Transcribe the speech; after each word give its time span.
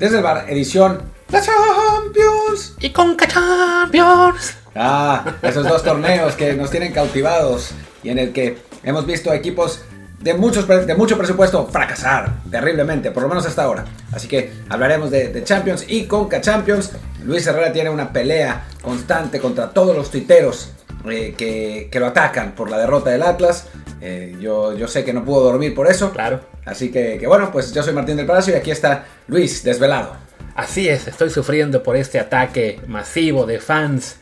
Desde 0.00 0.16
el 0.16 0.22
bar, 0.22 0.46
edición 0.48 1.02
La 1.28 1.42
Champions. 1.42 2.74
Y 2.80 2.88
con 2.88 3.18
Champions. 3.18 4.54
Ah, 4.74 5.36
esos 5.42 5.68
dos 5.68 5.82
torneos 5.82 6.36
que 6.36 6.54
nos 6.54 6.70
tienen 6.70 6.94
cautivados 6.94 7.72
y 8.02 8.08
en 8.08 8.18
el 8.18 8.32
que 8.32 8.56
hemos 8.82 9.04
visto 9.04 9.30
equipos 9.34 9.82
de, 10.20 10.32
muchos, 10.32 10.66
de 10.66 10.94
mucho 10.94 11.18
presupuesto 11.18 11.66
fracasar 11.66 12.32
terriblemente, 12.50 13.10
por 13.10 13.24
lo 13.24 13.28
menos 13.28 13.44
hasta 13.44 13.64
ahora. 13.64 13.84
Así 14.10 14.26
que 14.26 14.50
hablaremos 14.70 15.10
de, 15.10 15.44
Champions 15.44 15.84
y 15.86 16.06
Conca 16.06 16.40
Champions. 16.40 16.92
Luis 17.22 17.46
Herrera 17.46 17.70
tiene 17.70 17.90
una 17.90 18.10
pelea 18.10 18.68
constante 18.80 19.38
contra 19.38 19.68
todos 19.68 19.94
los 19.94 20.10
tuiteros 20.10 20.70
eh, 21.10 21.34
que, 21.36 21.90
que, 21.92 22.00
lo 22.00 22.06
atacan 22.06 22.52
por 22.52 22.70
la 22.70 22.78
derrota 22.78 23.10
del 23.10 23.22
Atlas. 23.22 23.66
Eh, 24.00 24.34
yo, 24.40 24.74
yo 24.74 24.88
sé 24.88 25.04
que 25.04 25.12
no 25.12 25.26
pudo 25.26 25.42
dormir 25.42 25.74
por 25.74 25.88
eso. 25.88 26.10
Claro. 26.10 26.40
Así 26.64 26.90
que, 26.90 27.24
bueno, 27.26 27.50
pues 27.50 27.72
yo 27.72 27.82
soy 27.82 27.92
Martín 27.92 28.16
del 28.16 28.26
Palacio 28.26 28.54
y 28.54 28.56
aquí 28.56 28.70
está 28.70 29.06
Luis, 29.28 29.62
desvelado. 29.62 30.16
Así 30.54 30.88
es, 30.88 31.08
estoy 31.08 31.30
sufriendo 31.30 31.82
por 31.82 31.96
este 31.96 32.18
ataque 32.18 32.80
masivo 32.86 33.46
de 33.46 33.60
fans 33.60 34.16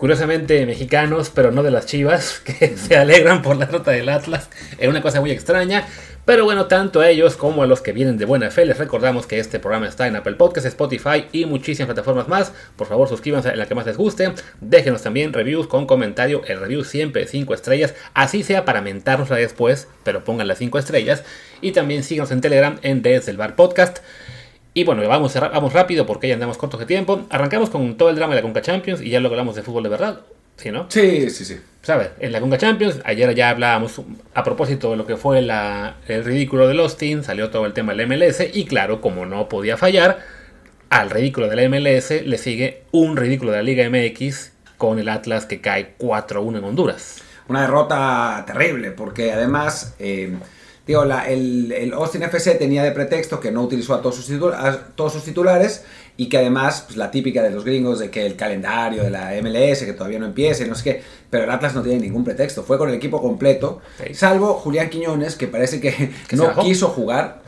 curiosamente 0.00 0.64
mexicanos, 0.64 1.30
pero 1.32 1.52
no 1.52 1.62
de 1.62 1.70
las 1.70 1.84
chivas, 1.84 2.40
que 2.44 2.74
se 2.76 2.96
alegran 2.96 3.42
por 3.42 3.56
la 3.56 3.66
derrota 3.66 3.90
del 3.90 4.08
Atlas. 4.08 4.48
Es 4.78 4.88
una 4.88 5.02
cosa 5.02 5.20
muy 5.20 5.30
extraña. 5.30 5.86
Pero 6.24 6.44
bueno, 6.44 6.66
tanto 6.66 7.00
a 7.00 7.08
ellos 7.08 7.36
como 7.36 7.62
a 7.62 7.66
los 7.66 7.80
que 7.80 7.92
vienen 7.92 8.16
de 8.16 8.24
buena 8.24 8.50
fe, 8.50 8.64
les 8.64 8.78
recordamos 8.78 9.26
que 9.26 9.38
este 9.38 9.58
programa 9.58 9.88
está 9.88 10.06
en 10.06 10.16
Apple 10.16 10.34
Podcasts, 10.34 10.68
Spotify 10.68 11.26
y 11.32 11.44
muchísimas 11.44 11.86
plataformas 11.86 12.28
más. 12.28 12.52
Por 12.76 12.86
favor, 12.86 13.08
suscríbanse 13.08 13.48
en 13.50 13.58
la 13.58 13.66
que 13.66 13.74
más 13.74 13.86
les 13.86 13.96
guste. 13.96 14.32
Déjenos 14.60 15.02
también 15.02 15.32
reviews 15.32 15.66
con 15.66 15.86
comentario. 15.86 16.42
El 16.46 16.60
review 16.60 16.84
siempre 16.84 17.26
5 17.26 17.52
estrellas, 17.52 17.94
así 18.14 18.42
sea 18.42 18.64
para 18.64 18.80
mentárnosla 18.80 19.36
después, 19.36 19.88
pero 20.04 20.22
pongan 20.22 20.46
las 20.46 20.58
5 20.58 20.78
estrellas. 20.78 21.24
Y 21.60 21.72
también 21.72 22.02
síganos 22.02 22.30
en 22.30 22.40
Telegram 22.40 22.78
en 22.82 23.02
Desde 23.02 23.30
el 23.30 23.36
Bar 23.36 23.56
Podcast. 23.56 23.98
Y 24.72 24.84
bueno, 24.84 25.06
vamos, 25.08 25.34
vamos 25.34 25.72
rápido 25.72 26.06
porque 26.06 26.28
ya 26.28 26.34
andamos 26.34 26.56
cortos 26.56 26.78
de 26.80 26.86
tiempo. 26.86 27.22
Arrancamos 27.30 27.70
con 27.70 27.96
todo 27.96 28.08
el 28.10 28.16
drama 28.16 28.34
de 28.34 28.40
la 28.40 28.42
Conca 28.42 28.62
Champions 28.62 29.00
y 29.00 29.10
ya 29.10 29.20
luego 29.20 29.34
hablamos 29.34 29.56
de 29.56 29.62
fútbol 29.62 29.82
de 29.82 29.88
verdad. 29.88 30.20
¿Sí, 30.56 30.70
no? 30.70 30.86
Sí, 30.90 31.30
sí, 31.30 31.44
sí. 31.44 31.58
¿Sabes? 31.82 32.10
En 32.20 32.32
la 32.32 32.40
Conca 32.40 32.58
Champions, 32.58 33.00
ayer 33.04 33.34
ya 33.34 33.50
hablábamos 33.50 34.00
a 34.34 34.44
propósito 34.44 34.90
de 34.90 34.96
lo 34.98 35.06
que 35.06 35.16
fue 35.16 35.38
el 35.38 36.24
ridículo 36.24 36.68
de 36.68 36.78
Austin, 36.78 37.24
salió 37.24 37.50
todo 37.50 37.64
el 37.64 37.72
tema 37.72 37.94
del 37.94 38.06
MLS 38.06 38.42
y 38.52 38.66
claro, 38.66 39.00
como 39.00 39.24
no 39.24 39.48
podía 39.48 39.78
fallar, 39.78 40.18
al 40.90 41.08
ridículo 41.08 41.48
de 41.48 41.56
la 41.56 41.68
MLS 41.68 42.10
le 42.24 42.36
sigue 42.36 42.82
un 42.92 43.16
ridículo 43.16 43.52
de 43.52 43.56
la 43.56 43.62
Liga 43.62 43.88
MX 43.88 44.52
con 44.76 44.98
el 44.98 45.08
Atlas 45.08 45.46
que 45.46 45.62
cae 45.62 45.94
4-1 45.98 46.58
en 46.58 46.64
Honduras. 46.64 47.22
Una 47.48 47.62
derrota 47.62 48.44
terrible 48.46 48.90
porque 48.92 49.32
además... 49.32 49.94
Eh, 49.98 50.34
Digo, 50.90 51.04
el, 51.04 51.92
Austin 51.94 52.24
FC 52.24 52.56
tenía 52.56 52.82
de 52.82 52.90
pretexto 52.90 53.38
que 53.38 53.52
no 53.52 53.62
utilizó 53.62 53.94
a 53.94 54.02
todos 54.02 54.16
sus, 54.16 54.40
todos 54.96 55.12
sus 55.12 55.22
titulares 55.22 55.84
y 56.16 56.28
que 56.28 56.38
además, 56.38 56.82
pues 56.84 56.96
la 56.96 57.12
típica 57.12 57.44
de 57.44 57.50
los 57.50 57.64
gringos 57.64 58.00
de 58.00 58.10
que 58.10 58.26
el 58.26 58.34
calendario 58.34 59.04
de 59.04 59.10
la 59.10 59.30
MLS, 59.40 59.84
que 59.84 59.92
todavía 59.92 60.18
no 60.18 60.26
empiece, 60.26 60.66
no 60.66 60.74
sé 60.74 60.82
qué, 60.82 61.02
pero 61.30 61.44
el 61.44 61.50
Atlas 61.52 61.76
no 61.76 61.82
tiene 61.82 62.00
ningún 62.00 62.24
pretexto, 62.24 62.64
fue 62.64 62.76
con 62.76 62.88
el 62.88 62.96
equipo 62.96 63.22
completo, 63.22 63.80
salvo 64.14 64.54
Julián 64.54 64.90
Quiñones, 64.90 65.36
que 65.36 65.46
parece 65.46 65.80
que, 65.80 66.10
no 66.32 66.56
quiso 66.56 66.88
jugar, 66.88 67.40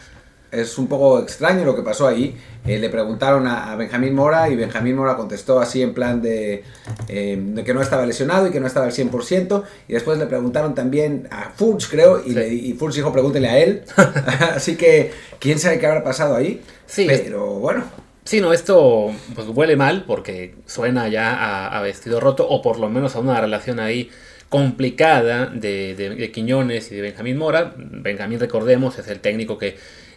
es 0.52 0.78
un 0.78 0.86
poco 0.86 1.18
extraño 1.18 1.64
lo 1.64 1.74
que 1.74 1.82
pasó 1.82 2.06
ahí. 2.06 2.36
Eh, 2.66 2.78
le 2.78 2.90
preguntaron 2.90 3.46
a, 3.46 3.74
Benjamín 3.74 4.14
Mora 4.14 4.48
y 4.48 4.54
Benjamín 4.54 4.94
Mora 4.94 5.16
contestó 5.16 5.58
así 5.58 5.82
en 5.82 5.94
plan 5.94 6.22
de, 6.22 6.62
eh, 7.08 7.36
de, 7.42 7.64
que 7.64 7.74
no 7.74 7.80
estaba 7.80 8.06
lesionado 8.06 8.46
y 8.46 8.50
que 8.50 8.60
no 8.60 8.66
estaba 8.66 8.86
al 8.86 8.92
100%. 8.92 9.64
Y 9.88 9.94
después 9.94 10.18
le 10.18 10.26
preguntaron 10.26 10.74
también 10.74 11.26
a 11.30 11.50
Furch, 11.50 11.88
creo, 11.88 12.22
y, 12.24 12.38
y 12.38 12.72
Furch 12.74 12.94
dijo 12.94 13.12
pregúntele 13.12 13.48
a 13.48 13.58
él. 13.58 13.82
así 14.54 14.76
que 14.76 15.10
quién 15.40 15.58
sabe 15.58 15.78
qué 15.78 15.86
habrá 15.86 16.04
pasado 16.04 16.36
ahí. 16.36 16.62
Sí. 16.86 17.06
Pero 17.08 17.54
bueno. 17.54 17.84
Sí, 18.24 18.40
no, 18.40 18.52
esto 18.52 19.10
pues 19.34 19.48
huele 19.48 19.76
mal 19.76 20.04
porque 20.06 20.54
suena 20.66 21.08
ya 21.08 21.76
a, 21.76 21.82
vestido 21.82 22.20
roto 22.20 22.48
o 22.48 22.62
por 22.62 22.78
lo 22.78 22.88
menos 22.88 23.16
a 23.16 23.18
una 23.18 23.40
relación 23.40 23.80
ahí 23.80 24.10
complicada 24.48 25.46
de, 25.46 25.94
de, 25.96 26.30
Quiñones 26.30 26.92
y 26.92 26.96
de 26.96 27.02
Benjamín 27.02 27.36
Mora. 27.36 27.74
Benjamín, 27.76 28.38
recordemos, 28.38 28.98
es 28.98 29.08
el 29.08 29.18
técnico 29.18 29.58
que 29.58 29.76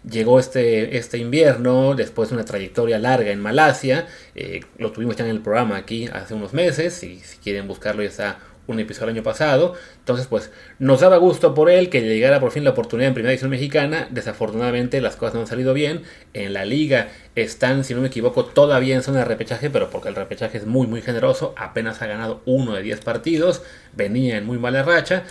llegó 0.10 0.40
este, 0.40 0.98
este 0.98 1.18
invierno 1.18 1.96
después 1.96 2.30
de 2.30 2.36
una 2.36 2.46
trayectoria 2.46 3.00
larga 3.00 3.32
en 3.32 3.40
Malasia. 3.40 4.08
Eh, 4.36 4.62
lo 4.78 4.92
tuvimos 4.92 5.16
ya 5.16 5.26
en 5.26 5.32
el 5.32 5.42
programa 5.42 5.78
aquí 5.78 6.08
hace 6.12 6.34
unos 6.34 6.54
meses. 6.54 7.04
Y 7.04 7.20
si 7.20 7.38
quieren 7.38 7.68
buscarlo, 7.68 8.04
ya 8.04 8.10
está 8.10 8.40
un 8.68 8.80
episodio 8.80 9.10
el 9.10 9.16
año 9.18 9.24
pasado. 9.24 9.76
Entonces, 10.00 10.28
pues 10.28 10.52
nos 10.80 11.02
daba 11.02 11.18
gusto 11.18 11.54
por 11.54 11.70
él 11.70 11.90
que 11.90 12.02
llegara 12.02 12.40
por 12.40 12.52
fin 12.52 12.64
la 12.64 12.72
oportunidad 12.72 13.10
en 13.10 13.14
Primera 13.14 13.32
División 13.32 13.52
Mexicana. 13.52 14.08
Desafortunadamente 14.12 15.02
las 15.02 15.16
cosas 15.16 15.36
no 15.36 15.42
han 15.42 15.48
salido 15.48 15.74
bien. 15.74 16.04
En 16.34 16.54
la 16.54 16.66
liga 16.66 17.10
están, 17.36 17.84
si 17.84 17.94
no 17.94 18.02
me 18.02 18.08
equivoco, 18.08 18.46
todavía 18.46 18.96
en 18.96 19.04
zona 19.04 19.20
de 19.20 19.26
repechaje, 19.26 19.70
pero 19.70 19.90
porque 19.90 20.10
el 20.10 20.16
repechaje 20.16 20.58
es 20.58 20.66
muy, 20.66 20.88
muy 20.88 21.02
generoso. 21.02 21.54
Apenas 21.58 22.02
ha 22.02 22.08
ganado 22.08 22.42
uno 22.46 22.74
de 22.74 22.82
10 22.82 23.02
partidos. 23.02 23.62
Venía 23.94 24.38
en 24.38 24.46
muy 24.46 24.58
mala 24.58 24.84
racha. 24.84 25.24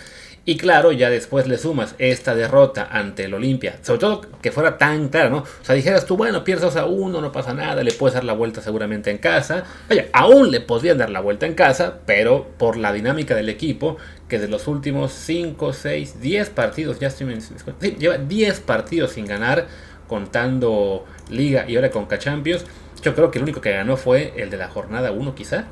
Y 0.47 0.57
claro, 0.57 0.91
ya 0.91 1.09
después 1.09 1.47
le 1.47 1.57
sumas 1.57 1.95
esta 1.97 2.35
derrota 2.35 2.87
ante 2.91 3.25
el 3.25 3.33
Olimpia, 3.33 3.79
sobre 3.81 3.99
todo 3.99 4.21
que 4.43 4.51
fuera 4.51 4.77
tan 4.77 5.09
clara, 5.09 5.31
¿no? 5.31 5.39
O 5.39 5.45
sea, 5.63 5.73
dijeras 5.73 6.05
tú, 6.05 6.17
bueno, 6.17 6.43
pierdes 6.43 6.75
a 6.75 6.85
uno, 6.85 7.19
no 7.19 7.31
pasa 7.31 7.55
nada, 7.55 7.81
le 7.81 7.91
puedes 7.91 8.13
dar 8.13 8.23
la 8.23 8.33
vuelta 8.33 8.61
seguramente 8.61 9.09
en 9.09 9.17
casa. 9.17 9.63
Vaya, 9.89 10.07
aún 10.13 10.51
le 10.51 10.61
podrían 10.61 10.99
dar 10.99 11.09
la 11.09 11.19
vuelta 11.19 11.47
en 11.47 11.55
casa, 11.55 12.01
pero 12.05 12.47
por 12.59 12.77
la 12.77 12.93
dinámica 12.93 13.33
del 13.33 13.49
equipo, 13.49 13.97
que 14.29 14.37
de 14.37 14.47
los 14.47 14.67
últimos 14.67 15.13
5, 15.13 15.73
6, 15.73 16.21
10 16.21 16.49
partidos, 16.51 16.99
ya 16.99 17.07
estoy 17.07 17.41
sí, 17.41 17.95
lleva 17.97 18.19
10 18.19 18.59
partidos 18.59 19.13
sin 19.13 19.25
ganar, 19.25 19.65
contando 20.07 21.05
Liga 21.27 21.65
y 21.67 21.75
ahora 21.75 21.89
con 21.89 22.07
Champions. 22.07 22.65
Yo 23.01 23.15
creo 23.15 23.31
que 23.31 23.39
el 23.39 23.43
único 23.43 23.61
que 23.61 23.71
ganó 23.71 23.97
fue 23.97 24.33
el 24.37 24.51
de 24.51 24.57
la 24.57 24.67
jornada 24.67 25.11
1, 25.11 25.33
quizá. 25.33 25.65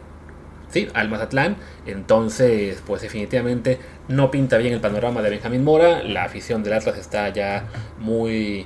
¿Sí? 0.73 0.89
al 0.93 1.09
Mazatlán. 1.09 1.55
Entonces, 1.85 2.81
pues 2.85 3.01
definitivamente 3.01 3.79
no 4.07 4.31
pinta 4.31 4.57
bien 4.57 4.73
el 4.73 4.81
panorama 4.81 5.21
de 5.21 5.29
Benjamín 5.29 5.63
Mora. 5.63 6.03
La 6.03 6.25
afición 6.25 6.63
del 6.63 6.73
Atlas 6.73 6.97
está 6.97 7.29
ya 7.29 7.65
muy, 7.99 8.65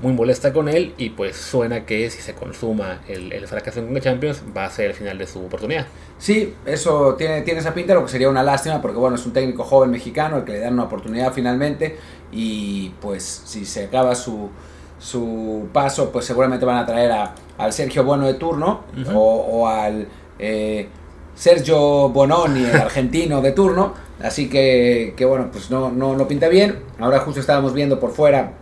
muy 0.00 0.12
molesta 0.12 0.52
con 0.52 0.68
él 0.68 0.94
y 0.96 1.10
pues 1.10 1.36
suena 1.36 1.84
que 1.84 2.08
si 2.10 2.22
se 2.22 2.34
consuma 2.34 3.00
el, 3.08 3.46
fracaso 3.46 3.80
en 3.80 4.00
Champions 4.00 4.42
va 4.56 4.64
a 4.66 4.70
ser 4.70 4.86
el 4.90 4.94
final 4.94 5.18
de 5.18 5.26
su 5.26 5.44
oportunidad. 5.44 5.86
Sí, 6.18 6.54
eso 6.64 7.14
tiene, 7.16 7.42
tiene 7.42 7.60
esa 7.60 7.74
pinta, 7.74 7.94
lo 7.94 8.04
que 8.04 8.10
sería 8.10 8.28
una 8.28 8.42
lástima 8.42 8.80
porque 8.80 8.98
bueno, 8.98 9.16
es 9.16 9.26
un 9.26 9.32
técnico 9.32 9.64
joven 9.64 9.90
mexicano 9.90 10.36
al 10.36 10.44
que 10.44 10.52
le 10.52 10.60
dan 10.60 10.74
una 10.74 10.84
oportunidad 10.84 11.32
finalmente 11.32 11.96
y 12.30 12.90
pues 13.00 13.42
si 13.46 13.64
se 13.64 13.84
acaba 13.84 14.14
su, 14.14 14.50
su 14.98 15.68
paso 15.72 16.12
pues 16.12 16.24
seguramente 16.24 16.64
van 16.64 16.76
a 16.76 16.86
traer 16.86 17.10
a, 17.10 17.34
al 17.56 17.72
Sergio 17.72 18.04
Bueno 18.04 18.26
de 18.26 18.34
turno 18.34 18.84
o, 19.12 19.66
al... 19.68 20.06
Eh, 20.38 20.88
Sergio 21.38 22.08
Bononi, 22.08 22.64
el 22.64 22.76
argentino 22.76 23.40
de 23.40 23.52
turno. 23.52 23.94
Así 24.20 24.48
que, 24.48 25.14
que 25.16 25.24
bueno, 25.24 25.48
pues 25.52 25.70
no, 25.70 25.90
no, 25.90 26.16
no, 26.16 26.26
pinta 26.26 26.48
bien. 26.48 26.80
Ahora 26.98 27.20
justo 27.20 27.40
estábamos 27.40 27.72
viendo 27.72 28.00
por 28.00 28.10
fuera, 28.10 28.52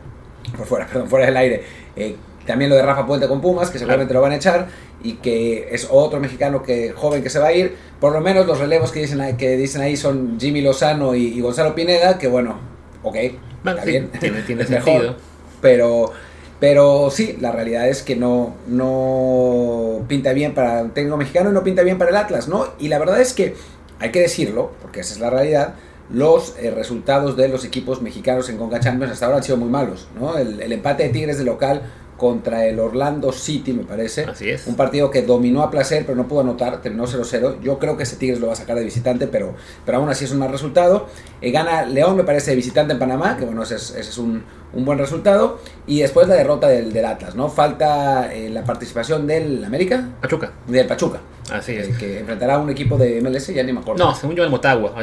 por 0.56 0.66
fuera, 0.66 0.86
perdón, 0.92 1.08
fuera 1.08 1.26
del 1.26 1.36
aire, 1.38 1.64
eh, 1.96 2.16
también 2.46 2.70
lo 2.70 2.76
de 2.76 2.82
Rafa 2.82 3.06
Puente 3.06 3.26
con 3.26 3.40
Pumas, 3.40 3.70
que 3.70 3.78
seguramente 3.78 4.12
lo 4.12 4.20
van 4.20 4.32
a 4.32 4.36
echar, 4.36 4.68
y 5.02 5.14
que 5.14 5.68
es 5.72 5.88
otro 5.90 6.20
mexicano 6.20 6.62
que 6.62 6.92
joven 6.92 7.22
que 7.22 7.30
se 7.30 7.38
va 7.38 7.46
a 7.46 7.52
ir. 7.52 7.74
Por 7.98 8.12
lo 8.12 8.20
menos 8.20 8.46
los 8.46 8.58
relevos 8.58 8.92
que 8.92 9.00
dicen, 9.00 9.36
que 9.38 9.56
dicen 9.56 9.80
ahí 9.80 9.96
son 9.96 10.38
Jimmy 10.38 10.60
Lozano 10.60 11.14
y, 11.14 11.40
Gonzalo 11.40 11.74
Pineda, 11.74 12.18
que 12.18 12.28
bueno, 12.28 12.58
ok, 13.02 13.16
está 13.64 13.84
bien, 13.84 14.10
tiene, 14.20 14.42
tiene 14.42 14.64
sentido. 14.66 15.16
pero 15.62 16.12
pero 16.58 17.10
sí, 17.10 17.36
la 17.40 17.52
realidad 17.52 17.88
es 17.88 18.02
que 18.02 18.16
no, 18.16 18.54
no 18.66 20.04
pinta 20.08 20.32
bien 20.32 20.54
para 20.54 20.80
el 20.80 20.92
técnico 20.92 21.16
mexicano 21.16 21.50
y 21.50 21.52
no 21.52 21.62
pinta 21.62 21.82
bien 21.82 21.98
para 21.98 22.10
el 22.10 22.16
Atlas, 22.16 22.48
¿no? 22.48 22.66
Y 22.78 22.88
la 22.88 22.98
verdad 22.98 23.20
es 23.20 23.34
que 23.34 23.54
hay 23.98 24.10
que 24.10 24.20
decirlo, 24.20 24.72
porque 24.80 25.00
esa 25.00 25.14
es 25.14 25.20
la 25.20 25.30
realidad, 25.30 25.74
los 26.10 26.54
eh, 26.58 26.70
resultados 26.70 27.36
de 27.36 27.48
los 27.48 27.64
equipos 27.64 28.00
mexicanos 28.00 28.48
en 28.48 28.58
Conca 28.58 28.80
Champions 28.80 29.12
hasta 29.12 29.26
ahora 29.26 29.38
han 29.38 29.44
sido 29.44 29.56
muy 29.58 29.68
malos, 29.68 30.08
¿no? 30.18 30.38
El, 30.38 30.60
el 30.60 30.72
empate 30.72 31.02
de 31.02 31.08
Tigres 31.10 31.38
de 31.38 31.44
local 31.44 31.82
contra 32.16 32.66
el 32.66 32.78
Orlando 32.80 33.32
City, 33.32 33.72
me 33.72 33.84
parece. 33.84 34.24
Así 34.24 34.48
es. 34.48 34.66
Un 34.66 34.74
partido 34.74 35.10
que 35.10 35.22
dominó 35.22 35.62
a 35.62 35.70
placer, 35.70 36.04
pero 36.06 36.16
no 36.16 36.26
pudo 36.26 36.40
anotar, 36.40 36.80
terminó 36.80 37.06
0-0. 37.06 37.60
Yo 37.60 37.78
creo 37.78 37.96
que 37.96 38.04
ese 38.04 38.16
Tigres 38.16 38.40
lo 38.40 38.46
va 38.46 38.54
a 38.54 38.56
sacar 38.56 38.76
de 38.76 38.84
visitante, 38.84 39.26
pero, 39.26 39.54
pero 39.84 39.98
aún 39.98 40.08
así 40.08 40.24
es 40.24 40.32
un 40.32 40.38
mal 40.38 40.50
resultado. 40.50 41.06
Eh, 41.40 41.50
gana 41.50 41.84
León, 41.84 42.16
me 42.16 42.24
parece, 42.24 42.50
de 42.50 42.56
visitante 42.56 42.94
en 42.94 42.98
Panamá, 42.98 43.36
que 43.36 43.44
bueno, 43.44 43.62
ese 43.62 43.76
es, 43.76 44.18
un, 44.18 44.44
buen 44.72 44.98
resultado. 44.98 45.58
Y 45.86 46.00
después 46.00 46.28
la 46.28 46.34
derrota 46.34 46.68
del, 46.68 46.92
del 46.92 47.04
Atlas, 47.04 47.34
¿no? 47.34 47.48
Falta 47.48 48.32
eh, 48.32 48.48
la 48.48 48.64
participación 48.64 49.26
del 49.26 49.64
América. 49.64 50.08
Pachuca. 50.20 50.52
Del 50.66 50.86
Pachuca. 50.86 51.20
Así 51.50 51.72
es. 51.72 51.88
Eh, 51.88 51.96
que 51.98 52.20
enfrentará 52.20 52.54
a 52.54 52.58
un 52.58 52.70
equipo 52.70 52.96
de 52.96 53.20
MLS, 53.20 53.48
ya 53.48 53.62
ni 53.62 53.72
me 53.72 53.80
acuerdo. 53.80 54.04
No, 54.04 54.14
según 54.14 54.36
yo, 54.36 54.44
el 54.44 54.50
Motagua. 54.50 54.94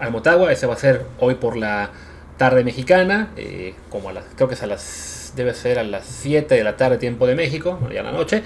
Al 0.00 0.12
Motagua, 0.12 0.52
ese 0.52 0.66
va 0.66 0.74
a 0.74 0.78
ser 0.78 1.06
hoy 1.18 1.34
por 1.36 1.56
la 1.56 1.90
tarde 2.36 2.64
mexicana, 2.64 3.30
como 3.90 4.08
a 4.08 4.14
las, 4.14 4.24
creo 4.34 4.48
que 4.48 4.54
es 4.54 4.62
a 4.62 4.66
las 4.66 5.19
debe 5.34 5.54
ser 5.54 5.78
a 5.78 5.82
las 5.82 6.06
7 6.06 6.54
de 6.54 6.64
la 6.64 6.76
tarde, 6.76 6.98
tiempo 6.98 7.26
de 7.26 7.34
México, 7.34 7.78
ya 7.92 8.02
la 8.02 8.12
noche. 8.12 8.42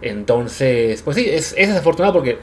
Entonces, 0.00 1.02
pues 1.02 1.16
sí, 1.16 1.28
es, 1.28 1.54
es 1.56 1.68
desafortunado 1.68 2.12
porque 2.12 2.38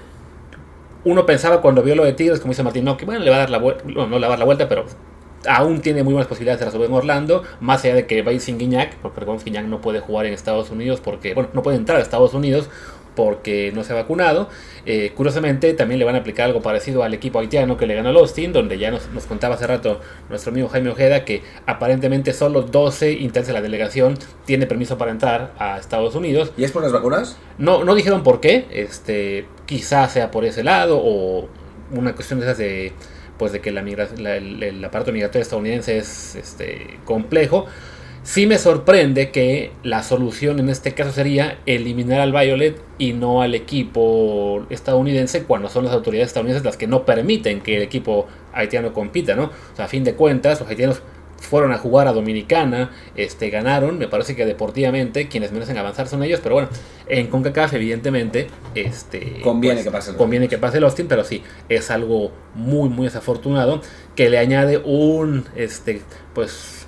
uno 1.06 1.26
pensaba 1.26 1.62
cuando 1.62 1.84
vio 1.84 1.96
lo 1.96 2.04
de 2.04 2.14
Tigres, 2.14 2.40
como 2.40 2.52
dice 2.52 2.64
Martín, 2.64 2.84
no, 2.84 2.98
que 2.98 3.06
bueno, 3.06 3.24
le 3.24 3.30
va 3.30 3.38
a 3.38 3.40
dar 3.40 3.50
la 3.50 3.60
vuelta, 3.60 3.84
no, 3.86 4.08
no 4.08 4.20
le 4.20 4.22
va 4.22 4.28
a 4.28 4.30
dar 4.30 4.40
la 4.40 4.46
vuelta, 4.46 4.68
pero 4.68 4.86
aún 5.48 5.82
tiene 5.82 6.04
muy 6.04 6.14
buenas 6.14 6.28
posibilidades 6.28 6.60
de 6.60 6.66
resolver 6.66 6.90
en 6.90 6.96
Orlando, 6.96 7.44
más 7.60 7.84
allá 7.86 7.96
de 7.96 8.08
que 8.08 8.22
vaya 8.22 8.40
sin 8.40 8.58
Guiñac, 8.58 8.96
porque 8.98 9.20
recordemos 9.20 9.44
que 9.44 9.52
Guiñac 9.52 9.66
no 9.66 9.82
puede 9.82 10.00
jugar 10.00 10.26
en 10.26 10.34
Estados 10.34 10.72
Unidos 10.72 11.02
porque, 11.02 11.34
bueno, 11.34 11.50
no 11.54 11.62
puede 11.62 11.78
entrar 11.78 12.00
a 12.00 12.02
Estados 12.02 12.34
Unidos 12.34 12.70
porque 13.16 13.72
no 13.74 13.84
se 13.84 13.94
ha 13.94 13.96
vacunado. 13.96 14.50
Eh, 14.86 15.12
curiosamente, 15.16 15.74
también 15.74 16.00
le 16.00 16.06
van 16.06 16.16
a 16.16 16.20
aplicar 16.20 16.46
algo 16.46 16.62
parecido 16.62 17.04
al 17.04 17.14
equipo 17.14 17.40
haitiano 17.40 17.78
que 17.78 17.88
le 17.88 17.96
ganó 17.96 18.10
al 18.10 18.18
Austin, 18.18 18.54
donde 18.54 18.78
ya 18.78 18.92
nos, 18.92 19.04
contaba 19.28 19.56
hace 19.56 19.66
rato 19.68 20.00
nuestro 20.30 20.52
amigo 20.52 20.68
Jaime 20.68 20.90
Ojeda 20.90 21.26
que 21.26 21.42
aparentemente 21.66 22.34
solo 22.34 22.62
12 22.62 23.12
integrantes 23.14 23.48
de 23.48 23.54
la 23.54 23.62
delegación 23.62 24.18
tiene 24.46 24.68
permiso 24.68 24.98
para 24.98 25.12
entrar 25.12 25.54
a 25.58 25.78
Estados 25.78 26.16
Unidos. 26.16 26.52
¿Y 26.58 26.64
es 26.64 26.72
por 26.72 26.84
las 26.84 26.92
vacunas? 26.92 27.38
No, 27.58 27.84
no 27.84 27.96
dijeron 27.96 28.24
por 28.24 28.40
qué, 28.40 28.68
este, 28.72 29.48
quizás 29.66 30.14
sea 30.14 30.32
por 30.32 30.46
ese 30.46 30.64
lado 30.64 31.00
o 31.04 31.48
una 31.92 32.14
cuestión 32.14 32.40
de 32.40 32.46
esas 32.46 32.58
de 32.58 32.94
pues 33.38 33.52
de 33.52 33.60
que 33.60 33.72
la, 33.72 33.82
el, 33.82 34.84
aparato 34.86 35.12
migratorio 35.12 35.42
estadounidense 35.42 35.98
es 35.98 36.36
este, 36.36 37.00
complejo. 37.04 37.66
Sí 38.26 38.48
me 38.48 38.58
sorprende 38.58 39.30
que 39.30 39.72
la 39.84 40.02
solución 40.02 40.60
en 40.60 40.70
este 40.70 40.96
caso 40.96 41.12
sería 41.12 41.60
eliminar 41.68 42.22
al 42.22 42.32
Violet 42.32 42.82
y 42.98 43.14
no 43.14 43.44
al 43.44 43.54
equipo 43.54 44.66
estadounidense 44.72 45.44
cuando 45.44 45.70
son 45.70 45.86
las 45.86 45.94
autoridades 45.94 46.30
estadounidenses 46.30 46.66
las 46.66 46.76
que 46.76 46.88
no 46.88 47.06
permiten 47.06 47.62
que 47.62 47.78
el 47.78 47.84
equipo 47.84 48.26
haitiano 48.52 48.94
compita, 48.94 49.36
¿no? 49.36 49.44
O 49.44 49.76
sea, 49.76 49.86
a 49.86 49.88
fin 49.88 50.04
de 50.04 50.16
cuentas, 50.16 50.60
los 50.60 50.68
haitianos 50.68 51.04
fueron 51.38 51.72
a 51.72 51.78
jugar 51.78 52.08
a 52.08 52.14
Dominicana, 52.14 52.90
este, 53.16 53.52
ganaron, 53.52 54.00
me 54.00 54.08
parece 54.08 54.36
que 54.36 54.48
deportivamente 54.48 55.28
quienes 55.28 55.52
merecen 55.52 55.78
avanzar 55.78 56.08
son 56.08 56.24
ellos, 56.24 56.40
pero 56.42 56.56
bueno, 56.56 56.70
en 57.08 57.28
CONCACAF 57.28 57.74
evidentemente 57.74 58.48
este, 58.74 59.40
conviene, 59.44 59.76
pues, 59.76 59.86
que 59.86 59.92
pase 59.92 60.12
el 60.12 60.18
conviene 60.18 60.48
que 60.48 60.58
pase 60.58 60.80
el 60.80 60.84
Austin, 60.86 61.08
pero 61.08 61.24
sí, 61.24 61.44
es 61.70 61.92
algo 61.92 62.32
muy 62.56 62.90
muy 62.90 63.06
desafortunado 63.06 63.82
que 64.16 64.32
le 64.32 64.40
añade 64.40 64.82
un, 64.84 65.46
este, 65.56 66.02
pues, 66.34 66.85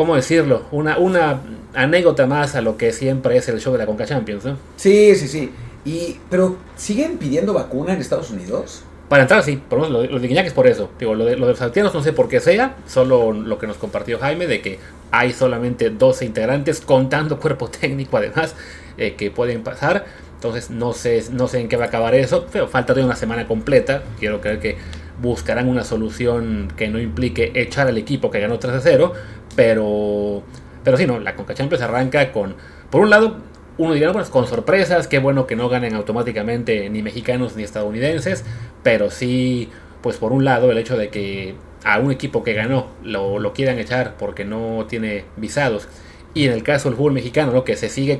¿cómo 0.00 0.16
decirlo? 0.16 0.62
Una, 0.70 0.96
una 0.96 1.42
anécdota 1.74 2.26
más 2.26 2.54
a 2.54 2.62
lo 2.62 2.78
que 2.78 2.90
siempre 2.90 3.36
es 3.36 3.46
el 3.50 3.60
show 3.60 3.70
de 3.74 3.80
la 3.80 3.84
Conca 3.84 4.06
Champions, 4.06 4.46
¿no? 4.46 4.56
Sí, 4.76 5.14
sí, 5.14 5.28
sí. 5.28 5.52
Y, 5.84 6.16
pero, 6.30 6.56
¿siguen 6.74 7.18
pidiendo 7.18 7.52
vacuna 7.52 7.92
en 7.92 8.00
Estados 8.00 8.30
Unidos? 8.30 8.82
Para 9.10 9.24
entrar, 9.24 9.42
sí, 9.42 9.62
por 9.68 9.78
lo 9.78 9.90
menos 9.90 10.10
lo 10.10 10.18
de, 10.18 10.26
Guiñac 10.26 10.46
es 10.46 10.54
por 10.54 10.66
eso. 10.66 10.88
Digo, 10.98 11.14
lo 11.14 11.26
de, 11.26 11.36
los 11.36 11.58
saltianos 11.58 11.92
no 11.92 12.02
sé 12.02 12.14
por 12.14 12.28
qué 12.28 12.40
sea, 12.40 12.76
solo 12.86 13.34
lo 13.34 13.58
que 13.58 13.66
nos 13.66 13.76
compartió 13.76 14.18
Jaime 14.18 14.46
de 14.46 14.62
que 14.62 14.78
hay 15.10 15.34
solamente 15.34 15.90
12 15.90 16.24
integrantes, 16.24 16.80
contando 16.80 17.38
cuerpo 17.40 17.68
técnico 17.68 18.16
además, 18.16 18.54
eh, 18.96 19.16
que 19.16 19.30
pueden 19.30 19.62
pasar. 19.62 20.06
Entonces 20.36 20.70
no 20.70 20.94
sé, 20.94 21.24
no 21.30 21.46
sé 21.46 21.60
en 21.60 21.68
qué 21.68 21.76
va 21.76 21.84
a 21.84 21.88
acabar 21.88 22.14
eso, 22.14 22.46
pero 22.50 22.68
falta 22.68 22.94
de 22.94 23.04
una 23.04 23.16
semana 23.16 23.46
completa. 23.46 24.02
Quiero 24.18 24.40
creer 24.40 24.60
que 24.60 24.78
buscarán 25.20 25.68
una 25.68 25.84
solución 25.84 26.72
que 26.76 26.88
no 26.88 26.98
implique 26.98 27.52
echar 27.54 27.86
al 27.86 27.98
equipo 27.98 28.30
que 28.30 28.40
ganó 28.40 28.58
3 28.58 28.80
0, 28.82 29.12
pero, 29.56 30.42
pero 30.84 30.96
sí, 30.96 31.06
no, 31.06 31.18
la 31.18 31.34
Conca 31.34 31.54
Champions 31.54 31.82
arranca 31.82 32.32
con, 32.32 32.54
por 32.90 33.02
un 33.02 33.10
lado, 33.10 33.38
uno 33.78 33.94
dirá, 33.94 34.12
bueno, 34.12 34.28
con 34.30 34.46
sorpresas, 34.46 35.08
qué 35.08 35.18
bueno 35.18 35.46
que 35.46 35.56
no 35.56 35.68
ganen 35.68 35.94
automáticamente 35.94 36.90
ni 36.90 37.02
mexicanos 37.02 37.56
ni 37.56 37.62
estadounidenses, 37.62 38.44
pero 38.82 39.10
sí, 39.10 39.70
pues 40.02 40.16
por 40.16 40.32
un 40.32 40.44
lado, 40.44 40.70
el 40.70 40.78
hecho 40.78 40.96
de 40.96 41.08
que 41.08 41.54
a 41.84 41.98
un 41.98 42.10
equipo 42.10 42.42
que 42.42 42.52
ganó 42.52 42.88
lo, 43.02 43.52
quieran 43.54 43.78
echar 43.78 44.16
porque 44.18 44.44
no 44.44 44.86
tiene 44.88 45.24
visados. 45.36 45.88
Y 46.32 46.46
en 46.46 46.52
el 46.52 46.62
caso 46.62 46.88
del 46.88 46.96
fútbol 46.96 47.12
mexicano, 47.12 47.52
¿no? 47.52 47.64
que, 47.64 47.74
se 47.74 47.88
sigue 47.88 48.16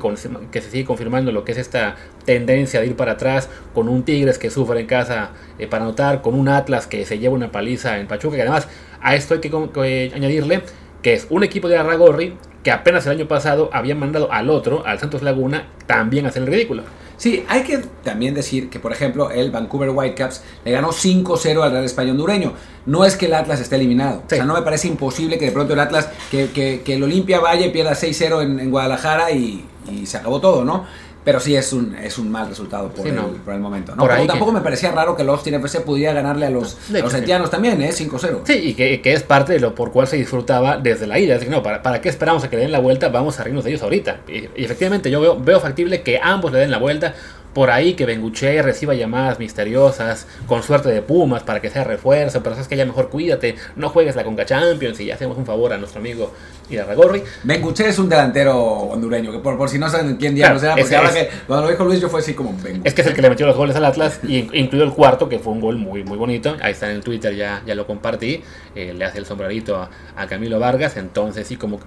que 0.51 0.61
se 0.61 0.69
sigue 0.69 0.83
confirmando 0.83 1.31
lo 1.31 1.45
que 1.45 1.53
es 1.53 1.57
esta 1.57 1.95
tendencia 2.25 2.81
de 2.81 2.87
ir 2.87 2.95
para 2.97 3.13
atrás, 3.13 3.49
con 3.73 3.87
un 3.87 4.03
Tigres 4.03 4.37
que 4.37 4.49
sufre 4.49 4.81
en 4.81 4.87
casa 4.87 5.31
eh, 5.59 5.67
para 5.67 5.85
anotar, 5.85 6.21
con 6.21 6.33
un 6.33 6.49
Atlas 6.49 6.87
que 6.87 7.05
se 7.05 7.19
lleva 7.19 7.35
una 7.35 7.51
paliza 7.51 7.99
en 7.99 8.07
Pachuca, 8.07 8.35
y 8.35 8.41
además 8.41 8.67
a 8.99 9.15
esto 9.15 9.35
hay 9.35 9.39
que, 9.39 9.49
que 9.49 10.11
añadirle 10.13 10.61
que 11.01 11.13
es 11.13 11.27
un 11.29 11.43
equipo 11.43 11.67
de 11.67 11.77
Arragorri 11.77 12.37
que 12.63 12.71
apenas 12.71 13.05
el 13.05 13.13
año 13.13 13.27
pasado 13.27 13.69
habían 13.73 13.99
mandado 13.99 14.31
al 14.31 14.49
otro, 14.49 14.85
al 14.85 14.99
Santos 14.99 15.23
Laguna, 15.23 15.67
también 15.87 16.25
a 16.25 16.29
hacer 16.29 16.43
el 16.43 16.47
ridículo. 16.47 16.83
Sí, 17.17 17.45
hay 17.47 17.61
que 17.61 17.77
también 18.03 18.33
decir 18.33 18.69
que, 18.69 18.79
por 18.79 18.91
ejemplo, 18.91 19.29
el 19.29 19.51
Vancouver 19.51 19.91
Whitecaps 19.91 20.43
le 20.65 20.71
ganó 20.71 20.89
5-0 20.89 21.61
al 21.61 21.71
Real 21.71 21.85
Español 21.85 22.13
hondureño. 22.13 22.53
No 22.87 23.05
es 23.05 23.15
que 23.15 23.27
el 23.27 23.35
Atlas 23.35 23.59
esté 23.59 23.75
eliminado. 23.75 24.23
O 24.25 24.29
sea, 24.29 24.43
no 24.43 24.55
me 24.55 24.63
parece 24.63 24.87
imposible 24.87 25.37
que 25.37 25.45
de 25.45 25.51
pronto 25.51 25.73
el 25.73 25.79
Atlas, 25.79 26.09
que, 26.31 26.49
que, 26.49 26.93
el 26.93 27.03
Olimpia 27.03 27.39
vaya 27.39 27.67
y 27.67 27.69
pierda 27.69 27.91
6-0 27.91 28.41
en, 28.41 28.71
Guadalajara 28.71 29.29
y, 29.31 29.63
y 29.91 30.07
se 30.07 30.17
acabó 30.17 30.41
todo, 30.41 30.65
¿no? 30.65 30.85
Pero 31.23 31.39
sí 31.39 31.55
es 31.55 31.71
un, 31.71 31.95
es 31.95 32.17
un 32.17 32.31
mal 32.31 32.47
resultado 32.47 32.89
por, 32.89 33.07
el, 33.07 33.15
por 33.15 33.53
el 33.53 33.59
momento. 33.59 33.95
¿no? 33.95 34.07
tampoco 34.25 34.51
me 34.51 34.61
parecía 34.61 34.91
raro 34.91 35.15
que 35.15 35.21
el 35.21 35.29
Austin 35.29 35.53
FC 35.53 35.81
pudiera 35.81 36.13
ganarle 36.13 36.47
a 36.47 36.49
los, 36.49 36.77
los 36.89 37.13
haitianos 37.13 37.49
también, 37.49 37.81
¿eh? 37.81 37.91
5-0. 37.91 38.39
Sí, 38.43 38.53
y 38.53 38.73
que, 38.73 39.01
que, 39.01 39.13
es 39.13 39.21
parte 39.21 39.53
de 39.53 39.59
lo 39.59 39.75
por 39.75 39.91
cual 39.91 40.07
se 40.07 40.17
disfrutaba 40.17 40.77
desde 40.77 41.05
la 41.05 41.19
ida. 41.19 41.35
Así 41.35 41.45
que 41.45 41.51
no, 41.51 41.61
¿para, 41.61 41.83
¿para 41.83 42.01
qué 42.01 42.09
esperamos 42.09 42.43
a 42.43 42.49
que 42.49 42.55
le 42.55 42.63
den 42.63 42.71
la 42.71 42.79
vuelta? 42.79 43.09
Vamos 43.09 43.39
a 43.39 43.43
reírnos 43.43 43.63
de 43.63 43.71
ellos 43.71 43.83
ahorita. 43.83 44.21
Y, 44.27 44.49
y 44.55 44.65
efectivamente 44.65 45.11
yo 45.11 45.21
veo, 45.21 45.39
veo 45.39 45.59
factible 45.59 46.01
que 46.01 46.19
ambos 46.21 46.51
le 46.51 46.59
den 46.59 46.71
la 46.71 46.79
vuelta 46.79 47.13
por 47.53 47.69
ahí 47.69 47.93
que 47.93 48.05
Benguche 48.05 48.61
reciba 48.61 48.93
llamadas 48.93 49.39
misteriosas, 49.39 50.27
con 50.47 50.63
suerte 50.63 50.89
de 50.89 51.01
Pumas, 51.01 51.43
para 51.43 51.59
que 51.59 51.69
sea 51.69 51.83
refuerzo, 51.83 52.41
pero 52.41 52.55
sabes 52.55 52.67
que 52.67 52.77
ya 52.77 52.85
mejor 52.85 53.09
cuídate, 53.09 53.55
no 53.75 53.89
juegues 53.89 54.15
la 54.15 54.23
Conca 54.23 54.45
Champions 54.45 54.99
y 54.99 55.05
ya 55.05 55.15
hacemos 55.15 55.37
un 55.37 55.45
favor 55.45 55.73
a 55.73 55.77
nuestro 55.77 55.99
amigo 55.99 56.31
Irarragorri. 56.69 57.23
Benguche 57.43 57.89
es 57.89 57.99
un 57.99 58.07
delantero 58.07 58.57
hondureño, 58.57 59.31
que 59.31 59.39
por, 59.39 59.57
por 59.57 59.69
si 59.69 59.77
no 59.77 59.89
saben 59.89 60.15
quién 60.15 60.35
diablos 60.35 60.63
era, 60.63 60.75
porque 60.75 60.95
ahora 60.95 61.11
que 61.11 61.29
cuando 61.45 61.65
lo 61.65 61.71
dijo 61.71 61.83
Luis 61.83 61.99
yo 61.99 62.09
fue 62.09 62.21
así 62.21 62.33
como 62.33 62.53
Benguche. 62.61 62.87
Es 62.87 62.93
que 62.93 63.01
es 63.01 63.07
el 63.07 63.13
que 63.13 63.21
le 63.21 63.29
metió 63.29 63.45
los 63.45 63.57
goles 63.57 63.75
al 63.75 63.85
Atlas, 63.85 64.19
y 64.23 64.37
incluido 64.57 64.85
el 64.85 64.93
cuarto, 64.93 65.27
que 65.27 65.39
fue 65.39 65.53
un 65.53 65.61
gol 65.61 65.77
muy, 65.77 66.03
muy 66.03 66.17
bonito, 66.17 66.55
ahí 66.61 66.71
está 66.71 66.89
en 66.89 66.97
el 66.97 67.03
Twitter, 67.03 67.35
ya, 67.35 67.61
ya 67.65 67.75
lo 67.75 67.85
compartí, 67.85 68.41
eh, 68.75 68.93
le 68.93 69.05
hace 69.05 69.17
el 69.17 69.25
sombrerito 69.25 69.75
a, 69.75 69.89
a, 70.15 70.27
Camilo 70.27 70.59
Vargas, 70.59 70.95
entonces 70.95 71.47
sí 71.47 71.57
como 71.57 71.79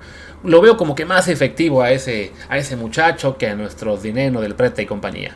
lo 0.43 0.60
veo 0.60 0.76
como 0.76 0.94
que 0.94 1.06
más 1.06 1.28
efectivo 1.28 1.82
a 1.82 1.90
ese, 1.90 2.32
a 2.49 2.58
ese 2.58 2.76
muchacho 2.76 3.38
que 3.38 3.49
a 3.49 3.55
nuestros 3.55 4.02
dinero 4.02 4.43
del 4.43 4.55
Preta 4.55 4.82
y 4.82 4.87
compañía. 4.87 5.34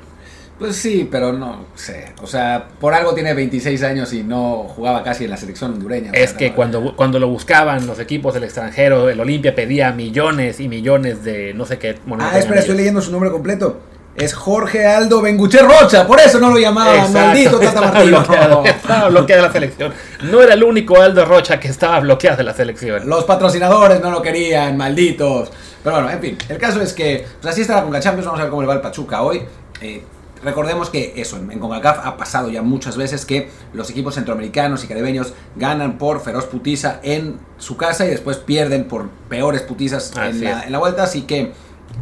Pues 0.58 0.74
sí, 0.76 1.08
pero 1.10 1.32
no 1.32 1.66
sé. 1.76 2.12
O 2.20 2.26
sea, 2.26 2.68
por 2.80 2.92
algo 2.92 3.14
tiene 3.14 3.32
26 3.32 3.82
años 3.84 4.12
y 4.12 4.24
no 4.24 4.64
jugaba 4.68 5.04
casi 5.04 5.24
en 5.24 5.30
la 5.30 5.36
selección 5.36 5.72
hondureña. 5.74 6.10
Es 6.12 6.32
que 6.32 6.52
cuando, 6.52 6.96
cuando 6.96 7.20
lo 7.20 7.28
buscaban 7.28 7.86
los 7.86 8.00
equipos 8.00 8.34
del 8.34 8.44
extranjero, 8.44 9.08
el 9.08 9.20
Olimpia 9.20 9.54
pedía 9.54 9.92
millones 9.92 10.58
y 10.58 10.68
millones 10.68 11.22
de 11.22 11.54
no 11.54 11.64
sé 11.64 11.78
qué. 11.78 11.96
ah, 12.18 12.38
espera, 12.38 12.60
estoy 12.60 12.76
leyendo 12.76 13.00
su 13.00 13.12
nombre 13.12 13.30
completo. 13.30 13.80
Es 14.16 14.34
Jorge 14.34 14.84
Aldo 14.84 15.22
Benguche 15.22 15.60
Rocha, 15.60 16.04
por 16.04 16.18
eso 16.18 16.40
no 16.40 16.50
lo 16.50 16.58
llamaban, 16.58 17.12
maldito 17.12 17.60
Tata 17.60 17.80
Martino. 17.82 18.64
estaba 18.64 19.08
bloqueado 19.10 19.42
de 19.42 19.46
la 19.46 19.52
selección. 19.52 19.94
No 20.22 20.42
era 20.42 20.54
el 20.54 20.64
único 20.64 21.00
Aldo 21.00 21.24
Rocha 21.24 21.60
que 21.60 21.68
estaba 21.68 22.00
bloqueado 22.00 22.36
de 22.38 22.42
la 22.42 22.52
selección. 22.52 23.08
Los 23.08 23.22
patrocinadores 23.22 24.00
no 24.00 24.10
lo 24.10 24.20
querían, 24.20 24.76
malditos. 24.76 25.52
Pero 25.84 25.94
bueno, 25.96 26.10
en 26.10 26.20
fin, 26.20 26.38
el 26.48 26.58
caso 26.58 26.80
es 26.80 26.92
que 26.94 27.24
pues 27.40 27.52
así 27.52 27.60
está 27.60 27.76
la 27.76 27.82
Conca 27.84 28.00
Champions, 28.00 28.26
vamos 28.26 28.40
a 28.40 28.42
ver 28.42 28.50
cómo 28.50 28.62
le 28.62 28.66
va 28.66 28.74
el 28.74 28.80
Pachuca 28.80 29.22
hoy. 29.22 29.42
Eh, 29.80 30.02
Recordemos 30.42 30.90
que 30.90 31.14
eso, 31.16 31.36
en 31.36 31.58
CONCACAF 31.58 32.06
ha 32.06 32.16
pasado 32.16 32.50
ya 32.50 32.62
muchas 32.62 32.96
veces 32.96 33.26
que 33.26 33.48
los 33.72 33.90
equipos 33.90 34.14
centroamericanos 34.14 34.84
y 34.84 34.86
caribeños 34.86 35.32
ganan 35.56 35.98
por 35.98 36.20
feroz 36.20 36.46
putiza 36.46 37.00
en 37.02 37.38
su 37.58 37.76
casa 37.76 38.06
y 38.06 38.10
después 38.10 38.38
pierden 38.38 38.84
por 38.84 39.08
peores 39.28 39.62
putizas 39.62 40.12
en 40.16 40.72
la, 40.72 40.78
vuelta, 40.78 41.02
así 41.02 41.22
que, 41.22 41.52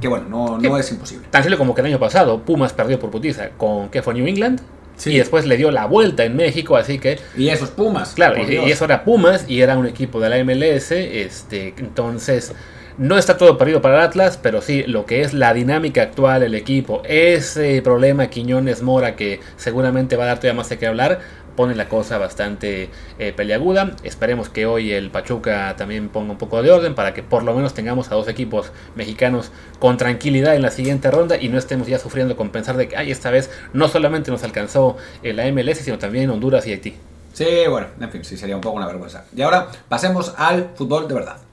que 0.01 0.09
bueno, 0.09 0.29
no, 0.29 0.59
no 0.59 0.79
es 0.79 0.91
imposible. 0.91 1.27
Tan 1.31 1.43
simple 1.43 1.57
como 1.57 1.75
que 1.75 1.81
el 1.81 1.87
año 1.89 1.99
pasado 1.99 2.43
Pumas 2.43 2.73
perdió 2.73 2.99
por 2.99 3.11
putiza 3.11 3.51
con, 3.57 3.89
¿qué 3.89 4.03
fue? 4.03 4.15
New 4.15 4.27
England. 4.27 4.61
Y 5.05 5.19
después 5.19 5.45
le 5.45 5.59
dio 5.59 5.71
la 5.71 5.85
vuelta 5.85 6.25
en 6.25 6.37
México, 6.37 6.75
así 6.75 6.99
que... 6.99 7.19
Y 7.37 7.51
esos 7.51 7.69
Pumas. 7.69 8.15
Claro, 8.15 8.43
y, 8.43 8.55
y, 8.55 8.71
eso 8.71 8.87
era 8.87 9.05
Pumas 9.05 9.45
y 9.47 9.61
era 9.61 9.77
un 9.77 9.85
equipo 9.85 10.21
de 10.21 10.31
la 10.31 10.43
MLS, 10.43 10.93
este, 10.93 11.75
entonces... 11.77 12.55
No 12.99 13.19
está 13.19 13.37
todo 13.37 13.59
perdido 13.59 13.83
para 13.83 13.97
el 13.97 14.05
Atlas, 14.05 14.39
pero 14.43 14.63
sí 14.63 14.83
lo 14.85 15.05
que 15.05 15.21
es 15.21 15.35
la 15.35 15.53
dinámica 15.53 16.01
actual, 16.01 16.43
el 16.43 16.55
equipo, 16.55 17.03
ese 17.05 17.83
problema 17.83 18.29
Quiñones 18.29 18.81
Mora 18.81 19.17
que 19.17 19.41
seguramente 19.59 20.17
va 20.17 20.25
a 20.25 20.29
dar 20.29 20.37
todavía 20.39 20.57
más 20.57 20.71
de 20.71 20.79
qué 20.79 20.87
hablar, 20.87 21.21
pone 21.57 21.75
la 21.75 21.91
cosa 21.91 22.17
bastante 22.17 22.89
eh, 23.19 23.35
peleaguda. 23.37 23.97
Esperemos 24.03 24.49
que 24.49 24.65
hoy 24.65 24.93
el 24.93 25.11
Pachuca 25.11 25.75
también 25.77 26.09
ponga 26.09 26.33
un 26.33 26.39
poco 26.39 26.63
de 26.63 26.71
orden 26.71 26.95
para 26.95 27.13
que 27.13 27.23
por 27.23 27.43
lo 27.43 27.55
menos 27.55 27.75
tengamos 27.75 28.11
a 28.11 28.15
dos 28.15 28.29
equipos 28.29 28.73
mexicanos 28.95 29.53
con 29.79 29.99
tranquilidad 29.99 30.57
en 30.57 30.63
la 30.63 30.71
siguiente 30.71 31.11
ronda 31.11 31.37
y 31.37 31.51
no 31.51 31.59
estemos 31.59 31.89
ya 31.89 31.99
sufriendo 31.99 32.35
con 32.35 32.49
pensar 32.49 32.79
de 32.79 32.89
que 32.89 32.97
ay, 32.97 33.11
esta 33.11 33.31
vez 33.31 33.51
no 33.75 33.89
solamente 33.89 34.31
nos 34.31 34.43
alcanzó 34.43 34.97
la 35.23 35.45
MLS, 35.53 35.81
sino 35.81 35.99
también 35.99 36.31
Honduras 36.31 36.67
y 36.67 36.73
Haití. 36.73 36.95
Sí, 37.35 37.45
bueno, 37.69 37.89
en 38.01 38.11
fin, 38.11 38.25
sí 38.25 38.39
sería 38.39 38.55
un 38.55 38.63
poco 38.63 38.77
una 38.77 38.87
vergüenza. 38.87 39.27
Y 39.37 39.43
ahora 39.43 39.69
pasemos 39.91 40.33
al 40.39 40.71
fútbol 40.75 41.09
de 41.09 41.15
verdad. 41.15 41.46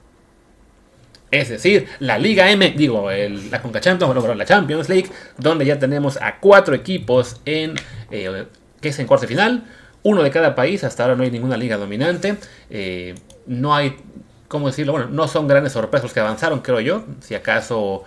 Es 1.40 1.48
decir, 1.48 1.88
la 1.98 2.16
Liga 2.16 2.48
M, 2.48 2.74
digo, 2.76 3.10
la 3.50 3.60
Conca 3.60 3.80
Champions, 3.80 4.36
la 4.36 4.44
Champions 4.44 4.88
League, 4.88 5.10
donde 5.36 5.64
ya 5.64 5.80
tenemos 5.80 6.16
a 6.22 6.38
cuatro 6.38 6.76
equipos 6.76 7.40
en, 7.44 7.74
eh, 8.12 8.44
que 8.80 8.90
es 8.90 8.98
en 9.00 9.08
cuarto 9.08 9.26
final, 9.26 9.64
uno 10.04 10.22
de 10.22 10.30
cada 10.30 10.54
país, 10.54 10.84
hasta 10.84 11.02
ahora 11.02 11.16
no 11.16 11.24
hay 11.24 11.32
ninguna 11.32 11.56
liga 11.56 11.76
dominante, 11.76 12.36
eh, 12.70 13.16
no 13.46 13.74
hay, 13.74 13.96
¿cómo 14.46 14.68
decirlo? 14.68 14.92
Bueno, 14.92 15.08
no 15.10 15.26
son 15.26 15.48
grandes 15.48 15.72
sorpresas 15.72 16.04
los 16.04 16.12
que 16.12 16.20
avanzaron, 16.20 16.60
creo 16.60 16.78
yo, 16.78 17.04
si 17.20 17.34
acaso 17.34 18.04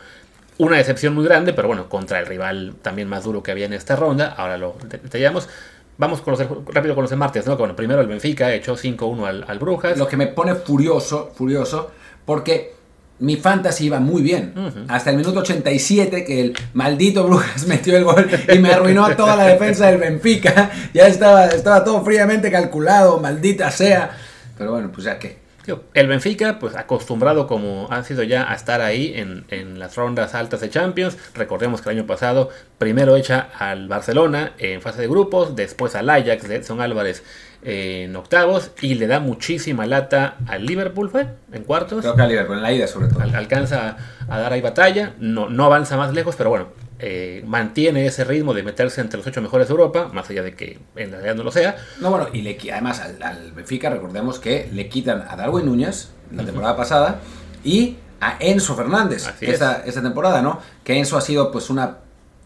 una 0.57 0.77
decepción 0.77 1.13
muy 1.13 1.25
grande, 1.25 1.51
pero 1.51 1.67
bueno, 1.67 1.89
contra 1.89 2.19
el 2.19 2.27
rival 2.27 2.75
también 2.81 3.09
más 3.09 3.25
duro 3.25 3.43
que 3.43 3.51
había 3.51 3.65
en 3.65 3.73
esta 3.73 3.97
ronda, 3.97 4.33
ahora 4.37 4.57
lo 4.57 4.77
detallamos. 4.89 5.49
Vamos 5.97 6.21
con 6.21 6.37
los, 6.37 6.47
rápido 6.73 6.95
con 6.95 7.01
los 7.01 7.09
de 7.09 7.17
martes, 7.17 7.45
¿no? 7.45 7.57
Bueno, 7.57 7.75
primero 7.75 7.99
el 7.99 8.07
Benfica 8.07 8.53
echó 8.53 8.77
5-1 8.77 9.25
al, 9.25 9.45
al, 9.47 9.59
Brujas. 9.59 9.97
Lo 9.97 10.07
que 10.07 10.15
me 10.15 10.27
pone 10.27 10.53
furioso, 10.53 11.31
furioso, 11.35 11.91
porque 12.23 12.76
mi 13.19 13.35
fantasy 13.35 13.85
iba 13.85 13.99
muy 13.99 14.21
bien. 14.21 14.53
Hasta 14.87 15.09
el 15.09 15.17
minuto 15.17 15.39
87 15.39 16.23
que 16.23 16.41
el 16.41 16.57
maldito 16.73 17.25
Brujas 17.25 17.65
metió 17.67 17.97
el 17.97 18.03
gol 18.03 18.29
y 18.53 18.59
me 18.59 18.71
arruinó 18.71 19.15
toda 19.15 19.35
la 19.35 19.45
defensa 19.45 19.87
del 19.87 19.97
Benfica. 19.97 20.71
Ya 20.93 21.07
estaba, 21.07 21.47
estaba 21.47 21.83
todo 21.83 22.03
fríamente 22.03 22.49
calculado, 22.49 23.19
maldita 23.19 23.69
sea. 23.71 24.11
Pero 24.57 24.71
bueno, 24.71 24.91
pues 24.91 25.05
ya 25.05 25.19
que. 25.19 25.45
El 25.93 26.07
Benfica, 26.07 26.59
pues 26.59 26.77
acostumbrado 26.77 27.45
como 27.45 27.91
ha 27.91 28.01
sido 28.03 28.23
ya 28.23 28.49
a 28.49 28.55
estar 28.55 28.79
ahí 28.79 29.11
en, 29.15 29.43
en, 29.49 29.79
las 29.79 29.95
rondas 29.95 30.33
altas 30.33 30.61
de 30.61 30.69
Champions. 30.69 31.17
Recordemos 31.35 31.81
que 31.81 31.89
el 31.89 31.97
año 31.97 32.07
pasado 32.07 32.49
primero 32.77 33.17
echa 33.17 33.49
al 33.59 33.89
Barcelona 33.89 34.53
en 34.59 34.81
fase 34.81 35.01
de 35.01 35.07
grupos, 35.09 35.57
después 35.57 35.93
al 35.95 36.09
Ajax 36.09 36.47
de 36.47 36.55
Edson 36.55 36.79
Álvarez 36.79 37.21
en 37.63 38.15
octavos 38.15 38.71
y 38.81 38.95
le 38.95 39.07
da 39.07 39.19
muchísima 39.19 39.85
lata 39.85 40.37
al 40.47 40.65
Liverpool, 40.65 41.09
¿fue? 41.09 41.27
En 41.51 41.63
cuartos. 41.63 42.01
Creo 42.01 42.15
que 42.15 42.21
al 42.21 42.29
Liverpool, 42.29 42.57
en 42.57 42.63
la 42.63 42.71
ida 42.71 42.87
sobre 42.87 43.07
todo. 43.07 43.21
alcanza 43.21 43.97
a 44.29 44.39
dar 44.39 44.53
ahí 44.53 44.61
batalla, 44.61 45.13
no, 45.19 45.49
no 45.49 45.65
avanza 45.65 45.97
más 45.97 46.13
lejos, 46.13 46.35
pero 46.35 46.49
bueno, 46.49 46.67
eh, 46.99 47.43
mantiene 47.45 48.05
ese 48.05 48.23
ritmo 48.23 48.53
de 48.53 48.63
meterse 48.63 49.01
entre 49.01 49.17
los 49.17 49.27
ocho 49.27 49.41
mejores 49.41 49.67
de 49.67 49.71
Europa, 49.71 50.09
más 50.13 50.29
allá 50.29 50.43
de 50.43 50.55
que 50.55 50.79
en 50.95 51.11
realidad 51.11 51.35
no 51.35 51.43
lo 51.43 51.51
sea. 51.51 51.75
No, 51.99 52.09
bueno, 52.09 52.27
y 52.33 52.41
le, 52.41 52.57
además 52.71 53.01
al, 53.01 53.51
Benfica 53.51 53.89
recordemos 53.89 54.39
que 54.39 54.69
le 54.71 54.89
quitan 54.89 55.25
a 55.29 55.35
Darwin 55.35 55.65
Núñez 55.65 56.09
la 56.31 56.43
temporada 56.43 56.75
pasada 56.75 57.19
y 57.63 57.97
a 58.19 58.37
Enzo 58.39 58.75
Fernández 58.75 59.31
esta, 59.41 59.83
esta 59.85 60.01
temporada, 60.01 60.41
¿no? 60.41 60.59
Que 60.83 60.97
Enzo 60.97 61.17
ha 61.17 61.21
sido 61.21 61.51
pues 61.51 61.69
una 61.69 61.97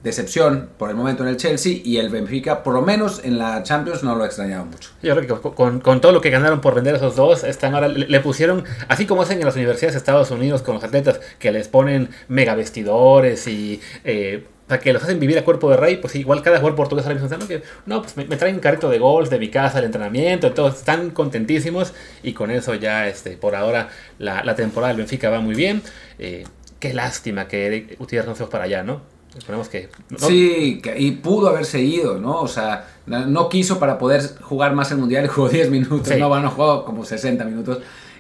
decepción 0.04 0.70
por 0.78 0.90
el 0.90 0.96
momento 0.96 1.24
en 1.24 1.30
el 1.30 1.38
Chelsea 1.38 1.80
y 1.84 1.98
el 1.98 2.10
Benfica, 2.10 2.64
por 2.64 2.74
lo 2.74 2.82
menos 2.82 3.22
en 3.24 3.38
la 3.38 3.62
Champions, 3.64 4.04
no 4.04 4.16
lo 4.16 4.24
ha 4.24 4.28
extrañado 4.28 4.66
mucho. 4.66 4.90
Yo 5.02 5.16
creo 5.16 5.42
que 5.42 5.50
con, 5.56 5.80
con, 5.80 6.02
todo 6.02 6.12
lo 6.12 6.22
que 6.22 6.30
ganaron 6.30 6.62
por 6.62 6.76
vender 6.76 6.96
esos 6.96 7.16
dos, 7.16 7.44
están 7.44 7.76
ahora 7.76 7.88
le, 7.88 8.20
pusieron, 8.20 8.64
así 8.88 9.06
como 9.06 9.22
hacen 9.22 9.40
en 9.40 9.46
las 9.46 9.56
universidades 9.56 9.94
de 9.94 10.00
Estados 10.00 10.32
Unidos 10.32 10.62
con 10.62 10.76
los 10.76 10.84
atletas, 10.84 11.20
que 11.40 11.52
les 11.52 11.68
ponen 11.68 12.10
mega 12.28 12.56
vestidores 12.56 13.48
y 13.48 13.82
eh, 14.04 14.46
que 14.82 14.94
los 14.94 15.04
hacen 15.04 15.20
vivir 15.20 15.38
a 15.38 15.44
cuerpo 15.44 15.70
de 15.70 15.78
rey, 15.78 15.98
pues 15.98 16.16
igual 16.16 16.42
cada 16.42 16.58
jugador 16.58 16.78
portugués 16.78 17.06
ahora 17.06 17.20
mismo 17.20 17.48
que 17.48 17.62
no, 17.86 18.02
pues 18.02 18.16
me, 18.16 18.24
traen 18.38 18.56
un 18.56 18.62
carrito 18.62 18.90
de 18.90 19.00
golf 19.00 19.30
de 19.30 19.38
mi 19.38 19.50
casa, 19.50 19.80
el 19.80 19.86
entrenamiento, 19.86 20.54
todos 20.54 20.78
están 20.78 21.12
contentísimos 21.12 21.94
y 22.24 22.34
con 22.34 22.52
eso 22.52 22.74
ya 22.76 23.08
este 23.08 23.38
por 23.38 23.56
ahora 23.56 23.90
la, 24.18 24.44
la 24.44 24.56
temporada 24.56 24.94
del 24.94 24.98
Benfica 24.98 25.30
va 25.30 25.42
muy 25.42 25.56
bien. 25.56 25.82
Eh, 26.20 26.46
qué 26.80 26.94
lástima 26.94 27.48
que 27.48 27.96
Gutiérrez 28.00 28.28
no 28.28 28.36
se 28.36 28.46
para 28.48 28.64
allá, 28.64 28.84
¿no? 28.84 29.02
Esperemos 29.38 29.70
que. 29.70 29.90
Sí, 30.18 30.82
y 30.98 31.12
pudo 31.12 31.50
haberse 31.50 31.82
ido, 31.82 32.18
¿no? 32.18 32.42
O 32.42 32.48
sea, 32.48 32.88
no 33.06 33.50
quiso 33.50 33.80
para 33.80 33.98
poder 33.98 34.22
jugar 34.42 34.74
más 34.76 34.92
el 34.92 34.98
mundial 34.98 35.26
y 35.26 35.28
jugó 35.30 35.50
10 35.50 35.70
minutos, 35.70 36.18
no, 36.18 36.30
bueno, 36.30 36.50
jugó 36.52 36.86
como 36.86 37.06
60 37.06 37.44
minutos. 37.46 37.80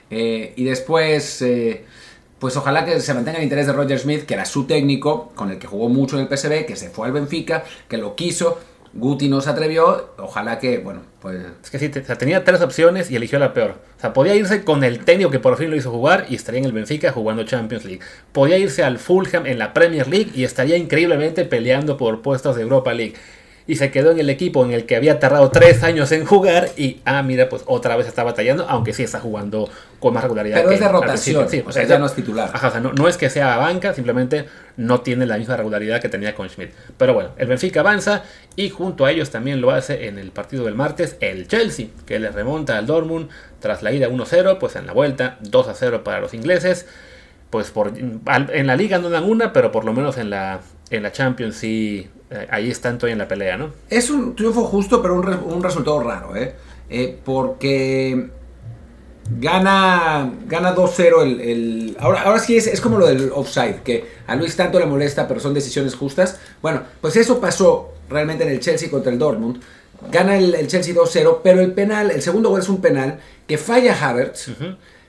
Eh, 0.09 0.53
y 0.55 0.63
después, 0.63 1.41
eh, 1.41 1.85
pues 2.39 2.55
ojalá 2.57 2.85
que 2.85 2.99
se 2.99 3.13
mantenga 3.13 3.37
el 3.37 3.43
interés 3.43 3.67
de 3.67 3.73
Roger 3.73 3.99
Smith, 3.99 4.23
que 4.23 4.33
era 4.33 4.45
su 4.45 4.65
técnico, 4.65 5.31
con 5.35 5.51
el 5.51 5.59
que 5.59 5.67
jugó 5.67 5.89
mucho 5.89 6.17
en 6.17 6.27
el 6.27 6.37
PSV, 6.37 6.65
que 6.65 6.75
se 6.75 6.89
fue 6.89 7.07
al 7.07 7.13
Benfica, 7.13 7.63
que 7.87 7.97
lo 7.97 8.15
quiso 8.15 8.59
Guti 8.93 9.29
no 9.29 9.39
se 9.39 9.49
atrevió, 9.49 10.09
ojalá 10.17 10.59
que, 10.59 10.79
bueno, 10.79 11.01
pues... 11.21 11.45
Es 11.63 11.69
que 11.69 11.79
sí, 11.79 11.89
tenía 11.89 12.43
tres 12.43 12.61
opciones 12.61 13.09
y 13.09 13.15
eligió 13.15 13.39
la 13.39 13.53
peor. 13.53 13.75
O 13.97 14.01
sea, 14.01 14.11
podía 14.11 14.35
irse 14.35 14.65
con 14.65 14.83
el 14.83 15.05
técnico 15.05 15.31
que 15.31 15.39
por 15.39 15.55
fin 15.57 15.69
lo 15.69 15.77
hizo 15.77 15.91
jugar 15.91 16.25
y 16.29 16.35
estaría 16.35 16.59
en 16.59 16.65
el 16.65 16.73
Benfica 16.73 17.11
jugando 17.13 17.43
Champions 17.43 17.85
League. 17.85 18.01
Podía 18.33 18.57
irse 18.57 18.83
al 18.83 18.99
Fulham 18.99 19.45
en 19.45 19.59
la 19.59 19.73
Premier 19.73 20.07
League 20.07 20.31
y 20.35 20.43
estaría 20.43 20.75
increíblemente 20.75 21.45
peleando 21.45 21.95
por 21.95 22.21
puestos 22.21 22.57
de 22.57 22.63
Europa 22.63 22.93
League 22.93 23.13
y 23.71 23.77
se 23.77 23.89
quedó 23.89 24.11
en 24.11 24.19
el 24.19 24.29
equipo 24.29 24.65
en 24.65 24.73
el 24.73 24.85
que 24.85 24.97
había 24.97 25.17
tardado 25.17 25.49
tres 25.49 25.81
años 25.81 26.11
en 26.11 26.25
jugar 26.25 26.71
y, 26.75 26.99
ah, 27.05 27.23
mira, 27.23 27.47
pues 27.47 27.63
otra 27.67 27.95
vez 27.95 28.05
está 28.05 28.21
batallando, 28.21 28.65
aunque 28.67 28.91
sí 28.91 29.01
está 29.01 29.21
jugando 29.21 29.69
con 29.97 30.13
más 30.13 30.23
regularidad. 30.23 30.57
Pero 30.57 30.71
es 30.71 30.81
de 30.81 30.89
rotación, 30.89 31.47
sí, 31.47 31.63
o 31.65 31.71
sea, 31.71 31.85
ya 31.85 31.97
no 31.97 32.05
es 32.05 32.13
titular. 32.13 32.51
Ajá, 32.51 32.67
o 32.67 32.71
sea, 32.71 32.81
no, 32.81 33.07
es 33.07 33.15
que 33.15 33.29
sea 33.29 33.55
banca, 33.55 33.93
simplemente 33.93 34.43
no 34.75 34.99
tiene 34.99 35.25
la 35.25 35.37
misma 35.37 35.55
regularidad 35.55 36.01
que 36.01 36.09
tenía 36.09 36.35
con 36.35 36.49
Schmidt. 36.49 36.71
Pero 36.97 37.13
bueno, 37.13 37.29
el 37.37 37.47
Benfica 37.47 37.79
avanza 37.79 38.23
y 38.57 38.69
junto 38.71 39.05
a 39.05 39.11
ellos 39.11 39.29
también 39.29 39.61
lo 39.61 39.71
hace 39.71 40.09
en 40.09 40.19
el 40.19 40.31
partido 40.31 40.65
del 40.65 40.75
martes 40.75 41.15
el 41.21 41.47
Chelsea, 41.47 41.87
que 42.05 42.19
le 42.19 42.29
remonta 42.29 42.77
al 42.77 42.85
Dortmund 42.85 43.29
tras 43.61 43.83
la 43.83 43.93
ida 43.93 44.09
1-0, 44.09 44.57
pues 44.57 44.75
en 44.75 44.85
la 44.85 44.91
vuelta 44.91 45.37
2-0 45.43 46.03
para 46.03 46.19
los 46.19 46.33
ingleses. 46.33 46.87
Pues 47.49 47.71
por, 47.71 47.93
en 47.97 48.67
la 48.67 48.75
liga 48.75 48.97
no 48.97 49.09
dan 49.09 49.23
una, 49.23 49.53
pero 49.53 49.71
por 49.71 49.85
lo 49.85 49.93
menos 49.93 50.17
en 50.17 50.29
la, 50.29 50.59
en 50.91 51.03
la 51.03 51.11
Champions 51.11 51.55
sí 51.55 52.07
eh, 52.29 52.47
ahí 52.49 52.69
están 52.69 52.97
todavía 52.97 53.13
en 53.13 53.19
la 53.19 53.27
pelea, 53.27 53.57
¿no? 53.57 53.71
Es 53.89 54.09
un 54.09 54.35
triunfo 54.35 54.65
justo, 54.65 55.01
pero 55.01 55.15
un, 55.15 55.63
resultado 55.63 56.01
raro, 56.01 56.35
¿eh? 56.35 56.53
¿eh? 56.89 57.17
porque 57.23 58.29
gana, 59.39 60.31
gana 60.47 60.75
2-0 60.75 61.21
el, 61.41 61.97
Ahora, 61.99 62.23
ahora 62.23 62.39
sí 62.39 62.55
es, 62.57 62.67
es 62.67 62.79
como 62.79 62.97
lo 62.97 63.07
del 63.07 63.31
offside, 63.33 63.81
que 63.83 64.05
a 64.27 64.35
Luis 64.35 64.55
tanto 64.55 64.79
le 64.79 64.85
molesta, 64.85 65.27
pero 65.27 65.39
son 65.39 65.53
decisiones 65.53 65.95
justas. 65.95 66.39
Bueno, 66.61 66.83
pues 66.99 67.15
eso 67.15 67.39
pasó 67.39 67.93
realmente 68.09 68.43
en 68.43 68.51
el 68.51 68.59
Chelsea 68.59 68.89
contra 68.89 69.11
el 69.11 69.19
Dortmund. 69.19 69.61
Gana 70.09 70.37
el, 70.37 70.67
Chelsea 70.67 70.93
2-0, 70.95 71.39
pero 71.43 71.61
el 71.61 71.73
penal, 71.73 72.11
el 72.11 72.21
segundo 72.21 72.49
gol 72.49 72.59
es 72.59 72.69
un 72.69 72.81
penal 72.81 73.19
que 73.47 73.57
falla 73.57 73.93
Havertz. 73.93 74.49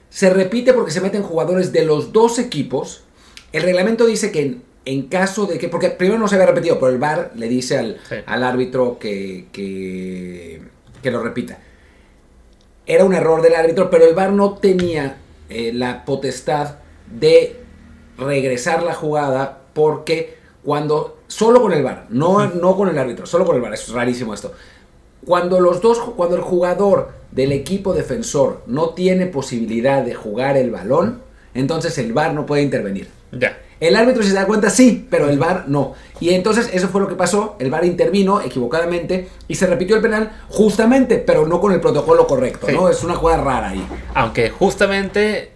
Se 0.09 0.29
repite 0.29 0.73
porque 0.73 0.91
se 0.91 1.01
meten 1.01 1.23
jugadores 1.23 1.71
de 1.71 1.85
los 1.85 2.13
dos 2.13 2.37
equipos. 2.37 3.03
El 3.51 3.63
reglamento 3.63 4.05
dice 4.05 4.31
que 4.31 4.41
en 4.41 4.72
caso 5.03 5.45
de 5.45 5.57
que, 5.57 5.69
porque 5.69 5.89
primero 5.89 6.19
no 6.19 6.27
se 6.27 6.35
había 6.35 6.47
repetido, 6.47 6.79
pero 6.79 6.91
el 6.91 6.97
VAR 6.97 7.31
le 7.35 7.47
dice 7.47 7.77
al, 7.77 7.97
al 8.25 8.43
árbitro 8.43 8.99
que, 8.99 9.47
que, 9.51 10.61
que, 11.01 11.11
lo 11.11 11.23
repita. 11.23 11.57
Era 12.85 13.05
un 13.05 13.13
error 13.13 13.41
del 13.41 13.55
árbitro, 13.55 13.89
pero 13.89 14.05
el 14.05 14.13
VAR 14.13 14.33
no 14.33 14.57
tenía 14.57 15.17
eh, 15.49 15.71
la 15.73 16.03
potestad 16.03 16.75
de 17.09 17.61
regresar 18.17 18.83
la 18.83 18.93
jugada 18.93 19.61
porque 19.73 20.35
cuando, 20.63 21.19
solo 21.27 21.61
con 21.61 21.71
el 21.71 21.83
VAR, 21.83 22.07
no, 22.09 22.47
no 22.47 22.75
con 22.75 22.89
el 22.89 22.97
árbitro, 22.97 23.25
solo 23.25 23.45
con 23.45 23.55
el 23.55 23.61
VAR, 23.61 23.73
es 23.73 23.89
rarísimo 23.89 24.33
esto. 24.33 24.51
Cuando 25.25 25.61
los 25.61 25.81
dos, 25.81 25.99
cuando 26.17 26.35
el 26.35 26.41
jugador 26.41 27.11
del 27.31 27.53
equipo 27.53 27.93
defensor 27.93 28.61
no 28.67 28.89
tiene 28.89 29.27
posibilidad 29.27 30.03
de 30.03 30.13
jugar 30.13 30.57
el 30.57 30.71
balón, 30.71 31.21
entonces 31.53 31.97
el 31.97 32.11
VAR 32.11 32.33
no 32.33 32.45
puede 32.45 32.63
intervenir. 32.63 33.07
Ya. 33.31 33.57
El 33.83 33.97
árbitro, 33.97 34.23
si 34.23 34.29
se 34.29 34.35
da 34.35 34.45
cuenta, 34.45 34.69
sí, 34.69 35.05
pero 35.09 35.29
el 35.29 35.37
VAR 35.37 35.65
no. 35.67 35.93
Y 36.21 36.29
entonces 36.29 36.69
eso 36.71 36.87
fue 36.87 37.01
lo 37.01 37.09
que 37.09 37.15
pasó. 37.15 37.57
El 37.59 37.69
VAR 37.69 37.83
intervino 37.83 38.41
equivocadamente 38.41 39.27
y 39.49 39.55
se 39.55 39.67
repitió 39.67 39.97
el 39.97 40.01
penal 40.01 40.31
justamente, 40.47 41.17
pero 41.17 41.45
no 41.45 41.59
con 41.59 41.73
el 41.73 41.81
protocolo 41.81 42.25
correcto, 42.25 42.67
¿no? 42.71 42.87
Es 42.89 43.03
una 43.03 43.15
jugada 43.15 43.43
rara 43.43 43.69
ahí. 43.69 43.85
Aunque 44.13 44.49
justamente 44.49 45.51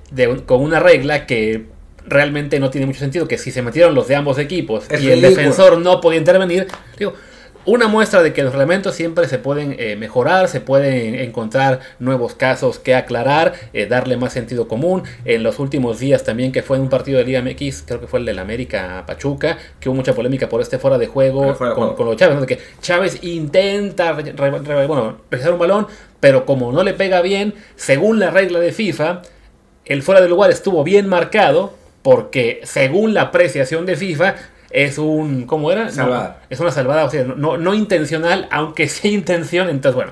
con 0.46 0.62
una 0.62 0.81
regla 0.81 1.25
que 1.25 1.67
realmente 2.05 2.60
no 2.60 2.69
tiene 2.69 2.86
mucho 2.86 3.00
sentido, 3.00 3.27
que 3.27 3.38
si 3.38 3.51
se 3.51 3.62
metieron 3.62 3.96
los 3.96 4.07
de 4.07 4.15
ambos 4.15 4.39
equipos 4.39 4.86
y 5.00 5.10
el 5.10 5.22
defensor 5.22 5.77
no 5.77 6.01
podía 6.01 6.19
intervenir, 6.19 6.67
digo, 6.98 7.13
una 7.67 7.89
muestra 7.89 8.24
de 8.24 8.31
que 8.31 8.43
los 8.43 8.53
reglamentos 8.53 8.95
siempre 8.95 9.27
se 9.27 9.39
pueden 9.39 9.75
eh, 9.77 9.97
mejorar, 9.97 10.47
se 10.47 10.62
pueden 10.62 11.15
encontrar 11.15 11.81
nuevos 12.00 12.33
casos 12.33 12.79
que 12.79 12.95
aclarar, 12.95 13.53
eh, 13.74 13.86
darle 13.86 14.15
más 14.15 14.31
sentido 14.31 14.69
común. 14.69 15.03
En 15.25 15.43
los 15.43 15.59
últimos 15.59 16.00
días 16.00 16.24
también 16.24 16.53
que 16.53 16.63
fue 16.63 16.77
en 16.77 16.83
un 16.83 16.89
partido 16.89 17.19
de 17.19 17.25
Liga 17.25 17.41
MX, 17.41 17.83
creo 17.86 18.00
que 18.00 18.07
fue 18.07 18.19
el 18.19 18.25
del 18.25 18.39
América 18.39 19.03
Pachuca, 19.05 19.57
que 19.81 19.89
hubo 19.89 19.97
mucha 19.97 20.15
polémica 20.15 20.47
por 20.47 20.62
este 20.62 20.79
fuera 20.79 20.97
de 20.97 21.07
juego, 21.07 21.55
con, 21.57 22.05
los 22.05 22.15
Chávez, 22.15 22.45
que 22.45 22.57
Chávez 22.81 23.21
intenta 23.21 24.13
bueno, 24.13 25.17
regresar 25.29 25.51
un 25.51 25.59
balón, 25.59 25.88
pero 26.21 26.45
como 26.45 26.71
no 26.71 26.83
le 26.83 26.93
pega 26.93 27.21
bien, 27.21 27.53
según 27.75 28.17
la 28.19 28.31
regla 28.31 28.62
de 28.62 28.71
FIFA, 28.71 29.24
el 29.83 30.03
fuera 30.03 30.21
de 30.21 30.29
lugar 30.29 30.51
estuvo 30.51 30.86
bien 30.86 31.07
marcado, 31.09 31.74
porque 32.01 32.62
según 32.63 33.13
la 33.13 33.24
apreciación 33.24 33.86
de 33.86 33.97
FIFA, 33.97 34.36
es 34.69 34.97
un. 34.97 35.45
¿Cómo 35.45 35.71
era? 35.71 35.88
es 36.50 36.59
una 36.59 36.71
salvada, 36.71 37.05
o 37.05 37.09
sea, 37.09 37.24
no, 37.24 37.57
no 37.57 37.74
intencional, 37.74 38.47
aunque 38.51 38.88
sí 38.88 39.09
intención. 39.09 39.69
Entonces, 39.69 39.95
bueno, 39.95 40.12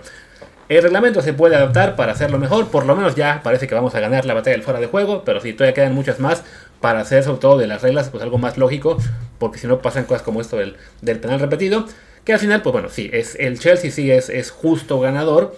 el 0.70 0.82
reglamento 0.82 1.22
se 1.22 1.34
puede 1.34 1.56
adaptar 1.56 1.96
para 1.96 2.14
hacerlo 2.14 2.40
mejor. 2.40 2.68
Por 2.68 2.86
lo 2.86 2.96
menos 2.96 3.16
ya 3.16 3.42
parece 3.44 3.68
que 3.68 3.76
vamos 3.76 3.96
a 3.96 4.00
ganar 4.00 4.26
la 4.26 4.34
batalla 4.34 4.56
del 4.56 4.64
fuera 4.64 4.80
de 4.80 4.88
juego, 4.88 5.24
pero 5.26 5.40
si 5.40 5.54
todavía 5.54 5.74
quedan 5.74 5.94
muchas 5.94 6.20
más 6.20 6.44
para 6.82 7.00
hacer, 7.02 7.24
sobre 7.24 7.40
todo 7.40 7.58
de 7.58 7.68
las 7.68 7.82
reglas, 7.82 8.10
pues 8.10 8.24
algo 8.24 8.38
más 8.38 8.58
lógico, 8.58 8.98
porque 9.38 9.58
si 9.60 9.68
no 9.68 9.80
pasan 9.80 10.06
cosas 10.06 10.22
como 10.22 10.42
esto 10.42 10.58
del, 10.58 10.76
del 11.02 11.20
penal 11.20 11.40
repetido. 11.40 11.86
Que 12.24 12.34
al 12.34 12.40
final, 12.40 12.64
pues 12.64 12.74
bueno, 12.74 12.90
sí, 12.90 13.10
es, 13.14 13.36
el 13.36 13.60
Chelsea 13.60 13.92
sí 13.92 14.10
es, 14.10 14.30
es 14.30 14.50
justo 14.50 15.00
ganador, 15.00 15.56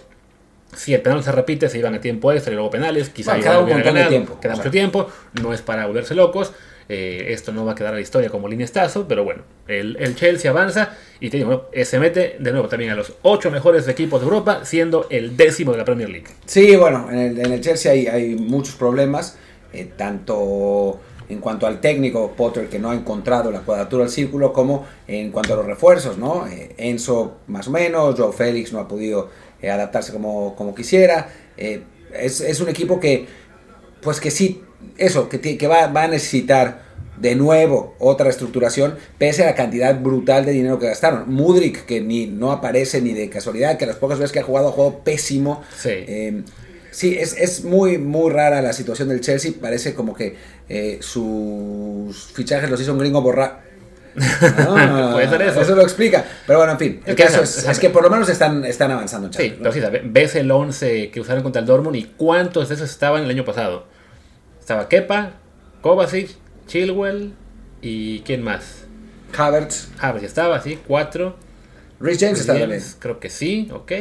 si 0.76 0.94
el 0.94 1.02
penal 1.02 1.24
se 1.24 1.32
repite, 1.32 1.70
se 1.70 1.78
iban 1.78 1.96
a 1.96 2.02
tiempo 2.02 2.32
extra 2.32 2.52
y 2.52 2.56
luego 2.56 2.70
penales. 2.70 3.10
Quizá 3.10 3.40
queda 3.40 3.60
un 3.60 3.70
montón 3.70 3.96
de 3.96 4.06
tiempo. 4.06 4.40
Queda 4.40 4.56
mucho 4.56 4.72
tiempo. 4.72 5.10
No 5.42 5.54
es 5.54 5.62
para 5.62 5.86
volverse 5.86 6.14
locos. 6.14 6.54
Eh, 6.90 7.34
esto 7.34 7.52
no 7.52 7.66
va 7.66 7.74
a 7.74 7.76
quedar 7.76 7.94
a 7.94 7.96
la 7.96 8.02
historia 8.02 8.30
como 8.30 8.48
liniestazo, 8.48 9.08
pero 9.08 9.26
bueno, 9.26 9.44
el, 9.68 10.16
Chelsea 10.16 10.50
avanza 10.50 10.92
y 11.20 11.30
eh, 11.36 11.86
se 11.86 12.00
mete 12.00 12.38
de 12.40 12.52
nuevo 12.52 12.70
también 12.70 12.92
a 12.92 12.96
los 12.96 13.14
ocho 13.24 13.52
mejores 13.52 13.88
equipos 13.90 14.22
de 14.22 14.26
Europa, 14.26 14.62
siendo 14.64 15.08
el 15.10 15.36
décimo 15.36 15.74
de 15.74 15.80
la 15.80 15.86
Premier 15.86 16.10
League. 16.10 16.28
Sí, 16.46 16.76
bueno, 16.78 17.10
en 17.12 17.38
el, 17.38 17.62
Chelsea 17.62 17.92
hay, 17.92 18.36
muchos 18.36 18.76
problemas, 18.76 19.38
eh, 19.74 19.90
tanto 19.98 21.00
en 21.28 21.40
cuanto 21.40 21.68
al 21.68 21.82
técnico 21.82 22.32
Potter 22.38 22.70
que 22.70 22.80
no 22.80 22.92
ha 22.92 22.96
encontrado 22.96 23.52
la 23.52 23.60
cuadratura 23.60 24.06
del 24.06 24.12
círculo, 24.12 24.54
como 24.54 24.88
en 25.08 25.32
cuanto 25.32 25.56
a 25.56 25.58
los 25.58 25.66
refuerzos, 25.66 26.18
¿no? 26.18 26.46
Enzo 26.78 27.40
más 27.48 27.68
o 27.68 27.72
menos, 27.72 28.16
Joe 28.18 28.32
Félix 28.32 28.72
no 28.72 28.80
ha 28.80 28.88
podido 28.88 29.30
adaptarse 29.62 30.14
como, 30.14 30.56
como 30.56 30.74
quisiera. 30.74 31.28
Es, 31.58 32.62
un 32.62 32.70
equipo 32.70 32.98
que, 32.98 33.28
pues 34.02 34.22
que 34.22 34.32
sí, 34.32 34.64
eso, 34.98 35.30
que, 35.30 35.40
que 35.40 35.68
va, 35.68 35.88
va 35.88 36.04
a 36.04 36.08
necesitar 36.08 36.88
de 37.20 37.36
nuevo 37.36 37.96
otra 38.00 38.30
estructuración, 38.30 38.96
pese 39.18 39.44
a 39.44 39.48
la 39.48 39.56
cantidad 39.56 40.00
brutal 40.00 40.46
de 40.46 40.52
dinero 40.52 40.80
que 40.80 40.88
gastaron. 40.88 41.30
Mudrik, 41.32 41.86
que 41.86 42.02
ni 42.02 42.28
no 42.28 42.52
aparece 42.52 43.02
ni 43.02 43.14
de 43.14 43.30
casualidad, 43.30 43.78
que 43.78 43.86
las 43.86 43.96
pocas 43.96 44.20
veces 44.20 44.32
que 44.32 44.40
ha 44.40 44.44
jugado 44.44 44.70
ha 44.70 44.72
jugado 44.72 45.00
pésimo. 45.00 45.64
Sí. 45.76 45.90
Eh, 45.92 46.44
sí, 46.92 47.18
es, 47.20 47.36
es, 47.38 47.64
muy, 47.64 47.98
muy 47.98 48.32
rara 48.32 48.62
la 48.62 48.74
situación 48.74 49.10
del 49.10 49.22
Chelsea. 49.22 49.52
Parece 49.60 49.94
como 49.94 50.14
que 50.14 50.36
eh, 50.70 51.00
sus 51.02 52.32
fichajes 52.34 52.70
los 52.70 52.80
hizo 52.80 52.94
un 52.94 53.00
gringo 53.00 53.22
borra. 53.22 53.64
Ah, 54.20 55.10
Puede 55.14 55.30
ser 55.30 55.42
eso. 55.42 55.62
Eso 55.62 55.76
lo 55.76 55.82
explica. 55.82 56.24
Pero 56.46 56.60
bueno, 56.60 56.74
en 56.74 56.80
fin, 56.80 57.02
el, 57.06 57.16
caso 57.16 57.42
es, 57.42 57.68
es, 57.68 57.80
que 57.80 57.90
por 57.90 58.04
lo 58.04 58.10
menos 58.10 58.30
están, 58.30 58.64
están 58.66 58.92
avanzando 58.92 59.28
en 59.28 59.32
Champions. 59.32 59.54
Sí, 59.54 59.60
pero 59.60 59.74
sí, 59.74 59.82
¿sabes? 59.82 60.02
ves 60.06 60.36
el 60.36 60.52
11 60.52 61.10
que 61.10 61.20
usaron 61.20 61.42
contra 61.42 61.62
el 61.62 61.66
Dortmund 61.66 61.96
y 61.96 62.04
cuántos 62.16 62.70
de 62.70 62.76
esos 62.76 62.90
estaban 62.90 63.24
el 63.24 63.30
año 63.30 63.46
pasado. 63.46 63.97
Estaba 64.68 64.90
Kepa, 64.90 65.32
Kovacic, 65.82 66.30
Chilwell 66.66 67.32
y 67.82 68.20
¿quién 68.24 68.44
más? 68.44 68.86
Havertz. 69.38 69.88
Havertz 69.98 70.26
estaba, 70.26 70.60
sí, 70.60 70.78
cuatro. 70.86 71.38
Rich 72.00 72.20
James 72.20 72.40
está 72.40 72.58
también. 72.58 72.82
Creo 73.00 73.20
que 73.20 73.30
sí, 73.30 73.70
ok. 73.72 73.92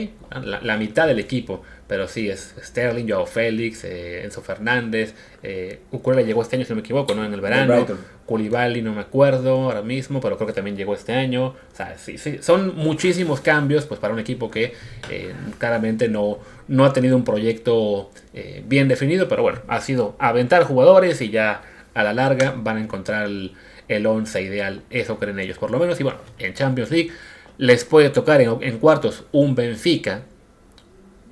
La, 0.44 0.60
la, 0.60 0.76
mitad 0.76 1.06
del 1.06 1.18
equipo. 1.18 1.62
Pero 1.86 2.08
sí, 2.08 2.28
es 2.28 2.54
Sterling, 2.62 3.08
Joao 3.08 3.26
Félix, 3.26 3.84
eh, 3.84 4.24
Enzo 4.24 4.42
Fernández. 4.42 5.14
Eh, 5.42 5.80
Ucrania 5.92 6.24
llegó 6.24 6.42
este 6.42 6.56
año, 6.56 6.64
si 6.64 6.70
no 6.70 6.76
me 6.76 6.80
equivoco, 6.80 7.14
¿no? 7.14 7.24
En 7.24 7.32
el 7.32 7.40
verano. 7.40 7.86
Koulibaly, 8.26 8.82
no 8.82 8.92
me 8.92 9.02
acuerdo 9.02 9.50
ahora 9.52 9.82
mismo, 9.82 10.20
pero 10.20 10.36
creo 10.36 10.48
que 10.48 10.52
también 10.52 10.76
llegó 10.76 10.94
este 10.94 11.14
año. 11.14 11.46
O 11.46 11.76
sea, 11.76 11.96
sí, 11.96 12.18
sí, 12.18 12.38
son 12.42 12.76
muchísimos 12.76 13.40
cambios 13.40 13.86
pues 13.86 14.00
para 14.00 14.12
un 14.12 14.18
equipo 14.18 14.50
que 14.50 14.74
eh, 15.10 15.32
claramente 15.58 16.08
no, 16.08 16.38
no 16.66 16.84
ha 16.84 16.92
tenido 16.92 17.16
un 17.16 17.24
proyecto 17.24 18.10
eh, 18.34 18.64
bien 18.66 18.88
definido. 18.88 19.28
Pero 19.28 19.42
bueno, 19.42 19.60
ha 19.68 19.80
sido 19.80 20.16
aventar 20.18 20.64
jugadores 20.64 21.22
y 21.22 21.30
ya 21.30 21.62
a 21.94 22.02
la 22.02 22.12
larga 22.12 22.52
van 22.56 22.78
a 22.78 22.80
encontrar 22.80 23.26
el, 23.26 23.52
el 23.86 24.06
once 24.06 24.42
ideal. 24.42 24.82
Eso 24.90 25.18
creen 25.20 25.38
ellos, 25.38 25.58
por 25.58 25.70
lo 25.70 25.78
menos. 25.78 25.98
Y 26.00 26.02
bueno, 26.02 26.18
en 26.38 26.52
Champions 26.52 26.90
League 26.90 27.12
les 27.58 27.84
puede 27.84 28.10
tocar 28.10 28.40
en, 28.40 28.62
en 28.62 28.78
cuartos 28.78 29.24
un 29.32 29.54
Benfica. 29.54 30.22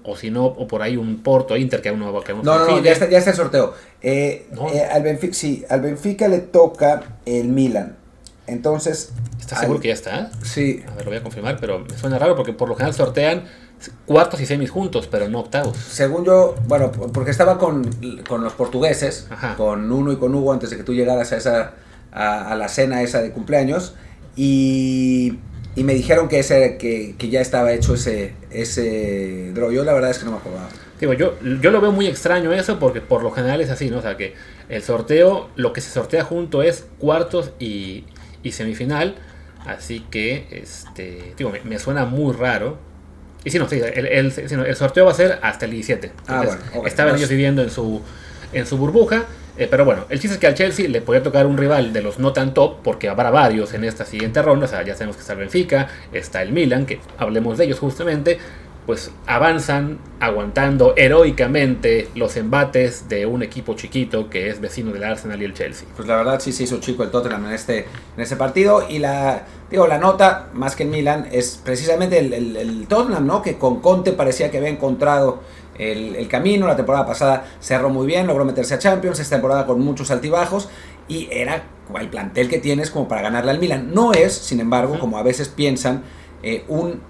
O 0.07 0.17
si 0.17 0.31
no, 0.31 0.45
o 0.45 0.69
por 0.69 0.83
ahí 0.83 0.99
un 0.99 1.23
Porto 1.23 1.57
Inter 1.57 1.81
que 1.81 1.89
aún 1.89 1.99
no 1.99 2.21
que 2.21 2.33
aún 2.33 2.43
No, 2.45 2.67
no, 2.67 2.83
ya 2.83 2.93
está, 2.93 3.09
ya 3.09 3.19
está 3.19 3.31
el 3.31 3.37
sorteo. 3.37 3.73
Eh, 4.03 4.49
no. 4.53 4.69
eh, 4.69 4.85
al, 4.85 5.03
Benfica, 5.03 5.33
sí, 5.33 5.65
al 5.71 5.81
Benfica 5.81 6.29
le 6.29 6.41
toca 6.41 7.19
el 7.25 7.49
Milan. 7.49 7.97
Entonces. 8.47 9.13
¿Estás 9.41 9.61
seguro 9.61 9.81
que 9.81 9.89
ya 9.89 9.95
está? 9.95 10.31
Sí. 10.43 10.83
A 10.87 10.95
ver, 10.95 11.07
lo 11.07 11.11
voy 11.11 11.19
a 11.21 11.23
confirmar, 11.23 11.57
pero 11.59 11.79
me 11.81 11.97
suena 11.97 12.19
raro 12.19 12.37
porque 12.37 12.53
por 12.53 12.69
lo 12.69 12.75
general 12.75 12.95
sortean 12.95 13.45
cuartos 14.05 14.41
y 14.41 14.47
semis 14.47 14.71
juntos, 14.71 15.09
pero 15.11 15.29
no 15.31 15.41
octavos. 15.41 15.77
Según 15.77 16.25
yo, 16.27 16.55
bueno, 16.67 16.93
porque 16.93 17.31
estaba 17.31 17.59
con, 17.59 17.91
con 18.29 18.45
los 18.45 18.53
portugueses, 18.53 19.27
Ajá. 19.31 19.57
con 19.57 19.89
Nuno 19.89 20.13
y 20.13 20.17
con 20.17 20.35
Hugo 20.35 20.53
antes 20.53 20.69
de 20.71 20.77
que 20.77 20.83
tú 20.85 20.93
llegaras 20.93 21.33
a 21.33 21.37
esa 21.39 21.75
a, 22.13 22.53
a 22.53 22.57
la 22.57 22.69
cena 22.69 23.03
esa 23.03 23.21
de 23.23 23.33
cumpleaños 23.33 23.95
y, 24.37 25.39
y 25.77 25.85
me 25.85 25.95
dijeron 25.95 26.29
que 26.29 26.39
ese 26.39 26.77
que, 26.79 27.15
que, 27.19 27.29
ya 27.29 27.41
estaba 27.41 27.73
hecho 27.73 27.95
ese 27.95 28.35
ese 28.51 29.53
draw. 29.55 29.71
Yo 29.71 29.85
la 29.85 29.93
verdad 29.93 30.11
es 30.11 30.19
que 30.19 30.25
no 30.25 30.33
me 30.33 30.39
acordaba. 30.39 30.69
Digo, 31.01 31.13
yo, 31.13 31.35
yo 31.61 31.71
lo 31.71 31.81
veo 31.81 31.91
muy 31.91 32.07
extraño 32.07 32.53
eso 32.53 32.79
porque 32.79 33.01
por 33.01 33.23
lo 33.23 33.33
general 33.33 33.61
es 33.61 33.71
así, 33.71 33.91
¿no? 33.91 33.99
O 33.99 34.03
sea, 34.03 34.17
que 34.17 34.35
el 34.69 34.83
sorteo, 34.83 35.51
lo 35.57 35.73
que 35.73 35.81
se 35.81 35.91
sortea 35.91 36.25
junto 36.25 36.63
es 36.63 36.87
cuartos 36.99 37.51
y, 37.59 38.05
y 38.43 38.53
semifinal. 38.53 39.17
Así 39.67 40.01
que, 40.11 40.47
este, 40.51 41.35
digo, 41.37 41.51
me, 41.51 41.61
me 41.63 41.79
suena 41.79 42.05
muy 42.05 42.33
raro. 42.35 42.79
Y 43.45 43.51
si 43.51 43.59
no, 43.59 43.69
sí, 43.69 43.81
el, 43.81 44.07
el, 44.07 44.33
el, 44.33 44.77
sorteo 44.77 45.07
va 45.07 45.13
a 45.13 45.15
ser 45.15 45.39
hasta 45.43 45.65
el 45.65 45.73
17. 45.73 46.07
Entonces, 46.07 46.25
ah, 46.29 46.43
bueno, 46.45 46.63
okay. 46.75 46.89
Estaban 46.89 47.17
ellos 47.17 47.29
viviendo 47.29 47.63
en 47.63 47.71
su, 47.71 48.01
en 48.53 48.67
su 48.67 48.79
burbuja. 48.79 49.25
Eh, 49.57 49.69
pero 49.71 49.85
bueno, 49.85 50.05
el 50.09 50.19
chiste 50.19 50.35
es 50.35 50.41
que 50.41 50.49
al 50.49 50.55
Chelsea 50.55 50.89
le 50.89 51.01
podría 51.01 51.23
tocar 51.23 51.47
un 51.47 51.57
rival 51.57 51.93
de 51.93 52.03
los 52.03 52.19
no 52.19 52.33
tan 52.33 52.55
top, 52.55 52.79
porque 52.83 53.09
habrá 53.09 53.31
varios 53.31 53.73
en 53.75 53.85
esta 53.85 54.05
siguiente 54.05 54.43
ronda. 54.43 54.67
O 54.67 54.69
sea, 54.69 54.83
ya 54.83 54.95
sabemos 54.95 55.17
que 55.17 55.21
está 55.23 55.35
el 55.35 55.41
Benfica, 55.41 55.89
está 56.13 56.43
el 56.43 56.53
Milan, 56.53 56.87
que 56.87 57.01
hablemos 57.19 57.59
de 57.59 57.67
ellos 57.67 57.79
justamente. 57.79 58.39
Pues 58.87 59.11
avanzan 59.27 59.99
aguantando 60.21 60.93
heroicamente 60.99 62.09
los 62.15 62.37
embates 62.37 63.09
de 63.09 63.25
un 63.25 63.43
equipo 63.43 63.73
chiquito 63.73 64.29
que 64.29 64.51
es 64.51 64.61
vecino 64.61 64.93
del 64.93 65.05
Arsenal 65.05 65.41
y 65.41 65.47
el 65.47 65.55
Chelsea. 65.55 65.89
Pues 65.97 66.07
la 66.07 66.17
verdad 66.17 66.39
sí 66.39 66.53
se 66.53 66.65
hizo 66.65 66.81
chico 66.81 67.03
el 67.03 67.11
Tottenham 67.11 67.47
en 67.47 67.53
este, 67.53 67.79
en 67.79 68.23
este 68.23 68.37
partido. 68.37 68.87
Y 68.87 68.99
la, 68.99 69.47
digo, 69.71 69.87
la 69.87 69.97
nota, 69.97 70.51
más 70.53 70.77
que 70.77 70.83
el 70.83 70.91
Milan, 70.91 71.29
es 71.33 71.59
precisamente 71.65 72.19
el 72.19 72.87
Tottenham, 72.87 73.27
¿no? 73.27 73.41
Que 73.41 73.57
con 73.57 73.81
Conte 73.81 74.13
parecía 74.13 74.51
que 74.51 74.59
había 74.59 74.69
encontrado 74.69 75.41
el, 75.79 76.17
el, 76.17 76.29
camino. 76.29 76.67
La 76.67 76.77
temporada 76.77 77.07
pasada 77.07 77.45
cerró 77.61 77.91
muy 77.91 78.07
bien, 78.07 78.27
logró 78.27 78.45
meterse 78.45 78.75
a 78.75 78.79
Champions. 78.79 79.21
Esta 79.21 79.37
temporada 79.37 79.67
con 79.67 79.81
muchos 79.81 80.11
altibajos. 80.11 80.69
Y 81.09 81.29
era 81.31 81.65
el 82.01 82.09
plantel 82.09 82.49
que 82.49 82.59
tienes 82.59 82.91
como 82.91 83.09
para 83.09 83.23
ganarle 83.23 83.51
al 83.51 83.59
Milan. 83.59 83.93
No 83.93 84.13
es, 84.13 84.33
sin 84.33 84.61
embargo, 84.61 84.99
como 84.99 85.19
a 85.19 85.23
veces 85.23 85.49
piensan, 85.49 86.03
eh, 86.43 86.65
un 86.69 87.01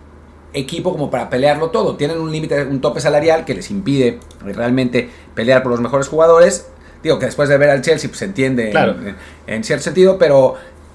equipo 0.52 0.92
como 0.92 1.10
para 1.10 1.30
pelearlo 1.30 1.70
todo. 1.70 1.96
Tienen 1.96 2.18
un 2.18 2.30
límite, 2.30 2.64
un 2.64 2.80
tope 2.80 3.00
salarial 3.00 3.44
que 3.44 3.54
les 3.54 3.70
impide 3.70 4.20
realmente 4.40 5.08
pelear 5.34 5.62
por 5.62 5.72
los 5.72 5.80
mejores 5.80 6.08
jugadores. 6.08 6.68
Digo 7.02 7.18
que 7.18 7.26
después 7.26 7.48
de 7.48 7.58
ver 7.58 7.70
al 7.70 7.82
Chelsea 7.82 8.08
pues 8.08 8.18
se 8.18 8.24
entiende 8.24 8.70
claro. 8.70 8.92
en, 8.92 9.16
en, 9.46 9.64
cierto 9.64 9.84
sentido, 9.84 10.16
pero, 10.16 10.54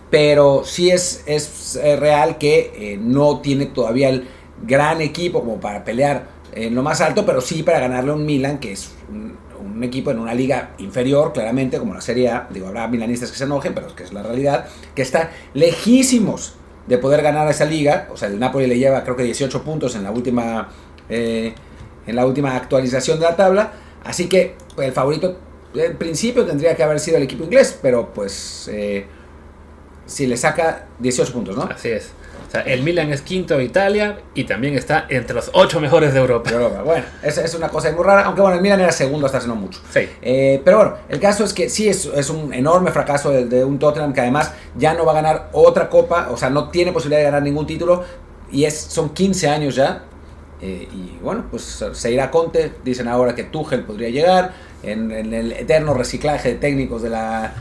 pero 0.09 0.63
sí 0.65 0.89
es, 0.89 1.23
es 1.27 1.79
real 1.99 2.37
que 2.37 2.71
eh, 2.75 2.97
no 2.99 3.41
tiene 3.41 3.67
todavía 3.67 4.09
el 4.09 4.27
gran 4.63 5.01
equipo 5.01 5.41
como 5.41 5.59
para 5.59 5.83
pelear 5.83 6.38
en 6.65 6.75
lo 6.75 6.83
más 6.83 7.01
alto, 7.01 7.25
pero 7.25 7.41
sí 7.41 7.63
para 7.63 7.79
ganarle 7.79 8.11
a 8.11 8.15
un 8.15 8.25
Milan 8.25 8.59
que 8.59 8.73
es 8.73 8.91
un, 9.09 9.37
equipo 9.81 10.11
en 10.11 10.19
una 10.19 10.33
liga 10.33 10.71
inferior, 10.79 11.31
claramente, 11.31 11.79
como 11.79 11.93
la 11.93 12.01
Serie 12.01 12.27
A. 12.27 12.47
Digo, 12.49 12.67
habrá 12.67 12.85
milanistas 12.89 13.31
que 13.31 13.37
se 13.37 13.45
enojen, 13.45 13.73
pero 13.73 13.87
es 13.87 13.93
que 13.93 14.03
es 14.03 14.11
la 14.11 14.21
realidad, 14.21 14.65
que 14.93 15.01
está 15.01 15.31
lejísimos 15.53 16.55
de 16.85 16.97
poder 16.97 17.21
ganar 17.21 17.47
esa 17.49 17.63
liga. 17.63 18.09
O 18.11 18.17
sea, 18.17 18.27
el 18.27 18.39
Napoli 18.39 18.67
le 18.67 18.77
lleva 18.77 19.03
creo 19.03 19.15
que 19.15 19.23
18 19.23 19.63
puntos 19.63 19.95
en 19.95 20.03
la 20.03 20.11
última, 20.11 20.67
eh, 21.07 21.53
en 22.05 22.15
la 22.15 22.25
última 22.25 22.57
actualización 22.57 23.21
de 23.21 23.25
la 23.25 23.37
tabla. 23.37 23.71
Así 24.03 24.27
que 24.27 24.55
pues, 24.75 24.89
el 24.89 24.93
favorito 24.93 25.39
en 25.73 25.97
principio 25.97 26.45
tendría 26.45 26.75
que 26.75 26.83
haber 26.83 26.99
sido 26.99 27.17
el 27.17 27.23
equipo 27.23 27.45
inglés, 27.45 27.77
pero 27.81 28.13
pues 28.13 28.69
eh, 28.73 29.05
si 30.05 30.27
le 30.27 30.35
saca 30.35 30.87
18 30.99 31.31
puntos, 31.31 31.55
¿no? 31.55 31.63
Así 31.63 31.89
es. 31.89 32.11
O 32.49 32.51
sea, 32.51 32.61
el 32.61 32.81
Milan 32.81 33.13
es 33.13 33.21
quinto 33.21 33.55
de 33.55 33.63
Italia 33.63 34.21
y 34.33 34.45
también 34.45 34.73
está 34.73 35.05
entre 35.07 35.35
los 35.35 35.51
ocho 35.53 35.79
mejores 35.79 36.15
de 36.15 36.19
Europa. 36.19 36.49
Europa. 36.49 36.81
Bueno, 36.81 37.05
esa 37.21 37.45
es 37.45 37.53
una 37.53 37.69
cosa 37.69 37.91
muy 37.91 38.03
rara, 38.03 38.23
aunque 38.23 38.41
bueno, 38.41 38.55
el 38.55 38.61
Milan 38.63 38.79
era 38.79 38.91
segundo 38.91 39.27
hasta 39.27 39.37
hace 39.37 39.47
no 39.47 39.53
mucho. 39.53 39.79
Sí. 39.93 40.09
Eh, 40.23 40.59
pero 40.65 40.77
bueno, 40.77 40.95
el 41.09 41.19
caso 41.19 41.43
es 41.43 41.53
que 41.53 41.69
sí 41.69 41.87
es, 41.87 42.05
es 42.07 42.31
un 42.31 42.51
enorme 42.51 42.89
fracaso 42.89 43.29
de, 43.29 43.45
de, 43.45 43.63
un 43.63 43.77
Tottenham 43.77 44.13
que 44.13 44.21
además 44.21 44.51
ya 44.75 44.95
no 44.95 45.05
va 45.05 45.11
a 45.11 45.15
ganar 45.15 45.49
otra 45.51 45.89
copa, 45.89 46.29
o 46.31 46.37
sea, 46.37 46.49
no 46.49 46.69
tiene 46.69 46.91
posibilidad 46.91 47.19
de 47.19 47.25
ganar 47.25 47.43
ningún 47.43 47.67
título 47.67 48.03
y 48.51 48.65
es, 48.65 48.75
son 48.75 49.09
15 49.09 49.47
años 49.47 49.75
ya. 49.75 50.05
Eh, 50.59 50.87
y 50.91 51.19
bueno, 51.21 51.45
pues 51.51 51.85
se 51.93 52.11
irá 52.11 52.31
Conte, 52.31 52.73
dicen 52.83 53.07
ahora 53.07 53.35
que 53.35 53.43
Tuchel 53.43 53.83
podría 53.83 54.09
llegar 54.09 54.53
en, 54.81 55.11
en 55.11 55.35
el 55.35 55.51
eterno 55.51 55.93
reciclaje 55.93 56.49
de 56.49 56.55
técnicos 56.55 57.03
de 57.03 57.11
la 57.11 57.53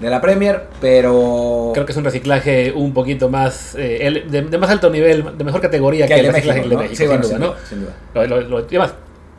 de 0.00 0.10
la 0.10 0.20
Premier, 0.20 0.64
pero... 0.80 1.70
Creo 1.72 1.86
que 1.86 1.92
es 1.92 1.98
un 1.98 2.04
reciclaje 2.04 2.72
un 2.72 2.92
poquito 2.92 3.28
más... 3.28 3.74
Eh, 3.76 4.06
el, 4.06 4.30
de, 4.30 4.42
de, 4.42 4.58
más 4.58 4.70
alto 4.70 4.90
nivel, 4.90 5.36
de 5.36 5.44
mejor 5.44 5.60
categoría 5.60 6.06
que, 6.06 6.14
que 6.14 6.20
el, 6.20 6.26
reciclaje 6.26 6.62
¿no? 6.62 6.68
de 6.68 6.76
México, 6.76 6.90
sí, 6.90 6.96
sin, 6.96 7.08
bueno, 7.08 7.22
duda, 7.22 7.32
sin, 7.32 7.40
¿no? 7.40 7.54
sin 7.68 7.80
duda. 7.80 7.94
Lo, 8.14 8.26
lo, 8.26 8.60
lo, 8.60 8.66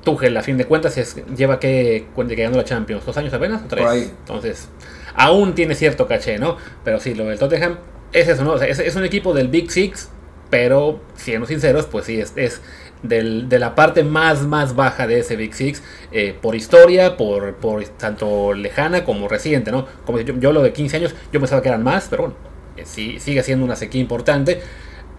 Tuchel, 0.08 0.38
a 0.38 0.42
fin 0.42 0.58
de 0.58 0.66
cuentas, 0.66 0.98
es, 0.98 1.18
lleva 1.36 1.60
que 1.60 2.08
llegando 2.16 2.58
a 2.58 2.62
la 2.62 2.66
Champions, 2.66 3.06
¿dos 3.06 3.18
años 3.18 3.34
apenas 3.34 3.62
o 3.64 3.68
tres? 3.68 3.84
Por 3.84 3.92
ahí. 3.92 4.14
Entonces, 4.20 4.70
aún 5.16 5.54
tiene 5.54 5.76
cierto 5.76 6.08
caché, 6.08 6.38
¿no? 6.38 6.56
Pero 6.86 7.02
sí, 7.02 7.14
lo 7.14 7.26
del 7.26 7.38
Tottenham 7.38 7.78
es 8.14 8.30
eso, 8.30 8.46
¿no? 8.46 8.54
O 8.54 8.58
sea, 8.58 8.70
es, 8.70 8.80
es, 8.80 8.96
un 8.96 9.04
equipo 9.04 9.34
del 9.34 9.50
Big 9.50 9.70
Six, 9.70 10.10
pero 10.50 11.02
siendo 11.16 11.46
sinceros, 11.46 11.88
pues 11.88 12.06
sí, 12.06 12.22
es, 12.22 12.32
es 12.38 12.62
del, 13.04 13.50
de 13.50 13.60
la 13.60 13.76
parte 13.76 14.04
más, 14.04 14.44
más 14.44 14.76
baja 14.76 15.08
de 15.08 15.20
ese 15.20 15.36
Big 15.36 15.54
Six, 15.54 15.84
eh, 16.12 16.36
por 16.40 16.56
historia, 16.56 17.18
por, 17.18 17.56
por 17.56 17.84
tanto 17.86 18.54
lejana 18.54 19.04
como 19.04 19.28
reciente, 19.28 19.72
¿no? 19.72 19.86
Como 20.06 20.20
yo, 20.20 20.34
yo, 20.40 20.52
lo 20.52 20.62
de 20.64 20.74
15 20.74 20.98
años, 20.98 21.16
yo 21.32 21.40
pensaba 21.40 21.62
que 21.62 21.70
eran 21.70 21.84
más, 21.84 22.08
pero 22.10 22.24
bueno, 22.24 22.36
eh, 22.78 22.84
sí, 22.86 23.20
sigue 23.20 23.44
siendo 23.44 23.66
una 23.66 23.76
sequía 23.76 24.02
importante. 24.02 24.62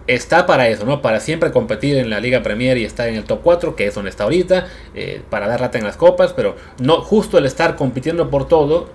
Está 0.07 0.47
para 0.47 0.67
eso, 0.69 0.85
¿no? 0.85 1.03
Para 1.03 1.19
siempre 1.19 1.51
competir 1.51 1.97
en 1.97 2.09
la 2.09 2.19
Liga 2.19 2.41
Premier 2.41 2.77
y 2.77 2.83
estar 2.83 3.07
en 3.09 3.15
el 3.15 3.25
top 3.25 3.41
4, 3.43 3.75
que 3.75 3.85
es 3.85 3.93
donde 3.93 4.09
está 4.09 4.23
ahorita, 4.23 4.67
eh, 4.95 5.21
para 5.29 5.47
dar 5.47 5.59
rata 5.59 5.77
en 5.77 5.83
las 5.83 5.97
copas, 5.97 6.33
pero 6.33 6.55
no 6.79 7.01
justo 7.01 7.37
el 7.37 7.45
estar 7.45 7.75
compitiendo 7.75 8.29
por 8.31 8.47
todo 8.47 8.89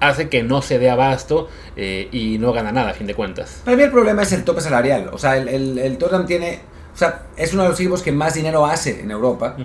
hace 0.00 0.28
que 0.28 0.42
no 0.42 0.62
se 0.62 0.78
dé 0.78 0.90
abasto 0.90 1.48
eh, 1.76 2.08
y 2.10 2.38
no 2.38 2.52
gana 2.52 2.72
nada 2.72 2.90
a 2.90 2.94
fin 2.94 3.06
de 3.06 3.14
cuentas. 3.14 3.62
Para 3.64 3.76
mí 3.76 3.82
el 3.82 3.90
problema 3.90 4.22
es 4.22 4.32
el 4.32 4.44
tope 4.44 4.60
salarial. 4.60 5.10
O 5.12 5.18
sea, 5.18 5.36
el, 5.36 5.48
el, 5.48 5.78
el 5.78 5.98
Tottenham 5.98 6.26
tiene 6.26 6.60
o 6.92 6.96
sea, 6.96 7.26
es 7.36 7.52
uno 7.54 7.62
de 7.62 7.70
los 7.70 7.80
equipos 7.80 8.02
que 8.02 8.12
más 8.12 8.34
dinero 8.34 8.66
hace 8.66 9.00
en 9.00 9.10
Europa, 9.10 9.56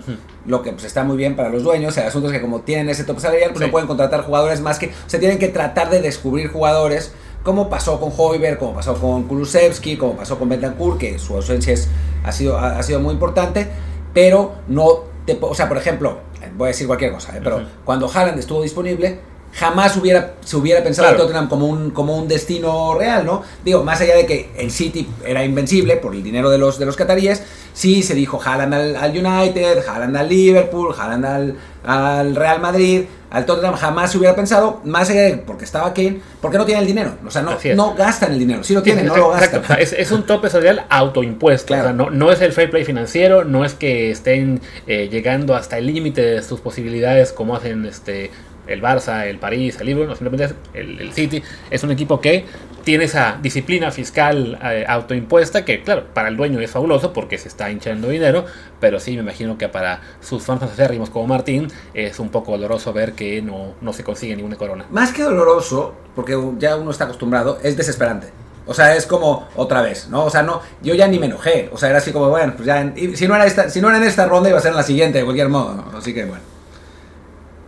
lo 0.46 0.62
que 0.62 0.72
pues 0.72 0.84
está 0.84 1.04
muy 1.04 1.16
bien 1.16 1.36
para 1.36 1.48
los 1.48 1.62
dueños. 1.62 1.96
El 1.96 2.04
asunto 2.04 2.28
es 2.28 2.34
que 2.34 2.40
como 2.40 2.60
tienen 2.60 2.88
ese 2.88 3.04
top 3.04 3.20
salarial, 3.20 3.50
pues 3.52 3.64
no 3.64 3.70
pueden 3.70 3.86
contratar 3.86 4.22
jugadores 4.22 4.60
más 4.60 4.78
que, 4.78 4.86
o 4.86 5.08
sea, 5.10 5.20
tienen 5.20 5.38
que 5.38 5.48
tratar 5.48 5.90
de 5.90 6.00
descubrir 6.00 6.48
jugadores 6.50 7.12
como 7.42 7.70
pasó 7.70 8.00
con 8.00 8.12
Hoiberg, 8.16 8.58
como 8.58 8.74
pasó 8.74 8.94
con 8.94 9.22
Kulusevski, 9.24 9.96
como 9.96 10.16
pasó 10.16 10.36
con 10.36 10.48
Betancourt, 10.48 10.98
que 10.98 11.18
su 11.20 11.34
ausencia 11.34 11.72
es, 11.74 11.88
ha, 12.24 12.32
sido, 12.32 12.58
ha, 12.58 12.82
sido 12.82 12.98
muy 12.98 13.12
importante, 13.12 13.68
pero 14.12 14.56
no, 14.66 15.04
te, 15.24 15.38
o 15.40 15.54
sea, 15.54 15.68
por 15.68 15.78
ejemplo, 15.78 16.18
voy 16.56 16.66
a 16.66 16.68
decir 16.68 16.88
cualquier 16.88 17.12
cosa, 17.12 17.36
¿eh? 17.36 17.40
pero 17.44 17.62
cuando 17.84 18.10
Haaland 18.12 18.40
estuvo 18.40 18.62
disponible, 18.62 19.20
jamás 19.56 19.96
hubiera, 19.96 20.34
se 20.44 20.56
hubiera 20.56 20.84
pensado 20.84 21.08
a 21.08 21.16
Tottenham 21.16 21.48
como 21.48 21.66
un, 21.66 21.90
como 21.90 22.16
un 22.16 22.28
destino 22.28 22.94
real, 22.94 23.24
¿no? 23.24 23.42
Digo, 23.64 23.82
más 23.82 24.00
allá 24.00 24.14
de 24.14 24.26
que 24.26 24.50
el 24.56 24.70
City 24.70 25.08
era 25.24 25.44
invencible 25.44 25.96
por 25.96 26.14
el 26.14 26.22
dinero 26.22 26.50
de 26.50 26.58
los, 26.58 26.78
de 26.78 26.84
los 26.84 26.94
cataríes, 26.94 27.42
sí 27.72 28.02
se 28.02 28.14
dijo 28.14 28.40
Haaland 28.42 28.96
al, 28.96 29.10
United, 29.10 29.78
Haaland 29.88 30.16
al 30.16 30.28
Liverpool, 30.28 30.94
Haaland 30.96 31.24
al, 31.24 31.56
al, 31.84 32.36
Real 32.36 32.60
Madrid, 32.60 33.04
al 33.30 33.46
Tottenham 33.46 33.76
jamás 33.76 34.12
se 34.12 34.18
hubiera 34.18 34.36
pensado, 34.36 34.82
más 34.84 35.08
allá 35.08 35.22
de 35.22 35.36
porque 35.38 35.64
estaba 35.64 35.94
Kane, 35.94 36.20
porque 36.42 36.58
no 36.58 36.66
tiene 36.66 36.82
el 36.82 36.86
dinero, 36.86 37.14
o 37.26 37.30
sea, 37.30 37.40
no, 37.40 37.56
no 37.74 37.94
gastan 37.94 38.32
el 38.32 38.38
dinero, 38.38 38.62
si 38.62 38.74
lo 38.74 38.82
tienen, 38.82 39.06
no 39.06 39.16
lo 39.16 39.30
gastan. 39.30 39.62
es, 39.78 40.12
un 40.12 40.24
tope 40.24 40.50
social 40.50 40.84
autoimpuesto, 40.90 41.72
o 41.72 41.76
sea, 41.76 41.92
no, 41.94 42.10
no, 42.10 42.30
es 42.30 42.42
el 42.42 42.52
fair 42.52 42.70
play 42.70 42.84
financiero, 42.84 43.44
no 43.44 43.64
es 43.64 43.72
que 43.72 44.10
estén 44.10 44.60
eh, 44.86 45.08
llegando 45.10 45.54
hasta 45.54 45.78
el 45.78 45.86
límite 45.86 46.20
de 46.20 46.42
sus 46.42 46.60
posibilidades 46.60 47.32
como 47.32 47.56
hacen 47.56 47.86
este 47.86 48.30
el 48.66 48.82
Barça, 48.82 49.26
el 49.26 49.38
París, 49.38 49.78
el 49.80 49.86
Liverpool, 49.86 50.16
simplemente 50.16 50.54
el, 50.74 51.00
el, 51.00 51.12
City, 51.12 51.42
es 51.70 51.82
un 51.82 51.90
equipo 51.90 52.20
que 52.20 52.44
tiene 52.84 53.04
esa 53.04 53.38
disciplina 53.42 53.90
fiscal 53.90 54.58
eh, 54.62 54.84
autoimpuesta 54.86 55.64
que, 55.64 55.82
claro, 55.82 56.04
para 56.14 56.28
el 56.28 56.36
dueño 56.36 56.60
es 56.60 56.70
fabuloso 56.70 57.12
porque 57.12 57.36
se 57.36 57.48
está 57.48 57.70
hinchando 57.70 58.08
dinero, 58.08 58.44
pero 58.78 59.00
sí 59.00 59.14
me 59.14 59.22
imagino 59.22 59.58
que 59.58 59.68
para 59.68 60.00
sus 60.20 60.44
fans 60.44 60.62
acérrimos 60.62 61.10
como 61.10 61.26
Martín 61.26 61.68
es 61.94 62.20
un 62.20 62.28
poco 62.28 62.52
doloroso 62.52 62.92
ver 62.92 63.12
que 63.14 63.42
no, 63.42 63.74
no 63.80 63.92
se 63.92 64.04
consigue 64.04 64.36
ninguna 64.36 64.56
corona. 64.56 64.86
Más 64.90 65.12
que 65.12 65.22
doloroso, 65.22 65.94
porque 66.14 66.40
ya 66.58 66.76
uno 66.76 66.92
está 66.92 67.04
acostumbrado, 67.04 67.58
es 67.62 67.76
desesperante. 67.76 68.28
O 68.66 68.74
sea, 68.74 68.96
es 68.96 69.06
como 69.06 69.48
otra 69.54 69.80
vez, 69.80 70.08
¿no? 70.08 70.24
O 70.24 70.30
sea, 70.30 70.42
no, 70.42 70.60
yo 70.82 70.94
ya 70.94 71.06
ni 71.06 71.18
me 71.18 71.26
enojé. 71.26 71.70
O 71.72 71.78
sea, 71.78 71.88
era 71.88 71.98
así 71.98 72.12
como, 72.12 72.28
bueno, 72.28 72.54
pues 72.56 72.66
ya, 72.66 72.92
si 73.14 73.28
no 73.28 73.36
era 73.36 73.46
esta, 73.46 73.70
si 73.70 73.80
no 73.80 73.88
era 73.88 73.98
en 73.98 74.04
esta 74.04 74.26
ronda 74.26 74.48
iba 74.48 74.58
a 74.58 74.62
ser 74.62 74.72
en 74.72 74.76
la 74.76 74.82
siguiente, 74.82 75.18
de 75.18 75.24
cualquier 75.24 75.48
modo. 75.48 75.74
¿no? 75.74 75.98
Así 75.98 76.12
que 76.12 76.24
bueno. 76.24 76.55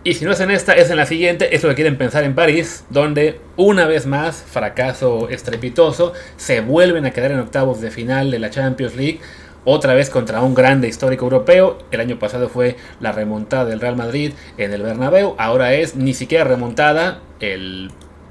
Y 0.08 0.14
si 0.14 0.24
no 0.24 0.32
es 0.32 0.40
en 0.40 0.50
esta, 0.50 0.72
es 0.72 0.88
en 0.88 0.96
la 0.96 1.04
siguiente. 1.04 1.54
Es 1.54 1.62
lo 1.62 1.68
que 1.68 1.74
quieren 1.74 1.98
pensar 1.98 2.24
en 2.24 2.34
París, 2.34 2.82
donde 2.88 3.40
una 3.58 3.86
vez 3.86 4.06
más, 4.06 4.42
fracaso 4.42 5.28
estrepitoso, 5.28 6.14
se 6.38 6.62
vuelven 6.62 7.04
a 7.04 7.10
quedar 7.10 7.30
en 7.30 7.40
octavos 7.40 7.82
de 7.82 7.90
final 7.90 8.30
de 8.30 8.38
la 8.38 8.48
Champions 8.48 8.96
League. 8.96 9.20
Otra 9.66 9.92
vez 9.92 10.08
contra 10.08 10.40
un 10.40 10.54
grande 10.54 10.88
histórico 10.88 11.26
europeo. 11.26 11.76
El 11.90 12.00
año 12.00 12.18
pasado 12.18 12.48
fue 12.48 12.76
la 13.00 13.12
remontada 13.12 13.66
del 13.66 13.80
Real 13.80 13.96
Madrid 13.96 14.32
en 14.56 14.72
el 14.72 14.80
Bernabéu. 14.80 15.34
Ahora 15.36 15.74
es 15.74 15.94
ni 15.94 16.14
siquiera 16.14 16.44
remontada, 16.44 17.20
el 17.40 17.90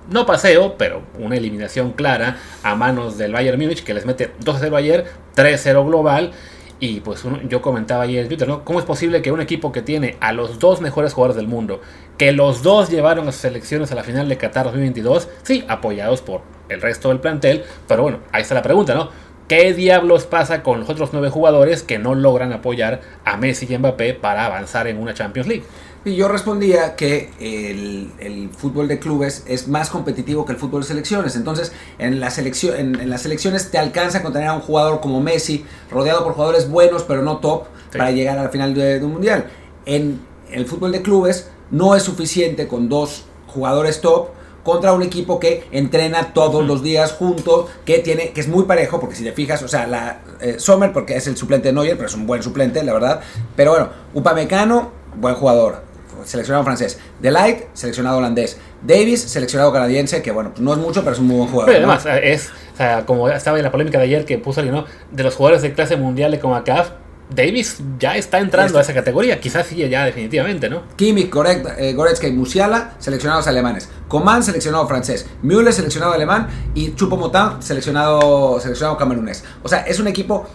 no 0.10 0.26
paseo, 0.26 0.80
pero 0.80 1.04
una 1.20 1.38
eliminación 1.38 1.92
clara 1.92 2.38
a 2.64 2.74
manos 2.74 3.20
del 3.20 3.34
Bayern 3.34 3.62
Múnich 3.62 3.84
que 3.84 3.94
les 3.94 4.08
mete 4.08 4.32
2-0 4.44 4.76
ayer, 4.76 5.06
3-0 5.36 5.86
global. 5.86 6.32
Y 6.80 7.00
pues 7.00 7.24
yo 7.50 7.62
comentaba 7.62 8.04
ayer 8.04 8.22
en 8.22 8.28
Twitter, 8.28 8.48
¿no? 8.48 8.64
¿Cómo 8.64 8.80
es 8.80 8.86
posible 8.86 9.22
que 9.22 9.32
un 9.32 9.42
equipo 9.42 9.72
que 9.72 9.82
tiene 9.82 10.16
a 10.20 10.32
los 10.32 10.60
dos 10.60 10.80
mejores 10.80 11.14
jugadores 11.14 11.36
del 11.36 11.48
mundo, 11.48 11.82
que 12.18 12.32
los 12.32 12.62
dos 12.62 12.90
llevaron 12.90 13.28
a 13.28 13.32
sus 13.32 13.42
selecciones 13.42 13.92
a 13.92 13.96
la 13.96 14.04
final 14.04 14.30
de 14.30 14.38
Qatar 14.38 14.66
2022, 14.66 15.28
sí, 15.42 15.66
apoyados 15.68 16.22
por 16.22 16.42
el 16.70 16.82
resto 16.82 17.10
del 17.10 17.20
plantel, 17.20 17.64
pero 17.88 18.04
bueno, 18.04 18.20
ahí 18.32 18.44
está 18.44 18.54
la 18.54 18.62
pregunta, 18.62 18.94
¿no? 18.94 19.10
¿Qué 19.48 19.74
diablos 19.74 20.26
pasa 20.26 20.62
con 20.62 20.82
los 20.82 20.90
otros 20.90 21.12
nueve 21.14 21.30
jugadores 21.30 21.82
que 21.82 22.00
no 22.00 22.16
logran 22.16 22.52
apoyar 22.52 23.00
a 23.24 23.38
Messi 23.38 23.66
y 23.74 23.78
Mbappé 23.78 24.14
para 24.14 24.46
avanzar 24.46 24.88
en 24.88 24.98
una 24.98 25.14
Champions 25.14 25.48
League? 25.48 25.64
Y 26.08 26.16
yo 26.16 26.30
respondía 26.30 26.96
que 26.96 27.32
el, 27.38 28.50
fútbol 28.58 28.88
de 28.88 28.98
clubes 28.98 29.44
es 29.46 29.68
más 29.68 29.90
competitivo 29.90 30.46
que 30.46 30.54
el 30.54 30.58
fútbol 30.58 30.82
de 30.82 30.88
selecciones. 30.88 31.36
Entonces, 31.36 31.74
en, 32.00 32.22
la 32.22 32.32
selección, 32.32 32.78
en, 32.78 33.10
las 33.10 33.24
selecciones 33.24 33.72
te 33.72 33.78
alcanza 33.78 34.24
con 34.24 34.32
tener 34.32 34.48
a 34.48 34.54
un 34.54 34.62
jugador 34.62 35.02
como 35.02 35.20
Messi, 35.20 35.66
rodeado 35.92 36.24
por 36.24 36.32
jugadores 36.32 36.70
buenos, 36.70 37.04
pero 37.04 37.24
no 37.24 37.40
top, 37.40 37.66
para 37.92 38.12
llegar 38.12 38.38
al 38.38 38.50
final 38.52 38.74
de, 38.74 39.04
un 39.04 39.12
mundial. 39.12 39.50
En 39.86 40.22
el 40.50 40.66
fútbol 40.66 40.94
de 40.94 41.02
clubes 41.02 41.50
no 41.72 41.94
es 41.94 42.04
suficiente 42.04 42.70
con 42.70 42.88
dos 42.88 43.26
jugadores 43.48 44.00
top 44.00 44.30
contra 44.64 44.94
un 44.94 45.04
equipo 45.04 45.42
que 45.42 45.68
entrena 45.72 46.34
todos 46.34 46.66
los 46.66 46.84
días 46.84 47.12
junto, 47.12 47.68
que 47.84 48.00
tiene 48.00 48.32
que 48.32 48.40
es 48.40 48.48
muy 48.48 48.64
parejo, 48.64 49.02
porque 49.02 49.16
si 49.16 49.26
te 49.26 49.34
fijas, 49.34 49.62
o 49.62 49.68
sea, 49.68 49.88
la 49.88 50.22
eh, 50.40 50.56
Sommer, 50.58 50.94
porque 50.94 51.18
es 51.18 51.28
el 51.28 51.36
suplente 51.36 51.68
de 51.68 51.74
Neuer, 51.74 51.98
pero 51.98 52.08
es 52.08 52.16
un 52.16 52.26
buen 52.26 52.42
suplente, 52.42 52.82
la 52.82 52.94
verdad. 52.94 53.20
Pero 53.58 53.72
bueno, 53.72 53.90
Upamecano, 54.14 54.92
buen 55.18 55.36
jugador 55.36 55.87
seleccionado 56.28 56.64
francés. 56.64 57.00
Delight, 57.20 57.66
seleccionado 57.74 58.18
holandés. 58.18 58.58
Davis, 58.84 59.22
seleccionado 59.22 59.72
canadiense, 59.72 60.22
que 60.22 60.32
bueno, 60.32 60.54
no 60.60 60.74
es 60.74 60.80
mucho, 60.80 61.02
pero 61.02 61.14
es 61.14 61.20
un 61.20 61.28
muy 61.28 61.38
buen 61.38 61.50
jugador. 61.50 61.74
Pero 61.74 61.92
además, 61.92 62.06
es, 62.22 62.50
o 62.74 62.78
sea, 62.78 63.06
como 63.06 63.30
estaba 63.30 63.58
en 63.58 63.64
la 63.64 63.72
polémica 63.72 63.98
de 63.98 64.04
ayer 64.04 64.26
que 64.26 64.38
puso 64.38 64.60
alguien, 64.60 64.76
¿no? 64.76 64.86
De 65.12 65.24
los 65.24 65.36
jugadores 65.36 65.62
de 65.62 65.74
clase 65.74 65.96
mundial 65.96 66.32
de 66.32 66.40
CONCACAF, 66.40 66.92
Davis 67.30 67.80
ya 68.00 68.16
está 68.16 68.40
entrando 68.40 68.78
a 68.78 68.82
esa 68.82 68.94
categoría, 68.94 69.40
quizás 69.40 69.68
sí 69.68 69.76
ya 69.76 70.06
definitivamente, 70.06 70.70
¿no? 70.70 70.84
Kimmich, 70.96 71.30
eh, 71.78 71.94
Goretzka 71.94 72.28
y 72.28 72.32
Musiala, 72.32 72.96
seleccionados 73.00 73.48
alemanes. 73.48 73.90
Coman, 74.08 74.44
seleccionado 74.44 74.88
francés. 74.88 75.28
Müller, 75.42 75.74
seleccionado 75.74 76.14
alemán. 76.14 76.48
Y 76.74 76.96
Chupomotin, 76.96 77.62
seleccionado, 77.62 78.60
seleccionado 78.62 78.98
camerunés. 78.98 79.44
O 79.62 79.68
sea, 79.68 79.82
es 79.82 80.00
un 80.00 80.08
equipo 80.08 80.48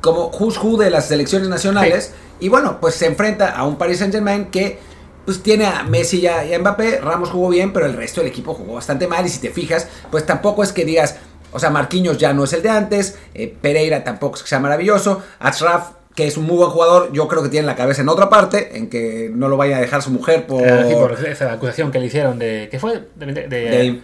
como 0.00 0.28
who's 0.28 0.58
who 0.58 0.76
de 0.76 0.90
las 0.90 1.08
selecciones 1.08 1.48
nacionales. 1.48 2.12
Y 2.40 2.48
bueno, 2.48 2.78
pues 2.80 2.94
se 2.94 3.06
enfrenta 3.06 3.50
a 3.50 3.64
un 3.64 3.76
Paris 3.76 3.98
Saint 3.98 4.12
Germain 4.12 4.46
que 4.46 4.78
pues 5.24 5.42
tiene 5.42 5.66
a 5.66 5.82
Messi 5.82 6.20
y 6.20 6.26
a, 6.26 6.58
Mbappé. 6.58 6.98
Ramos 7.00 7.30
jugó 7.30 7.50
bien, 7.50 7.72
pero 7.72 7.86
el 7.86 7.94
resto 7.94 8.20
del 8.20 8.30
equipo 8.30 8.54
jugó 8.54 8.74
bastante 8.74 9.06
mal. 9.06 9.24
Y 9.26 9.28
si 9.28 9.40
te 9.40 9.50
fijas, 9.50 9.88
pues 10.10 10.24
tampoco 10.26 10.62
es 10.62 10.72
que 10.72 10.84
digas, 10.84 11.16
o 11.52 11.58
sea, 11.58 11.70
Marquinhos 11.70 12.18
ya 12.18 12.32
no 12.32 12.44
es 12.44 12.52
el 12.52 12.62
de 12.62 12.70
antes. 12.70 13.18
Eh, 13.34 13.54
Pereira 13.60 14.02
tampoco 14.04 14.36
es 14.36 14.42
que 14.42 14.48
sea 14.48 14.60
maravilloso. 14.60 15.22
Ashraf 15.38 15.90
que 16.14 16.26
es 16.26 16.36
un 16.36 16.44
muy 16.44 16.56
buen 16.56 16.70
jugador, 16.70 17.12
yo 17.12 17.28
creo 17.28 17.42
que 17.42 17.48
tiene 17.48 17.66
la 17.66 17.76
cabeza 17.76 18.02
en 18.02 18.08
otra 18.08 18.28
parte, 18.28 18.76
en 18.76 18.90
que 18.90 19.30
no 19.32 19.48
lo 19.48 19.56
vaya 19.56 19.76
a 19.76 19.80
dejar 19.80 20.02
su 20.02 20.10
mujer 20.10 20.44
por... 20.44 20.62
Eh, 20.66 20.96
por 20.98 21.12
esa 21.24 21.52
acusación 21.52 21.92
que 21.92 22.00
le 22.00 22.06
hicieron 22.06 22.38
de... 22.38 22.68
¿Qué 22.70 22.78
fue? 22.78 23.04
De... 23.14 24.00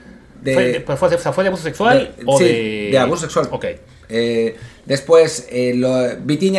¿Fue, 0.87 0.96
fue, 0.96 1.18
fue, 1.18 1.42
de 1.42 1.48
abuso 1.48 1.64
sexual? 1.64 2.14
o 2.24 2.38
sí, 2.38 2.44
de... 2.44 2.88
de 2.92 2.98
abuso 2.98 3.22
sexual. 3.22 3.48
Ok. 3.50 3.66
Eh, 4.09 4.57
después, 4.85 5.47
eh, 5.51 5.75
lo, 5.75 6.07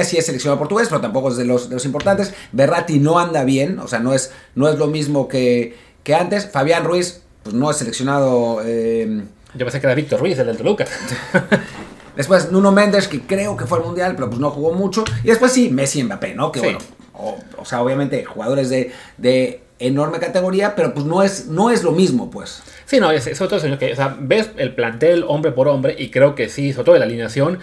sí 0.04 0.18
es 0.18 0.26
seleccionado 0.26 0.60
portugués, 0.60 0.88
pero 0.90 1.02
tampoco 1.02 1.30
es 1.30 1.38
de 1.38 1.46
los, 1.46 1.70
de 1.70 1.76
los, 1.76 1.86
importantes. 1.86 2.34
Berratti 2.52 3.00
no 3.00 3.20
anda 3.20 3.44
bien, 3.44 3.80
o 3.80 3.88
sea, 3.88 4.00
no 4.00 4.14
es, 4.14 4.32
no 4.56 4.68
es 4.70 4.78
lo 4.78 4.88
mismo 4.88 5.28
que, 5.28 5.76
que 6.04 6.16
antes. 6.16 6.50
Fabián 6.50 6.84
Ruiz, 6.84 7.22
pues 7.44 7.56
no 7.56 7.72
es 7.72 7.78
seleccionado. 7.78 8.62
Eh, 8.66 9.24
Yo 9.56 9.66
pensé 9.66 9.80
que 9.80 9.88
era 9.88 9.96
Víctor 9.96 10.20
Ruiz, 10.20 10.38
el 10.40 10.48
del 10.48 10.58
Toluca. 10.58 10.86
después, 12.16 12.52
Nuno 12.52 12.72
Méndez, 12.72 13.08
que 13.08 13.22
creo 13.22 13.56
que 13.56 13.66
fue 13.66 13.80
al 13.80 13.86
mundial, 13.86 14.14
pero 14.16 14.30
pues 14.30 14.40
no 14.40 14.52
jugó 14.52 14.74
mucho. 14.74 15.04
Y 15.24 15.28
después 15.28 15.52
sí, 15.52 15.70
Messi 15.70 16.00
y 16.00 16.04
Mbappé, 16.04 16.36
¿no? 16.36 16.52
Que 16.52 16.60
bueno, 16.60 16.80
o, 17.14 17.66
sea, 17.66 17.82
obviamente 17.82 18.26
jugadores 18.26 18.70
de, 18.70 18.92
de 19.18 19.62
enorme 19.80 20.20
categoría, 20.20 20.76
pero 20.76 20.94
pues 20.94 21.06
no 21.06 21.24
es, 21.24 21.48
no 21.48 21.70
es 21.70 21.84
lo 21.84 21.92
mismo, 21.92 22.30
pues. 22.30 22.63
Sí, 22.86 23.00
no, 23.00 23.12
es, 23.12 23.24
sobre 23.24 23.50
todo 23.50 23.60
señor 23.60 23.78
que, 23.78 23.94
o 23.94 23.96
sea, 23.96 24.16
ves 24.20 24.50
el 24.58 24.74
plantel 24.74 25.24
hombre 25.28 25.52
por 25.52 25.68
hombre 25.68 25.96
y 25.98 26.10
creo 26.10 26.36
que 26.36 26.50
sí, 26.50 26.74
sobre 26.74 26.86
todo 26.86 26.96
en 26.96 27.00
la 27.00 27.06
alineación, 27.06 27.60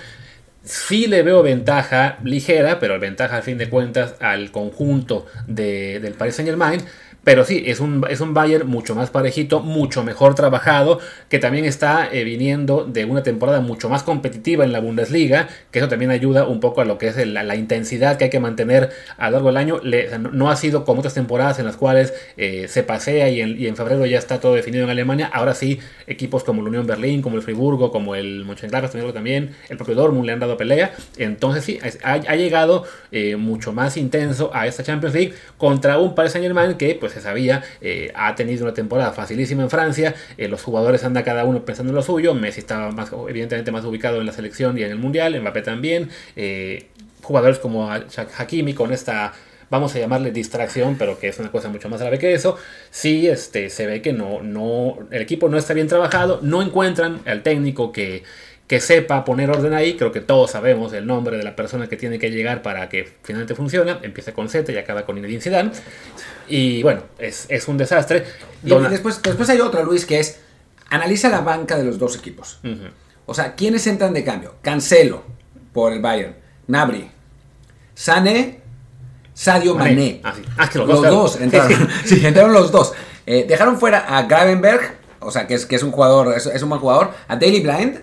sí 0.63 1.07
le 1.07 1.23
veo 1.23 1.43
ventaja 1.43 2.19
ligera, 2.23 2.79
pero 2.79 2.99
ventaja 2.99 3.37
al 3.37 3.43
fin 3.43 3.59
de 3.59 3.69
cuentas 3.69 4.15
al 4.21 4.51
conjunto 4.51 5.27
de, 5.47 6.01
del 6.01 6.15
Paris 6.15 6.37
Saint 6.37 6.49
Germain. 6.49 6.81
Pero 7.25 7.45
sí, 7.45 7.63
es 7.67 7.81
un, 7.81 8.05
es 8.09 8.21
un 8.21 8.35
Bayern 8.35 8.69
mucho 8.69 8.95
más 8.95 9.11
parejito, 9.11 9.61
mucho 9.61 10.05
mejor 10.05 10.35
trabajado, 10.35 11.01
que 11.31 11.39
también 11.39 11.65
está 11.65 12.09
eh, 12.13 12.23
viniendo 12.23 12.85
de 12.85 13.07
una 13.07 13.23
temporada 13.23 13.61
mucho 13.61 13.89
más 13.89 14.03
competitiva 14.03 14.65
en 14.65 14.73
la 14.73 14.81
Bundesliga, 14.81 15.49
que 15.71 15.79
eso 15.79 15.89
también 15.89 16.11
ayuda 16.11 16.47
un 16.47 16.61
poco 16.61 16.83
a 16.83 16.85
lo 16.85 16.99
que 16.99 17.09
es 17.09 17.27
la, 17.27 17.55
intensidad 17.55 18.19
que 18.19 18.25
hay 18.25 18.31
que 18.31 18.41
mantener 18.41 18.91
a 19.17 19.27
lo 19.27 19.37
largo 19.37 19.49
del 19.49 19.57
año. 19.57 19.81
no 20.19 20.51
ha 20.51 20.57
sido 20.57 20.85
como 20.85 21.01
otras 21.01 21.15
temporadas 21.15 21.59
en 21.59 21.65
las 21.65 21.77
cuales 21.77 22.13
eh, 22.37 22.67
se 22.69 22.83
pasea 22.83 23.29
y 23.29 23.41
en, 23.41 23.77
febrero 23.77 24.05
ya 24.07 24.19
está 24.19 24.39
todo 24.39 24.55
definido 24.55 24.85
en 24.85 24.91
Alemania. 24.91 25.31
Ahora 25.33 25.55
sí, 25.55 25.81
equipos 26.07 26.45
como 26.45 26.63
la 26.63 26.69
Unión 26.69 26.87
Berlín, 26.87 27.23
como 27.23 27.37
el 27.37 27.43
Friburgo, 27.43 27.91
como 27.91 28.15
el 28.15 28.45
Mönchengladbach 28.45 28.93
también, 29.13 29.55
el 29.69 29.77
propio 29.77 29.95
Dortmund 29.95 30.27
le 30.27 30.33
han 30.33 30.41
dado 30.41 30.57
pelea. 30.57 30.95
Entonces 31.17 31.65
sí, 31.65 31.79
ha, 32.03 32.37
llegado 32.37 32.85
eh, 33.13 33.37
mucho 33.37 33.73
más 33.73 33.97
intenso 33.97 34.51
a 34.53 34.67
esta 34.67 34.83
Champions 34.83 35.15
League 35.15 35.35
contra 35.57 35.99
un 35.99 36.15
Paris 36.15 36.33
Saint 36.33 36.45
Germain 36.45 36.75
que 36.75 36.95
pues 36.95 37.14
se 37.15 37.21
sabía, 37.21 37.63
eh, 37.81 38.13
ha 38.15 38.35
tenido 38.35 38.65
una 38.65 38.75
temporada 38.75 39.13
facilísima 39.13 39.63
en 39.63 39.71
Francia, 39.71 40.15
eh, 40.37 40.49
los 40.49 40.63
jugadores 40.63 41.05
anda 41.05 41.25
cada 41.25 41.45
uno 41.45 41.65
pensando 41.65 41.91
en 41.91 41.97
lo 41.97 42.03
suyo, 42.03 42.35
Messi 42.35 42.61
estaba 42.61 42.91
más, 42.91 43.11
evidentemente 43.29 43.71
más 43.71 43.85
ubicado 43.85 44.21
en 44.21 44.27
la 44.27 44.33
selección 44.33 44.77
y 44.79 44.83
en 44.83 44.91
el 44.91 44.99
Mundial, 44.99 45.41
Mbappé 45.41 45.63
también, 45.63 46.11
eh, 46.37 46.89
jugadores 47.23 47.59
como 47.59 47.91
Hakimi 47.91 48.75
con 48.75 48.93
esta 48.93 49.33
vamos 49.71 49.95
a 49.97 49.99
llamarle 49.99 50.31
distracción, 50.31 50.97
pero 50.97 51.19
que 51.19 51.29
es 51.29 51.39
una 51.39 51.51
cosa 51.51 51.69
mucho 51.69 51.89
más 51.89 52.01
grave 52.01 52.19
que 52.19 52.35
eso, 52.35 52.57
sí 52.91 53.27
este, 53.27 53.71
se 53.71 53.87
ve 53.87 54.03
que 54.03 54.13
no, 54.13 54.41
no, 54.43 54.99
el 55.11 55.23
equipo 55.23 55.49
no 55.49 55.57
está 55.59 55.75
bien 55.75 55.89
trabajado, 55.89 56.39
no 56.43 56.63
encuentran 56.63 57.21
al 57.25 57.43
técnico 57.43 57.91
que, 57.91 58.23
que 58.67 58.81
sepa 58.81 59.25
poner 59.25 59.51
orden 59.51 59.75
ahí. 59.75 59.97
Creo 59.97 60.11
que 60.13 60.21
todos 60.21 60.51
sabemos 60.53 60.93
el 60.95 61.07
nombre 61.07 61.37
de 61.37 61.43
la 61.43 61.55
persona 61.55 61.87
que 61.89 61.97
tiene 61.97 62.19
que 62.19 62.31
llegar 62.31 62.63
para 62.63 62.89
que 62.89 63.13
finalmente 63.23 63.55
funcione. 63.55 63.97
Empieza 64.03 64.33
con 64.33 64.49
Z 64.49 64.73
y 64.73 64.79
acaba 64.79 65.05
con 65.05 65.17
Zinedine 65.17 65.41
Zidane. 65.41 65.71
Y 66.49 66.83
bueno, 66.83 67.03
es, 67.19 67.47
es 67.49 67.69
un 67.69 67.77
desastre. 67.77 68.25
Y 68.63 68.69
Dona- 68.71 68.89
después, 68.89 69.21
después 69.23 69.49
hay 69.51 69.61
otra, 69.61 69.83
Luis, 69.83 70.07
que 70.07 70.19
es 70.21 70.41
analiza 70.91 71.29
la 71.29 71.41
banca 71.41 71.77
de 71.77 71.85
los 71.85 71.99
dos 71.99 72.17
equipos. 72.17 72.61
O 73.27 73.35
sea, 73.35 73.55
¿quiénes 73.55 73.87
entran 73.87 74.13
de 74.15 74.23
cambio? 74.25 74.55
Cancelo 74.63 75.25
por 75.73 75.93
el 75.93 76.01
Bayern, 76.01 76.37
Nabri, 76.67 77.11
Sané, 77.95 78.61
Sadio 79.33 79.75
Mané. 79.75 79.91
Mané. 79.91 80.21
Ah, 80.23 80.33
sí. 80.37 80.43
Ah, 80.57 80.69
que 80.71 80.79
los 80.79 80.89
los 80.89 81.03
dos, 81.03 81.41
entraron. 81.41 81.89
sí, 82.05 82.25
entraron 82.25 82.53
los 82.53 82.71
dos. 82.71 82.93
Eh, 83.27 83.45
dejaron 83.49 83.79
fuera 83.79 83.99
a 84.17 84.23
Gravenberg, 84.25 84.97
o 85.21 85.31
sea, 85.31 85.47
que 85.47 85.55
es, 85.55 85.67
que 85.67 85.77
es 85.77 85.83
un 85.83 85.91
jugador, 85.91 86.35
es, 86.37 86.47
es 86.47 86.63
un 86.63 86.69
buen 86.69 86.81
jugador, 86.81 87.13
a 87.29 87.37
Daily 87.37 87.61
Blind 87.61 88.01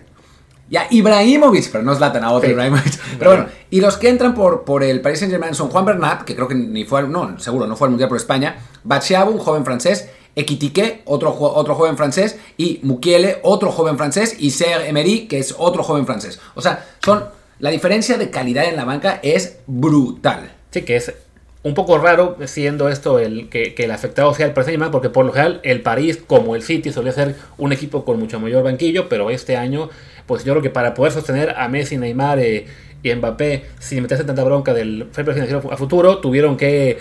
y 0.71 0.77
a 0.77 0.88
Ibrahimovic, 0.89 1.69
pero 1.71 1.84
no 1.84 1.91
es 1.93 1.99
Latan, 1.99 2.23
a 2.23 2.31
otro 2.31 2.47
Sí. 2.47 2.53
Ibrahimovic. 2.53 2.99
Pero 3.19 3.31
bueno, 3.31 3.45
y 3.69 3.79
los 3.81 3.97
que 3.97 4.10
entran 4.10 4.34
por, 4.34 4.63
por 4.63 4.84
el 4.84 5.01
Paris 5.01 5.19
Saint 5.19 5.31
Germain 5.31 5.53
son 5.53 5.69
Juan 5.69 5.86
Bernat, 5.86 6.23
que 6.23 6.34
creo 6.34 6.47
que 6.47 6.55
ni 6.55 6.86
fue, 6.86 7.01
al- 7.01 7.12
no, 7.12 7.38
seguro, 7.39 7.67
no 7.67 7.75
fue 7.75 7.86
al 7.88 7.91
Mundial 7.91 8.07
por 8.10 8.17
España, 8.17 8.55
Bachiabu, 8.84 9.31
un 9.34 9.38
joven 9.38 9.63
francés, 9.65 10.10
Equitiqué, 10.34 11.01
otro, 11.05 11.36
otro 11.38 11.75
joven 11.75 11.97
francés, 11.97 12.38
y 12.57 12.79
Mukiele, 12.84 13.39
otro 13.43 13.69
joven 13.69 13.97
francés, 13.97 14.38
y 14.39 14.51
Serge 14.51 14.88
Emery, 14.88 15.27
que 15.27 15.39
es 15.39 15.53
otro 15.57 15.84
joven 15.84 16.05
francés. 16.05 16.39
O 16.55 16.62
sea, 16.62 16.86
son, 17.03 17.25
la 17.60 17.69
diferencia 17.69 18.17
de 18.17 18.29
calidad 18.29 18.63
en 18.63 18.77
la 18.77 18.86
banca 18.86 19.19
es 19.23 19.57
brutal. 19.67 20.53
Sí, 20.71 20.84
que 20.84 20.95
es 20.95 21.13
un 21.63 21.73
poco 21.73 21.97
raro 21.97 22.38
siendo 22.45 22.88
esto 22.88 23.19
el 23.19 23.49
que, 23.49 23.75
que 23.75 23.84
el 23.84 23.91
afectado 23.91 24.34
sea 24.34 24.45
el 24.47 24.53
Paris 24.53 24.67
Saint-Germain, 24.67 24.91
porque 24.91 25.10
por 25.10 25.25
lo 25.25 25.34
general 25.34 25.60
el 25.63 25.81
París, 25.81 26.17
como 26.25 26.55
el 26.55 26.63
City, 26.63 26.93
solía 26.93 27.12
ser 27.12 27.36
un 27.57 27.73
equipo 27.73 28.05
con 28.05 28.17
mucho 28.17 28.39
mayor 28.39 28.63
banquillo, 28.63 29.10
pero 29.10 29.29
este 29.29 29.57
año, 29.57 29.89
pues 30.32 30.46
yo 30.46 30.54
creo 30.54 30.63
que 30.63 30.70
para 30.70 30.94
poder 30.94 31.12
sostener 31.12 31.50
a 31.58 31.67
Messi, 31.67 31.98
Neymar 31.98 32.39
eh, 32.39 32.65
y 33.04 33.13
Mbappé 33.13 33.65
sin 33.80 34.02
meterse 34.02 34.22
en 34.22 34.28
tanta 34.28 34.46
bronca 34.46 34.74
del 34.74 35.10
fair 35.12 35.26
financiero 35.28 35.62
a 35.70 35.76
futuro, 35.76 36.20
tuvieron 36.20 36.56
que 36.56 37.00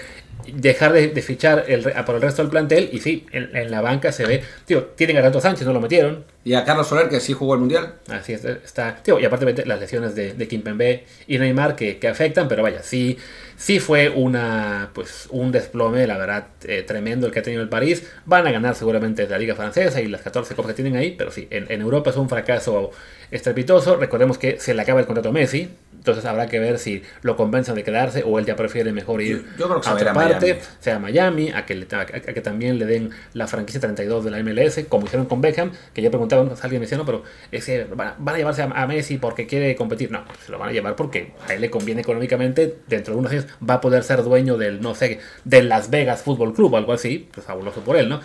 dejar 0.53 0.93
de, 0.93 1.09
de 1.09 1.23
fichar 1.23 1.67
el, 1.69 1.85
re- 1.85 1.95
por 2.05 2.17
el 2.17 2.23
resto 2.23 2.43
del 2.43 2.51
plantel 2.51 2.89
y 2.93 2.99
sí, 2.99 3.25
en, 3.31 3.55
en 3.55 3.71
la 3.71 3.83
banca 3.83 4.11
se 4.11 4.27
ve, 4.27 4.43
tío, 4.65 4.83
tienen 4.97 5.17
a 5.19 5.21
Renato 5.21 5.41
Sánchez, 5.41 5.65
no 5.65 5.73
lo 5.73 5.81
metieron, 5.81 6.25
Y 6.43 6.55
a 6.55 6.65
Carlos 6.65 6.89
Soler, 6.89 7.09
que 7.09 7.21
sí 7.21 7.33
jugó 7.35 7.55
el 7.55 7.61
Mundial. 7.61 7.95
Así 8.09 8.33
es, 8.33 8.45
está. 8.45 8.97
Tío, 9.01 9.21
y 9.21 9.25
aparte 9.25 9.65
las 9.65 9.79
lesiones 9.79 10.17
de, 10.17 10.33
de 10.35 10.49
Kimpembe 10.49 11.05
y 11.29 11.39
Neymar 11.39 11.77
que, 11.77 11.99
que 11.99 12.09
afectan, 12.09 12.49
pero 12.49 12.65
vaya, 12.65 12.83
sí, 12.83 13.17
sí 13.61 13.79
fue 13.79 14.09
una 14.09 14.91
pues 14.95 15.29
un 15.31 15.53
desplome, 15.53 16.07
la 16.07 16.17
verdad, 16.17 16.47
eh, 16.65 16.83
tremendo 16.83 17.27
el 17.27 17.33
que 17.33 17.41
ha 17.41 17.43
tenido 17.43 17.63
el 17.63 17.69
París. 17.69 18.11
Van 18.25 18.47
a 18.47 18.51
ganar 18.51 18.75
seguramente 18.75 19.29
la 19.29 19.39
Liga 19.39 19.55
Francesa 19.55 20.01
y 20.01 20.09
las 20.09 20.23
14 20.23 20.55
copas 20.55 20.71
que 20.71 20.83
tienen 20.83 20.97
ahí, 20.97 21.15
pero 21.17 21.31
sí, 21.31 21.47
en, 21.51 21.71
en 21.71 21.83
Europa 21.83 22.11
es 22.11 22.17
un 22.17 22.29
fracaso 22.29 22.91
estrepitoso. 23.31 23.97
Recordemos 23.97 24.39
que 24.39 24.59
se 24.59 24.73
le 24.73 24.81
acaba 24.81 25.01
el 25.01 25.07
contrato 25.07 25.29
a 25.29 25.33
Messi, 25.33 25.69
entonces 26.01 26.25
habrá 26.25 26.47
que 26.49 26.59
ver 26.59 26.79
si 26.79 27.03
lo 27.23 27.37
convencen 27.37 27.75
de 27.75 27.85
quedarse 27.85 28.23
o 28.27 28.39
él 28.39 28.47
ya 28.47 28.57
prefiere 28.57 28.91
mejor 28.93 29.21
ir 29.23 29.43
Yo- 29.43 29.49
yo 29.59 29.69
creo 29.69 29.81
que 29.83 29.89
a 29.89 29.93
otra 29.95 30.11
a 30.11 30.15
parte, 30.15 30.47
Miami. 30.55 30.61
sea 30.81 30.99
Miami, 30.99 31.51
a 31.51 31.67
que, 31.67 31.75
le- 31.75 31.87
a, 31.93 32.01
a 32.01 32.07
que 32.07 32.41
también 32.41 32.79
le 32.79 32.87
den 32.87 33.11
la 33.35 33.47
franquicia 33.47 33.81
32 33.81 34.25
de 34.25 34.31
la 34.31 34.39
MLS, 34.43 34.85
como 34.89 35.05
hicieron 35.07 35.27
con 35.27 35.41
Beckham, 35.43 35.73
que 35.95 36.01
ya 36.03 36.09
preguntaban, 36.11 36.49
pues, 36.49 36.65
alguien 36.65 36.81
me 36.81 36.87
decía, 36.87 36.97
no, 36.99 37.05
pero 37.05 37.23
es 37.53 37.65
que 37.65 37.85
van, 37.85 38.15
van 38.19 38.35
a 38.35 38.39
llevarse 38.39 38.63
a, 38.63 38.65
a 38.65 38.87
Messi 38.87 39.19
porque 39.19 39.47
quiere 39.47 39.77
competir. 39.77 40.11
No, 40.11 40.25
se 40.45 40.51
lo 40.51 40.59
van 40.59 40.71
a 40.71 40.73
llevar 40.73 40.97
porque 40.97 41.33
a 41.47 41.53
él 41.55 41.61
le 41.61 41.71
conviene 41.71 42.01
económicamente, 42.01 42.79
dentro 42.89 43.13
de 43.15 43.21
unos 43.21 43.33
años 43.33 43.47
va 43.69 43.75
a 43.75 43.81
poder 43.81 44.03
ser 44.03 44.23
dueño 44.23 44.57
del, 44.57 44.81
no 44.81 44.95
sé, 44.95 45.21
del 45.45 45.69
Las 45.69 45.91
Vegas 45.91 46.23
Fútbol 46.23 46.55
Club 46.55 46.73
o 46.73 46.77
algo 46.79 46.93
así, 46.95 47.29
pues 47.33 47.47
fabuloso 47.47 47.83
por 47.83 47.97
él, 47.97 48.09
¿no? 48.09 48.21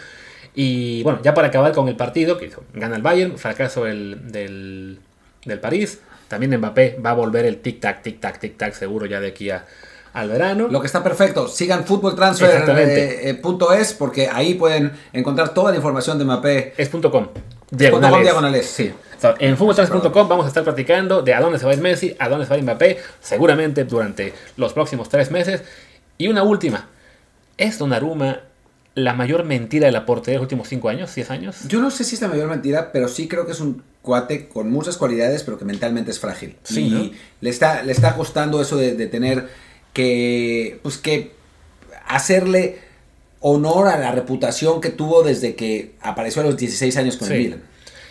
Y 0.56 1.04
bueno, 1.04 1.20
ya 1.22 1.34
para 1.34 1.50
acabar 1.50 1.74
con 1.74 1.90
el 1.90 1.98
partido, 1.98 2.38
que 2.38 2.46
hizo, 2.46 2.64
gana 2.74 2.96
el 2.96 3.02
Bayern, 3.02 3.38
fracaso 3.38 3.86
el, 3.88 4.32
del, 4.32 5.00
del 5.44 5.60
París, 5.60 6.00
también 6.28 6.58
Mbappé 6.58 7.00
va 7.06 7.12
a 7.12 7.14
volver 7.14 7.46
el 7.46 7.62
tic-tac, 7.62 8.04
tic-tac, 8.04 8.40
tic-tac 8.40 8.74
seguro 8.74 9.06
ya 9.06 9.20
de 9.20 9.28
aquí 9.28 9.50
a, 9.50 9.66
al 10.14 10.30
verano. 10.30 10.68
Lo 10.70 10.80
que 10.80 10.88
está 10.88 11.04
perfecto, 11.04 11.48
sigan 11.48 11.82
Exactamente. 11.82 13.40
footballtransfer.es 13.42 13.94
porque 13.94 14.30
ahí 14.32 14.56
pueden 14.56 14.92
encontrar 15.14 15.50
toda 15.54 15.72
la 15.72 15.78
información 15.78 16.18
de 16.18 16.26
Mbappé. 16.26 16.74
Es 16.78 16.90
punto 16.90 17.12
.com. 17.12 17.28
Diagonales. 17.70 18.22
diagonales. 18.22 18.66
Sí. 18.66 18.94
O 19.18 19.22
sea, 19.22 19.36
en 19.40 19.58
futboltrans.com 19.58 20.28
vamos 20.28 20.46
a 20.46 20.48
estar 20.48 20.64
platicando 20.64 21.22
de 21.22 21.34
a 21.34 21.42
dónde 21.42 21.60
se 21.60 21.66
va 21.66 21.72
a 21.72 21.76
ir 21.76 21.82
Messi, 21.82 22.16
a 22.20 22.30
dónde 22.30 22.46
se 22.46 22.50
va 22.50 22.56
a 22.56 22.58
ir 22.60 22.64
Mbappé, 22.64 23.00
seguramente 23.22 23.84
durante 23.84 24.34
los 24.58 24.74
próximos 24.74 25.10
tres 25.10 25.32
meses. 25.32 25.64
Y 26.18 26.28
una 26.28 26.44
última. 26.44 26.88
¿Es 27.58 27.78
Donnarumma 27.80 28.40
la 28.96 29.14
mayor 29.14 29.44
mentira 29.44 29.86
de 29.86 29.92
la 29.92 30.06
portería 30.06 30.34
de 30.34 30.38
los 30.40 30.44
últimos 30.46 30.68
cinco 30.68 30.90
años, 30.90 31.14
10 31.14 31.30
años? 31.32 31.58
Yo 31.68 31.80
no 31.82 31.92
sé 31.92 32.04
si 32.04 32.16
es 32.16 32.22
la 32.22 32.28
mayor 32.30 32.50
mentira, 32.50 32.92
pero 32.92 33.08
sí 33.08 33.28
creo 33.28 33.46
que 33.46 33.52
es 33.52 33.60
un 33.60 33.84
cuate 34.02 34.48
con 34.48 34.72
muchas 34.72 34.98
cualidades, 34.98 35.44
pero 35.44 35.58
que 35.58 35.66
mentalmente 35.66 36.12
es 36.12 36.20
frágil. 36.20 36.56
Sí, 36.64 36.88
y 36.88 36.90
¿no? 36.90 37.12
le, 37.42 37.50
está, 37.50 37.84
le 37.84 37.92
está 37.92 38.16
costando 38.16 38.62
eso 38.62 38.78
de, 38.78 38.96
de 38.96 39.08
tener 39.08 39.50
que, 39.94 40.80
pues 40.82 40.98
que 40.98 41.32
hacerle 42.08 42.80
honor 43.40 43.88
a 43.88 43.98
la 44.00 44.12
reputación 44.12 44.82
que 44.82 44.90
tuvo 44.90 45.24
desde 45.24 45.56
que 45.56 45.94
apareció 46.02 46.42
a 46.42 46.46
los 46.46 46.58
16 46.58 46.98
años 46.98 47.18
con 47.18 47.32
el 47.32 47.38
Sí. 47.38 47.44
Milan. 47.44 47.62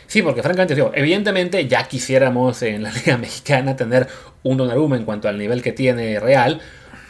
Sí, 0.07 0.23
porque 0.23 0.43
francamente, 0.43 0.75
digo, 0.75 0.93
evidentemente 0.95 1.67
ya 1.67 1.89
quisiéramos 1.89 2.63
en 2.63 2.83
la 2.83 2.93
Liga 2.93 3.17
Mexicana 3.19 3.75
tener 3.75 4.07
un 4.43 4.57
Donnarumma 4.59 4.97
en 4.97 5.05
cuanto 5.05 5.29
al 5.29 5.39
nivel 5.39 5.63
que 5.63 5.73
tiene 5.73 6.21
Real, 6.21 6.61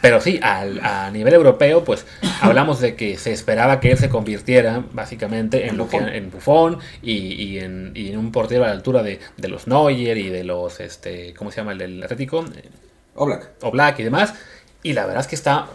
pero 0.05 0.21
sí, 0.21 0.39
al- 0.43 0.79
a 0.83 1.09
nivel 1.09 1.33
europeo, 1.33 1.83
pues 1.83 2.05
hablamos 2.41 2.79
de 2.79 2.93
que 2.95 3.17
se 3.17 3.31
esperaba 3.31 3.79
que 3.79 3.89
él 3.89 3.97
se 3.97 4.07
convirtiera 4.07 4.83
básicamente 4.93 5.65
en, 5.65 5.77
Buffon. 5.79 6.07
en 6.09 6.29
Buffon 6.29 6.77
y, 7.01 7.13
y 7.33 7.57
en, 7.57 7.91
y 7.95 8.11
en 8.11 8.19
un 8.19 8.31
portero 8.31 8.65
a 8.65 8.67
la 8.67 8.73
altura 8.73 9.01
de, 9.01 9.19
de 9.35 9.47
los 9.47 9.65
Neuer 9.65 10.15
y 10.19 10.29
de 10.29 10.43
los, 10.43 10.79
este, 10.79 11.33
¿cómo 11.33 11.49
se 11.49 11.57
llama 11.57 11.71
el 11.71 11.79
del 11.79 12.03
Atlético? 12.03 12.45
Oblak. 13.15 13.49
o 13.63 13.71
Black 13.71 13.97
y 13.97 14.03
demás. 14.03 14.35
Y 14.83 14.93
la 14.93 15.07
verdad 15.07 15.21
es 15.21 15.27
que 15.27 15.33
está, 15.35 15.65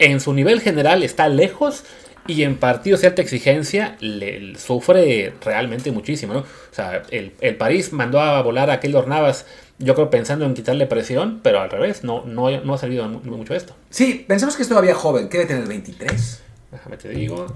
en 0.00 0.18
su 0.18 0.32
nivel 0.34 0.60
general, 0.60 1.04
está 1.04 1.28
lejos. 1.28 1.84
Y 2.26 2.42
en 2.42 2.56
partidos 2.56 3.00
de 3.02 3.06
alta 3.06 3.22
exigencia 3.22 3.96
le, 4.00 4.56
sufre 4.56 5.32
realmente 5.44 5.92
muchísimo, 5.92 6.34
¿no? 6.34 6.40
O 6.40 6.46
sea, 6.72 7.02
el, 7.10 7.32
el 7.40 7.54
París 7.54 7.92
mandó 7.92 8.20
a 8.20 8.42
volar 8.42 8.70
a 8.70 8.80
Keylor 8.80 9.06
Navas, 9.06 9.46
yo 9.78 9.94
creo 9.94 10.10
pensando 10.10 10.44
en 10.44 10.54
quitarle 10.54 10.86
presión, 10.86 11.40
pero 11.42 11.60
al 11.60 11.70
revés, 11.70 12.02
no, 12.04 12.24
no, 12.24 12.50
no 12.62 12.74
ha 12.74 12.78
servido 12.78 13.08
mu- 13.08 13.20
mucho 13.36 13.54
esto. 13.54 13.74
Sí, 13.90 14.24
pensamos 14.26 14.56
que 14.56 14.62
es 14.62 14.68
todavía 14.68 14.94
joven, 14.94 15.28
que 15.28 15.38
debe 15.38 15.48
tener 15.48 15.68
23. 15.68 16.40
Déjame 16.72 16.96
te 16.96 17.08
digo, 17.10 17.46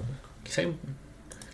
quizá, 0.43 0.61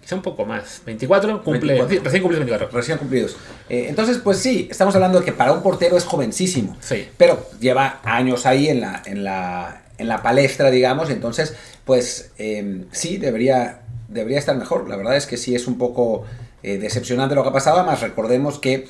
quizá 0.02 0.16
un 0.16 0.22
poco 0.22 0.46
más. 0.46 0.82
24, 0.86 1.44
cumple, 1.44 1.74
24. 1.74 1.90
sí, 1.98 2.04
recién 2.04 2.22
cumple 2.22 2.40
24. 2.40 2.78
recién 2.78 2.98
cumplidos. 2.98 3.36
Eh, 3.68 3.88
entonces, 3.90 4.20
pues 4.20 4.38
sí, 4.38 4.68
estamos 4.70 4.94
hablando 4.96 5.20
de 5.20 5.26
que 5.26 5.32
para 5.34 5.52
un 5.54 5.62
portero 5.64 5.98
es 5.98 6.06
jovencísimo. 6.06 6.78
Sí. 6.82 7.08
Pero 7.18 7.48
lleva 7.60 8.00
años 8.04 8.46
ahí 8.46 8.70
en 8.70 8.82
la, 8.82 9.02
en 9.06 9.24
la, 9.24 9.84
en 9.98 10.08
la 10.08 10.22
palestra, 10.22 10.70
digamos. 10.72 11.10
Entonces, 11.10 11.56
pues 11.86 12.32
eh, 12.38 12.86
sí, 12.92 13.18
debería, 13.18 13.82
debería 14.08 14.38
estar 14.40 14.56
mejor. 14.56 14.88
La 14.88 14.96
verdad 14.96 15.18
es 15.18 15.26
que 15.26 15.36
sí 15.38 15.56
es 15.56 15.68
un 15.68 15.78
poco 15.78 16.26
eh, 16.64 16.78
decepcionante 16.78 17.34
lo 17.36 17.44
que 17.44 17.50
ha 17.50 17.54
pasado. 17.54 17.78
Además, 17.80 18.02
recordemos 18.02 18.60
que 18.60 18.88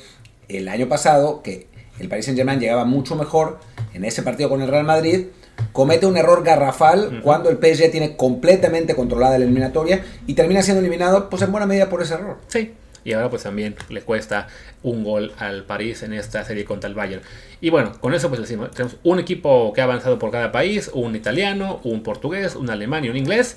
el 0.56 0.68
año 0.68 0.88
pasado, 0.88 1.42
que 1.42 1.68
el 1.98 2.08
Paris 2.08 2.24
Saint 2.24 2.38
Germain 2.38 2.60
llegaba 2.60 2.84
mucho 2.84 3.16
mejor 3.16 3.58
en 3.94 4.04
ese 4.04 4.22
partido 4.22 4.48
con 4.48 4.62
el 4.62 4.68
Real 4.68 4.84
Madrid, 4.84 5.26
comete 5.72 6.06
un 6.06 6.16
error 6.16 6.42
garrafal 6.42 7.20
cuando 7.22 7.50
el 7.50 7.56
PSG 7.56 7.90
tiene 7.90 8.16
completamente 8.16 8.94
controlada 8.94 9.38
la 9.38 9.44
eliminatoria 9.44 10.04
y 10.26 10.34
termina 10.34 10.62
siendo 10.62 10.80
eliminado, 10.80 11.28
pues 11.28 11.42
en 11.42 11.52
buena 11.52 11.66
medida 11.66 11.88
por 11.88 12.02
ese 12.02 12.14
error. 12.14 12.38
Sí. 12.48 12.72
Y 13.02 13.14
ahora 13.14 13.30
pues 13.30 13.44
también 13.44 13.76
le 13.88 14.02
cuesta 14.02 14.48
un 14.82 15.04
gol 15.04 15.32
al 15.38 15.64
París 15.64 16.02
en 16.02 16.12
esta 16.12 16.44
serie 16.44 16.64
contra 16.64 16.88
el 16.88 16.94
Bayern. 16.94 17.22
Y 17.60 17.70
bueno, 17.70 17.92
con 18.00 18.12
eso 18.14 18.28
pues 18.28 18.40
decimos, 18.40 18.70
tenemos 18.72 18.96
un 19.02 19.18
equipo 19.18 19.72
que 19.72 19.80
ha 19.80 19.84
avanzado 19.84 20.18
por 20.18 20.30
cada 20.30 20.52
país, 20.52 20.90
un 20.92 21.16
italiano, 21.16 21.80
un 21.84 22.02
portugués, 22.02 22.56
un 22.56 22.68
alemán 22.68 23.04
y 23.04 23.08
un 23.08 23.16
inglés. 23.16 23.56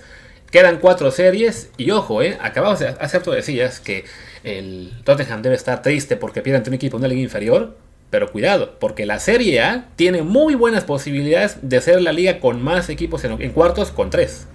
Quedan 0.49 0.77
cuatro 0.77 1.12
series 1.12 1.71
y 1.77 1.91
ojo, 1.91 2.21
eh, 2.21 2.38
acabamos 2.39 2.79
de 2.79 2.88
hacer 2.88 3.23
tú 3.23 3.32
decías 3.32 3.79
que 3.79 4.06
el 4.43 4.91
Tottenham 5.03 5.41
debe 5.41 5.56
estar 5.56 5.82
triste 5.82 6.17
porque 6.17 6.41
pierde 6.41 6.58
ante 6.58 6.69
un 6.69 6.75
equipo 6.75 6.97
de 6.97 7.01
una 7.01 7.08
liga 7.08 7.21
inferior. 7.21 7.75
Pero 8.10 8.32
cuidado, 8.32 8.75
porque 8.79 9.08
la 9.08 9.19
Serie 9.19 9.62
A 9.62 9.86
tiene 9.95 10.21
muy 10.21 10.53
buenas 10.53 10.84
posibilidades 10.84 11.58
de 11.63 11.82
ser 11.82 11.99
la 11.99 12.13
liga 12.13 12.39
con 12.39 12.62
más 12.62 12.89
equipos 12.89 13.23
en, 13.23 13.41
en 13.41 13.51
cuartos 13.51 13.89
con 13.89 14.12
tres. 14.12 14.45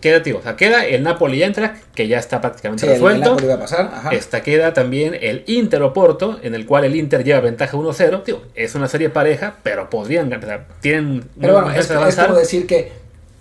Queda, 0.00 0.22
tío, 0.22 0.38
o 0.38 0.42
sea, 0.42 0.56
queda 0.56 0.86
el 0.86 1.02
Napoli 1.02 1.42
Eintracht, 1.42 1.76
que 1.94 2.08
ya 2.08 2.18
está 2.18 2.40
prácticamente 2.40 2.82
Sí, 2.82 2.86
el, 2.86 2.92
el 2.92 3.00
resuelto. 3.00 3.30
Napoli 3.30 3.46
va 3.46 3.54
a 3.54 3.60
pasar. 3.60 3.90
Ajá. 3.92 4.10
Esta 4.10 4.42
queda 4.42 4.72
también 4.72 5.16
el 5.20 5.44
Inter 5.46 5.82
Oporto, 5.82 6.40
en 6.42 6.54
el 6.54 6.64
cual 6.66 6.84
el 6.84 6.96
Inter 6.96 7.22
lleva 7.22 7.40
ventaja 7.40 7.76
1-0. 7.76 8.22
Tío, 8.24 8.42
es 8.54 8.74
una 8.74 8.88
serie 8.88 9.10
pareja, 9.10 9.56
pero 9.62 9.90
podrían, 9.90 10.32
o 10.32 10.40
sea, 10.40 10.66
tienen 10.80 11.24
Pero 11.38 11.54
bueno, 11.54 11.70
es, 11.72 11.90
es 11.90 12.16
como 12.16 12.34
decir 12.34 12.66
que 12.66 12.92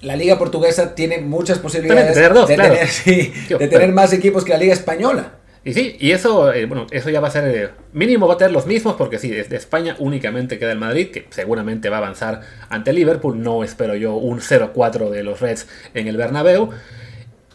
la 0.02 0.16
liga 0.16 0.38
portuguesa 0.38 0.96
tiene 0.96 1.20
muchas 1.20 1.60
posibilidades 1.60 2.14
tener 2.14 2.34
dos, 2.34 2.48
de, 2.48 2.56
claro. 2.56 2.74
tener, 2.74 2.88
sí, 2.88 3.34
Tío, 3.48 3.58
de 3.58 3.68
pero- 3.68 3.80
tener 3.80 3.94
más 3.94 4.14
equipos 4.14 4.44
que 4.44 4.52
la 4.52 4.58
liga 4.58 4.74
española. 4.74 5.34
Y 5.66 5.74
sí, 5.74 5.98
y 6.00 6.12
eso, 6.12 6.54
eh, 6.54 6.66
bueno, 6.66 6.88
eso 6.90 7.10
ya 7.10 7.20
va 7.20 7.28
a 7.28 7.32
ser, 7.32 7.56
eh, 7.56 7.70
mínimo 7.92 8.28
va 8.28 8.36
a 8.36 8.38
tener 8.38 8.54
los 8.54 8.66
mismos, 8.66 8.96
porque 8.96 9.20
sí, 9.20 9.30
desde 9.30 9.58
España 9.58 9.96
únicamente 10.00 10.58
queda 10.58 10.72
el 10.72 10.80
Madrid, 10.80 11.10
que 11.12 11.28
seguramente 11.32 11.90
va 11.90 11.98
a 11.98 12.00
avanzar 12.00 12.42
ante 12.70 12.94
Liverpool. 12.94 13.42
No 13.42 13.64
espero 13.66 13.94
yo 13.96 14.16
un 14.16 14.40
0-4 14.40 15.10
de 15.10 15.24
los 15.24 15.42
Reds 15.42 15.68
en 15.94 16.08
el 16.08 16.16
Bernabéu. 16.16 16.70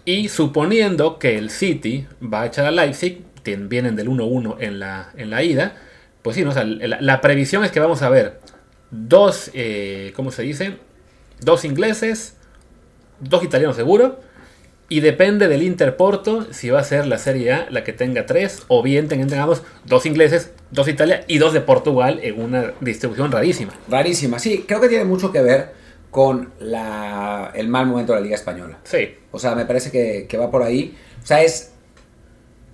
Y 0.04 0.28
suponiendo 0.28 1.18
que 1.18 1.38
el 1.38 1.48
City 1.48 2.07
va 2.22 2.42
a 2.42 2.46
echar 2.46 2.66
a 2.66 2.70
Leipzig, 2.70 3.22
vienen 3.44 3.96
del 3.96 4.09
1-1 4.09 4.57
en 4.61 4.78
la, 4.78 5.11
en 5.16 5.30
la 5.30 5.42
ida. 5.42 5.76
Pues 6.22 6.37
sí, 6.37 6.44
¿no? 6.44 6.52
la, 6.54 7.20
previsión 7.20 7.64
es 7.64 7.70
que 7.70 7.80
vamos 7.80 8.02
a 8.02 8.09
ver 8.09 8.38
dos, 8.90 9.50
eh, 9.54 10.12
¿cómo 10.14 10.30
se 10.30 10.42
dice? 10.42 10.76
Dos 11.44 11.64
ingleses, 11.64 12.35
dos 13.20 13.44
italianos 13.44 13.76
seguro. 13.76 14.20
Y 14.88 15.00
depende 15.00 15.48
del 15.48 15.62
Interporto 15.62 16.52
si 16.52 16.68
va 16.68 16.80
a 16.80 16.85
ser 16.85 17.07
la 17.07 17.16
Serie 17.16 17.52
A 17.52 17.70
la 17.70 17.85
que 17.85 17.94
tenga 17.94 18.26
tres 18.26 18.62
o 18.68 18.83
bien 18.83 19.09
tengamos 19.09 19.62
dos 19.87 20.04
ingleses, 20.04 20.52
dos 20.70 20.88
Italia 20.88 21.24
y 21.26 21.38
dos 21.38 21.54
de 21.54 21.62
Portugal 21.62 22.20
en 22.22 22.40
una 22.40 22.74
distribución 22.80 23.33
rarísima. 23.33 23.72
Rarísima, 23.88 24.38
sí, 24.38 24.64
creo 24.68 24.83
que 24.83 24.88
tiene 24.88 25.07
mucho 25.07 25.33
que 25.33 25.40
ver 25.40 25.72
con 26.11 26.52
la, 26.61 27.50
el 27.54 27.68
mal 27.68 27.87
momento 27.87 28.12
de 28.12 28.20
la 28.20 28.24
Liga 28.24 28.37
Española. 28.37 28.78
Sí. 28.85 29.16
O 29.33 29.38
sea, 29.38 29.54
me 29.54 29.64
parece 29.64 29.90
que, 29.90 30.26
que 30.28 30.37
va 30.37 30.50
por 30.50 30.62
ahí. 30.62 30.96
O 31.22 31.26
sea, 31.26 31.42
es, 31.42 31.72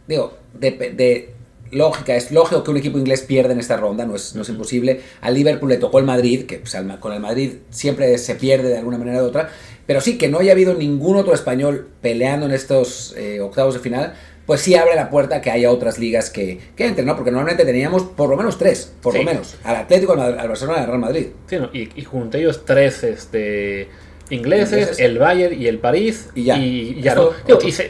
digo, 0.09 0.37
de, 0.53 0.73
de 0.73 1.35
lógica, 1.71 2.15
es 2.15 2.31
lógico 2.33 2.63
que 2.63 2.71
un 2.71 2.77
equipo 2.77 2.99
inglés 2.99 3.23
pierda 3.23 3.53
en 3.53 3.61
esta 3.61 3.77
ronda, 3.77 4.07
no 4.07 4.17
es, 4.17 4.35
no 4.35 4.43
es 4.43 4.49
imposible. 4.49 5.01
Al 5.21 5.35
Liverpool 5.35 5.69
le 5.69 5.77
tocó 5.77 5.99
el 5.99 6.05
Madrid, 6.05 6.47
que 6.47 6.59
pues, 6.59 6.77
con 7.01 7.13
el 7.13 7.21
Madrid 7.21 7.55
siempre 7.71 8.17
se 8.19 8.35
pierde 8.35 8.69
de 8.69 8.79
alguna 8.79 8.99
manera 8.99 9.23
u 9.23 9.27
otra. 9.27 9.51
Pero 9.87 10.01
sí, 10.01 10.19
que 10.19 10.29
no 10.29 10.39
haya 10.39 10.53
habido 10.53 10.75
ningún 10.75 11.17
otro 11.17 11.35
español 11.35 11.89
peleando 12.01 12.47
en 12.47 12.53
estos 12.53 13.15
eh, 13.17 13.41
octavos 13.41 13.75
de 13.75 13.81
final, 13.81 14.15
pues 14.47 14.61
sí 14.61 14.75
abre 14.75 14.95
la 14.95 15.11
puerta 15.11 15.37
a 15.37 15.41
que 15.41 15.51
haya 15.51 15.71
otras 15.71 15.99
ligas 15.99 16.31
que, 16.31 16.59
que 16.77 16.87
entren, 16.87 17.07
¿no? 17.07 17.17
Porque 17.17 17.31
normalmente 17.31 17.65
teníamos 17.65 18.03
por 18.03 18.29
lo 18.29 18.37
menos 18.37 18.59
tres, 18.59 18.93
por 19.03 19.15
lo 19.15 19.23
menos. 19.23 19.57
Al 19.65 19.77
Atlético, 19.77 20.13
al, 20.13 20.49
Barcelona 20.49 20.79
y 20.79 20.81
al 20.83 20.87
Real 20.87 20.99
Madrid. 20.99 21.27
Sí, 21.47 21.57
y, 21.73 22.01
y 22.01 22.05
junto 22.05 22.37
a 22.37 22.41
ellos 22.41 22.65
tres, 22.65 23.05
este 23.05 23.89
ingleses, 24.31 24.99
el 24.99 25.19
Bayern 25.19 25.61
y 25.61 25.67
el 25.67 25.79
París. 25.79 26.31
Y 26.35 26.45
ya. 26.45 26.57
Y, 26.57 27.01
ya 27.01 27.21
o 27.21 27.35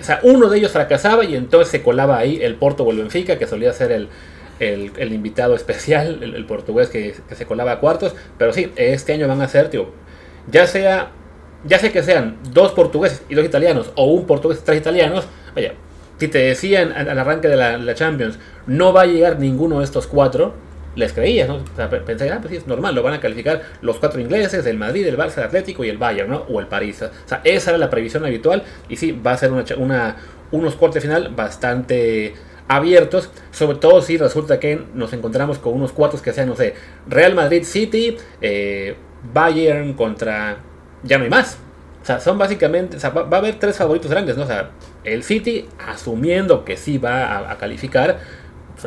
sea, 0.01 0.21
uno 0.23 0.49
de 0.49 0.59
ellos 0.59 0.73
fracasaba 0.73 1.25
y 1.25 1.37
entonces 1.37 1.71
se 1.71 1.83
colaba 1.83 2.19
ahí 2.19 2.41
el 2.43 2.57
Porto 2.57 2.85
o 2.85 2.91
el 2.91 2.99
Benfica, 2.99 3.39
que 3.39 3.47
solía 3.47 3.73
ser 3.73 3.93
el, 3.93 4.09
el, 4.61 5.13
invitado 5.13 5.55
especial, 5.55 6.23
el, 6.23 6.45
portugués 6.47 6.89
que, 6.89 7.15
se 7.33 7.47
colaba 7.47 7.73
a 7.73 7.81
cuartos. 7.81 8.15
Pero 8.39 8.53
sí, 8.53 8.73
este 8.77 9.13
año 9.13 9.29
van 9.29 9.41
a 9.43 9.49
ser, 9.49 9.69
tío, 9.69 9.91
ya 10.51 10.67
sea, 10.67 11.11
ya 11.65 11.79
sea 11.79 11.93
que 11.93 12.03
sean 12.03 12.39
dos 12.53 12.73
portugueses 12.73 13.23
y 13.29 13.35
dos 13.35 13.45
italianos, 13.45 13.93
o 13.97 14.07
un 14.07 14.27
portugués 14.27 14.59
y 14.63 14.65
tres 14.65 14.79
italianos, 14.79 15.27
vaya, 15.55 15.75
si 16.19 16.29
te 16.29 16.39
decían 16.39 16.93
al 16.93 17.19
arranque 17.19 17.49
de 17.49 17.57
la, 17.57 17.79
la 17.79 17.95
Champions, 17.95 18.39
no 18.67 18.93
va 18.93 19.03
a 19.03 19.07
llegar 19.07 19.39
ninguno 19.39 19.79
de 19.79 19.85
estos 19.85 20.07
cuatro 20.07 20.55
les 20.97 21.13
creía, 21.13 21.47
¿no? 21.47 21.57
O 21.57 21.77
sea, 21.77 21.89
pensé, 21.89 22.31
ah, 22.31 22.39
pues 22.41 22.51
sí, 22.51 22.57
es 22.57 22.67
normal, 22.67 22.95
lo 22.95 23.03
van 23.03 23.15
a 23.15 23.21
calificar 23.21 23.63
los 23.81 23.99
cuatro 23.99 24.21
ingleses, 24.21 24.67
el 24.67 24.77
Madrid, 24.77 25.07
el 25.07 25.17
Barça, 25.17 25.39
el 25.39 25.45
Atlético 25.45 25.85
y 25.85 25.89
el 25.89 25.99
Bayern, 25.99 26.31
¿no? 26.31 26.39
O 26.49 26.61
el 26.61 26.67
París. 26.67 27.03
O 27.03 27.29
sea, 27.29 27.41
esa 27.45 27.71
era 27.71 27.79
la 27.79 27.91
previsión 27.91 28.25
habitual 28.25 28.65
y 28.89 28.97
sí, 28.97 29.13
va 29.13 29.33
a 29.33 29.37
ser 29.37 29.53
unos 29.53 30.75
cuartos 30.75 31.03
final 31.03 31.29
bastante 31.35 32.35
abiertos, 32.67 33.31
sobre 33.51 33.79
todo 33.79 34.01
si 34.01 34.17
resulta 34.17 34.61
que 34.61 34.81
nos 34.95 35.13
encontramos 35.13 35.59
con 35.59 35.75
unos 35.75 35.93
cuartos 35.93 36.23
que 36.23 36.33
sean, 36.33 36.49
no 36.49 36.57
sé, 36.57 36.75
Real 37.09 37.35
Madrid 37.35 37.65
City, 37.65 38.17
eh, 38.41 38.97
Bayern 39.33 39.95
contra... 39.95 40.59
ya 41.03 41.19
no 41.19 41.25
hay 41.25 41.31
más. 41.31 41.59
O 42.03 42.07
sea, 42.07 42.19
son 42.19 42.39
básicamente, 42.39 42.97
va, 43.11 43.29
a 43.31 43.39
haber 43.39 43.59
tres 43.59 43.77
favoritos 43.77 44.11
grandes, 44.11 44.37
¿no? 44.37 44.45
O 44.45 44.47
sea, 44.47 44.71
el 45.05 45.23
City, 45.23 45.69
asumiendo 45.87 46.65
que 46.65 46.77
sí 46.77 46.97
va 46.97 47.51
a 47.51 47.59
calificar, 47.59 48.19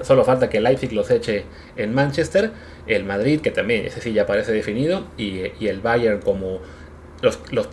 Solo 0.01 0.23
falta 0.23 0.49
que 0.49 0.59
Leipzig 0.59 0.91
los 0.93 1.11
eche 1.11 1.45
en 1.75 1.93
Manchester, 1.93 2.51
el 2.88 3.03
Madrid, 3.05 3.41
que 3.41 3.51
también 3.51 3.86
ese 3.86 4.01
sí 4.01 4.13
ya 4.13 4.25
parece 4.25 4.51
definido, 4.51 5.05
y, 5.17 5.41
el 5.65 5.81
Bayern 5.81 6.19
como 6.21 6.59
los, 7.21 7.39
los 7.51 7.67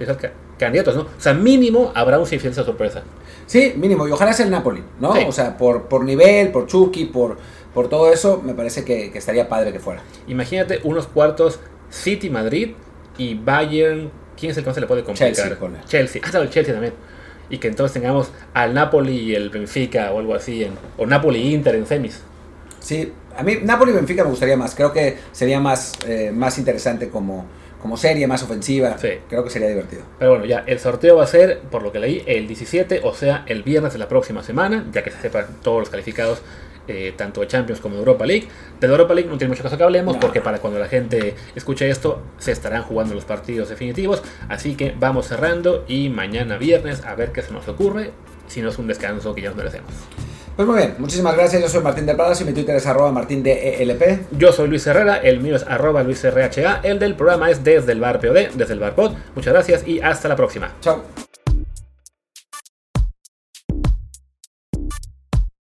candidatos, 0.58 0.96
¿no? 0.96 1.02
O 1.02 1.20
sea, 1.20 1.34
mínimo 1.34 1.92
habrá 1.94 2.18
un 2.18 2.28
de 2.28 2.52
sorpresa. 2.52 3.02
Sí, 3.46 3.74
mínimo, 3.76 4.06
y 4.06 4.12
ojalá 4.12 4.32
sea 4.32 4.44
el 4.44 4.50
Napoli, 4.50 4.82
¿no? 5.00 5.10
O 5.26 5.32
sea, 5.32 5.56
por, 5.56 5.88
por 5.88 6.04
nivel, 6.04 6.52
por 6.52 6.66
Chucky, 6.66 7.06
por, 7.06 7.38
por 7.74 7.88
todo 7.88 8.12
eso, 8.12 8.40
me 8.44 8.54
parece 8.54 8.84
que, 8.84 9.06
estaría 9.14 9.48
padre 9.48 9.72
que 9.72 9.80
fuera. 9.80 10.02
Imagínate 10.28 10.80
unos 10.84 11.06
cuartos 11.06 11.60
City-Madrid 11.90 12.72
y 13.18 13.34
Bayern, 13.34 14.10
¿quién 14.38 14.52
es 14.52 14.56
el 14.56 14.64
que 14.64 14.70
no 14.70 14.74
se 14.74 14.80
le 14.80 14.86
puede 14.86 15.02
complicar? 15.02 15.32
Chelsea, 15.34 15.58
Chelsea, 15.86 16.22
ah, 16.24 16.38
el 16.38 16.50
Chelsea 16.50 16.72
también 16.72 16.94
y 17.50 17.58
que 17.58 17.68
entonces 17.68 17.92
tengamos 17.92 18.30
al 18.54 18.72
Napoli 18.72 19.18
y 19.18 19.34
el 19.34 19.50
Benfica 19.50 20.12
o 20.12 20.20
algo 20.20 20.34
así, 20.34 20.64
en, 20.64 20.72
o 20.96 21.04
Napoli 21.04 21.52
Inter 21.52 21.74
en 21.74 21.86
semis. 21.86 22.22
Sí, 22.78 23.12
a 23.36 23.42
mí 23.42 23.58
Napoli 23.62 23.92
y 23.92 23.94
Benfica 23.94 24.24
me 24.24 24.30
gustaría 24.30 24.56
más, 24.56 24.74
creo 24.74 24.92
que 24.92 25.16
sería 25.32 25.60
más, 25.60 25.92
eh, 26.06 26.30
más 26.32 26.58
interesante 26.58 27.08
como, 27.08 27.46
como 27.80 27.96
serie, 27.96 28.26
más 28.26 28.42
ofensiva, 28.42 28.96
sí. 28.98 29.08
creo 29.28 29.44
que 29.44 29.50
sería 29.50 29.68
divertido. 29.68 30.02
Pero 30.18 30.32
bueno, 30.32 30.44
ya, 30.44 30.64
el 30.66 30.78
sorteo 30.78 31.16
va 31.16 31.24
a 31.24 31.26
ser, 31.26 31.60
por 31.70 31.82
lo 31.82 31.92
que 31.92 31.98
leí, 31.98 32.22
el 32.26 32.46
17, 32.46 33.00
o 33.04 33.14
sea, 33.14 33.44
el 33.46 33.62
viernes 33.62 33.92
de 33.92 33.98
la 33.98 34.08
próxima 34.08 34.42
semana, 34.42 34.86
ya 34.92 35.02
que 35.02 35.10
se 35.10 35.20
sepan 35.20 35.46
todos 35.62 35.80
los 35.80 35.90
calificados 35.90 36.42
eh, 36.92 37.14
tanto 37.16 37.40
de 37.40 37.46
Champions 37.46 37.80
como 37.80 37.94
de 37.94 38.00
Europa 38.00 38.26
League. 38.26 38.48
De 38.80 38.86
Europa 38.88 39.14
League 39.14 39.30
no 39.30 39.38
tiene 39.38 39.50
mucho 39.50 39.62
caso 39.62 39.76
que 39.76 39.84
hablemos 39.84 40.16
porque 40.16 40.40
para 40.40 40.58
cuando 40.58 40.80
la 40.80 40.88
gente 40.88 41.36
escuche 41.54 41.88
esto 41.88 42.20
se 42.38 42.50
estarán 42.50 42.82
jugando 42.82 43.14
los 43.14 43.24
partidos 43.24 43.68
definitivos. 43.68 44.22
Así 44.48 44.74
que 44.74 44.92
vamos 44.98 45.28
cerrando 45.28 45.84
y 45.86 46.08
mañana 46.08 46.58
viernes 46.58 47.04
a 47.04 47.14
ver 47.14 47.30
qué 47.30 47.42
se 47.42 47.52
nos 47.52 47.68
ocurre, 47.68 48.10
si 48.48 48.60
no 48.60 48.70
es 48.70 48.78
un 48.78 48.88
descanso 48.88 49.34
que 49.34 49.42
ya 49.42 49.50
nos 49.50 49.58
merecemos. 49.58 49.92
Pues 50.60 50.68
muy 50.68 50.76
bien, 50.76 50.94
muchísimas 50.98 51.34
gracias. 51.34 51.62
Yo 51.62 51.68
soy 51.70 51.82
Martín 51.82 52.04
del 52.04 52.18
Palacio 52.18 52.44
y 52.44 52.48
mi 52.50 52.52
Twitter 52.52 52.76
es 52.76 52.86
arroba 52.86 53.10
martín 53.10 53.42
de 53.42 53.82
ELP. 53.82 54.30
Yo 54.32 54.52
soy 54.52 54.68
Luis 54.68 54.86
Herrera, 54.86 55.16
el 55.16 55.40
mío 55.40 55.56
es 55.56 55.62
arroba 55.66 56.02
Luis 56.02 56.22
RHA, 56.22 56.80
el 56.82 56.98
del 56.98 57.14
programa 57.14 57.50
es 57.50 57.64
desde 57.64 57.92
el 57.92 58.00
bar 58.00 58.20
POD, 58.20 58.50
desde 58.56 58.74
el 58.74 58.80
bar 58.80 58.94
POD. 58.94 59.12
Muchas 59.34 59.54
gracias 59.54 59.88
y 59.88 60.00
hasta 60.00 60.28
la 60.28 60.36
próxima. 60.36 60.70
Chao. 60.82 61.29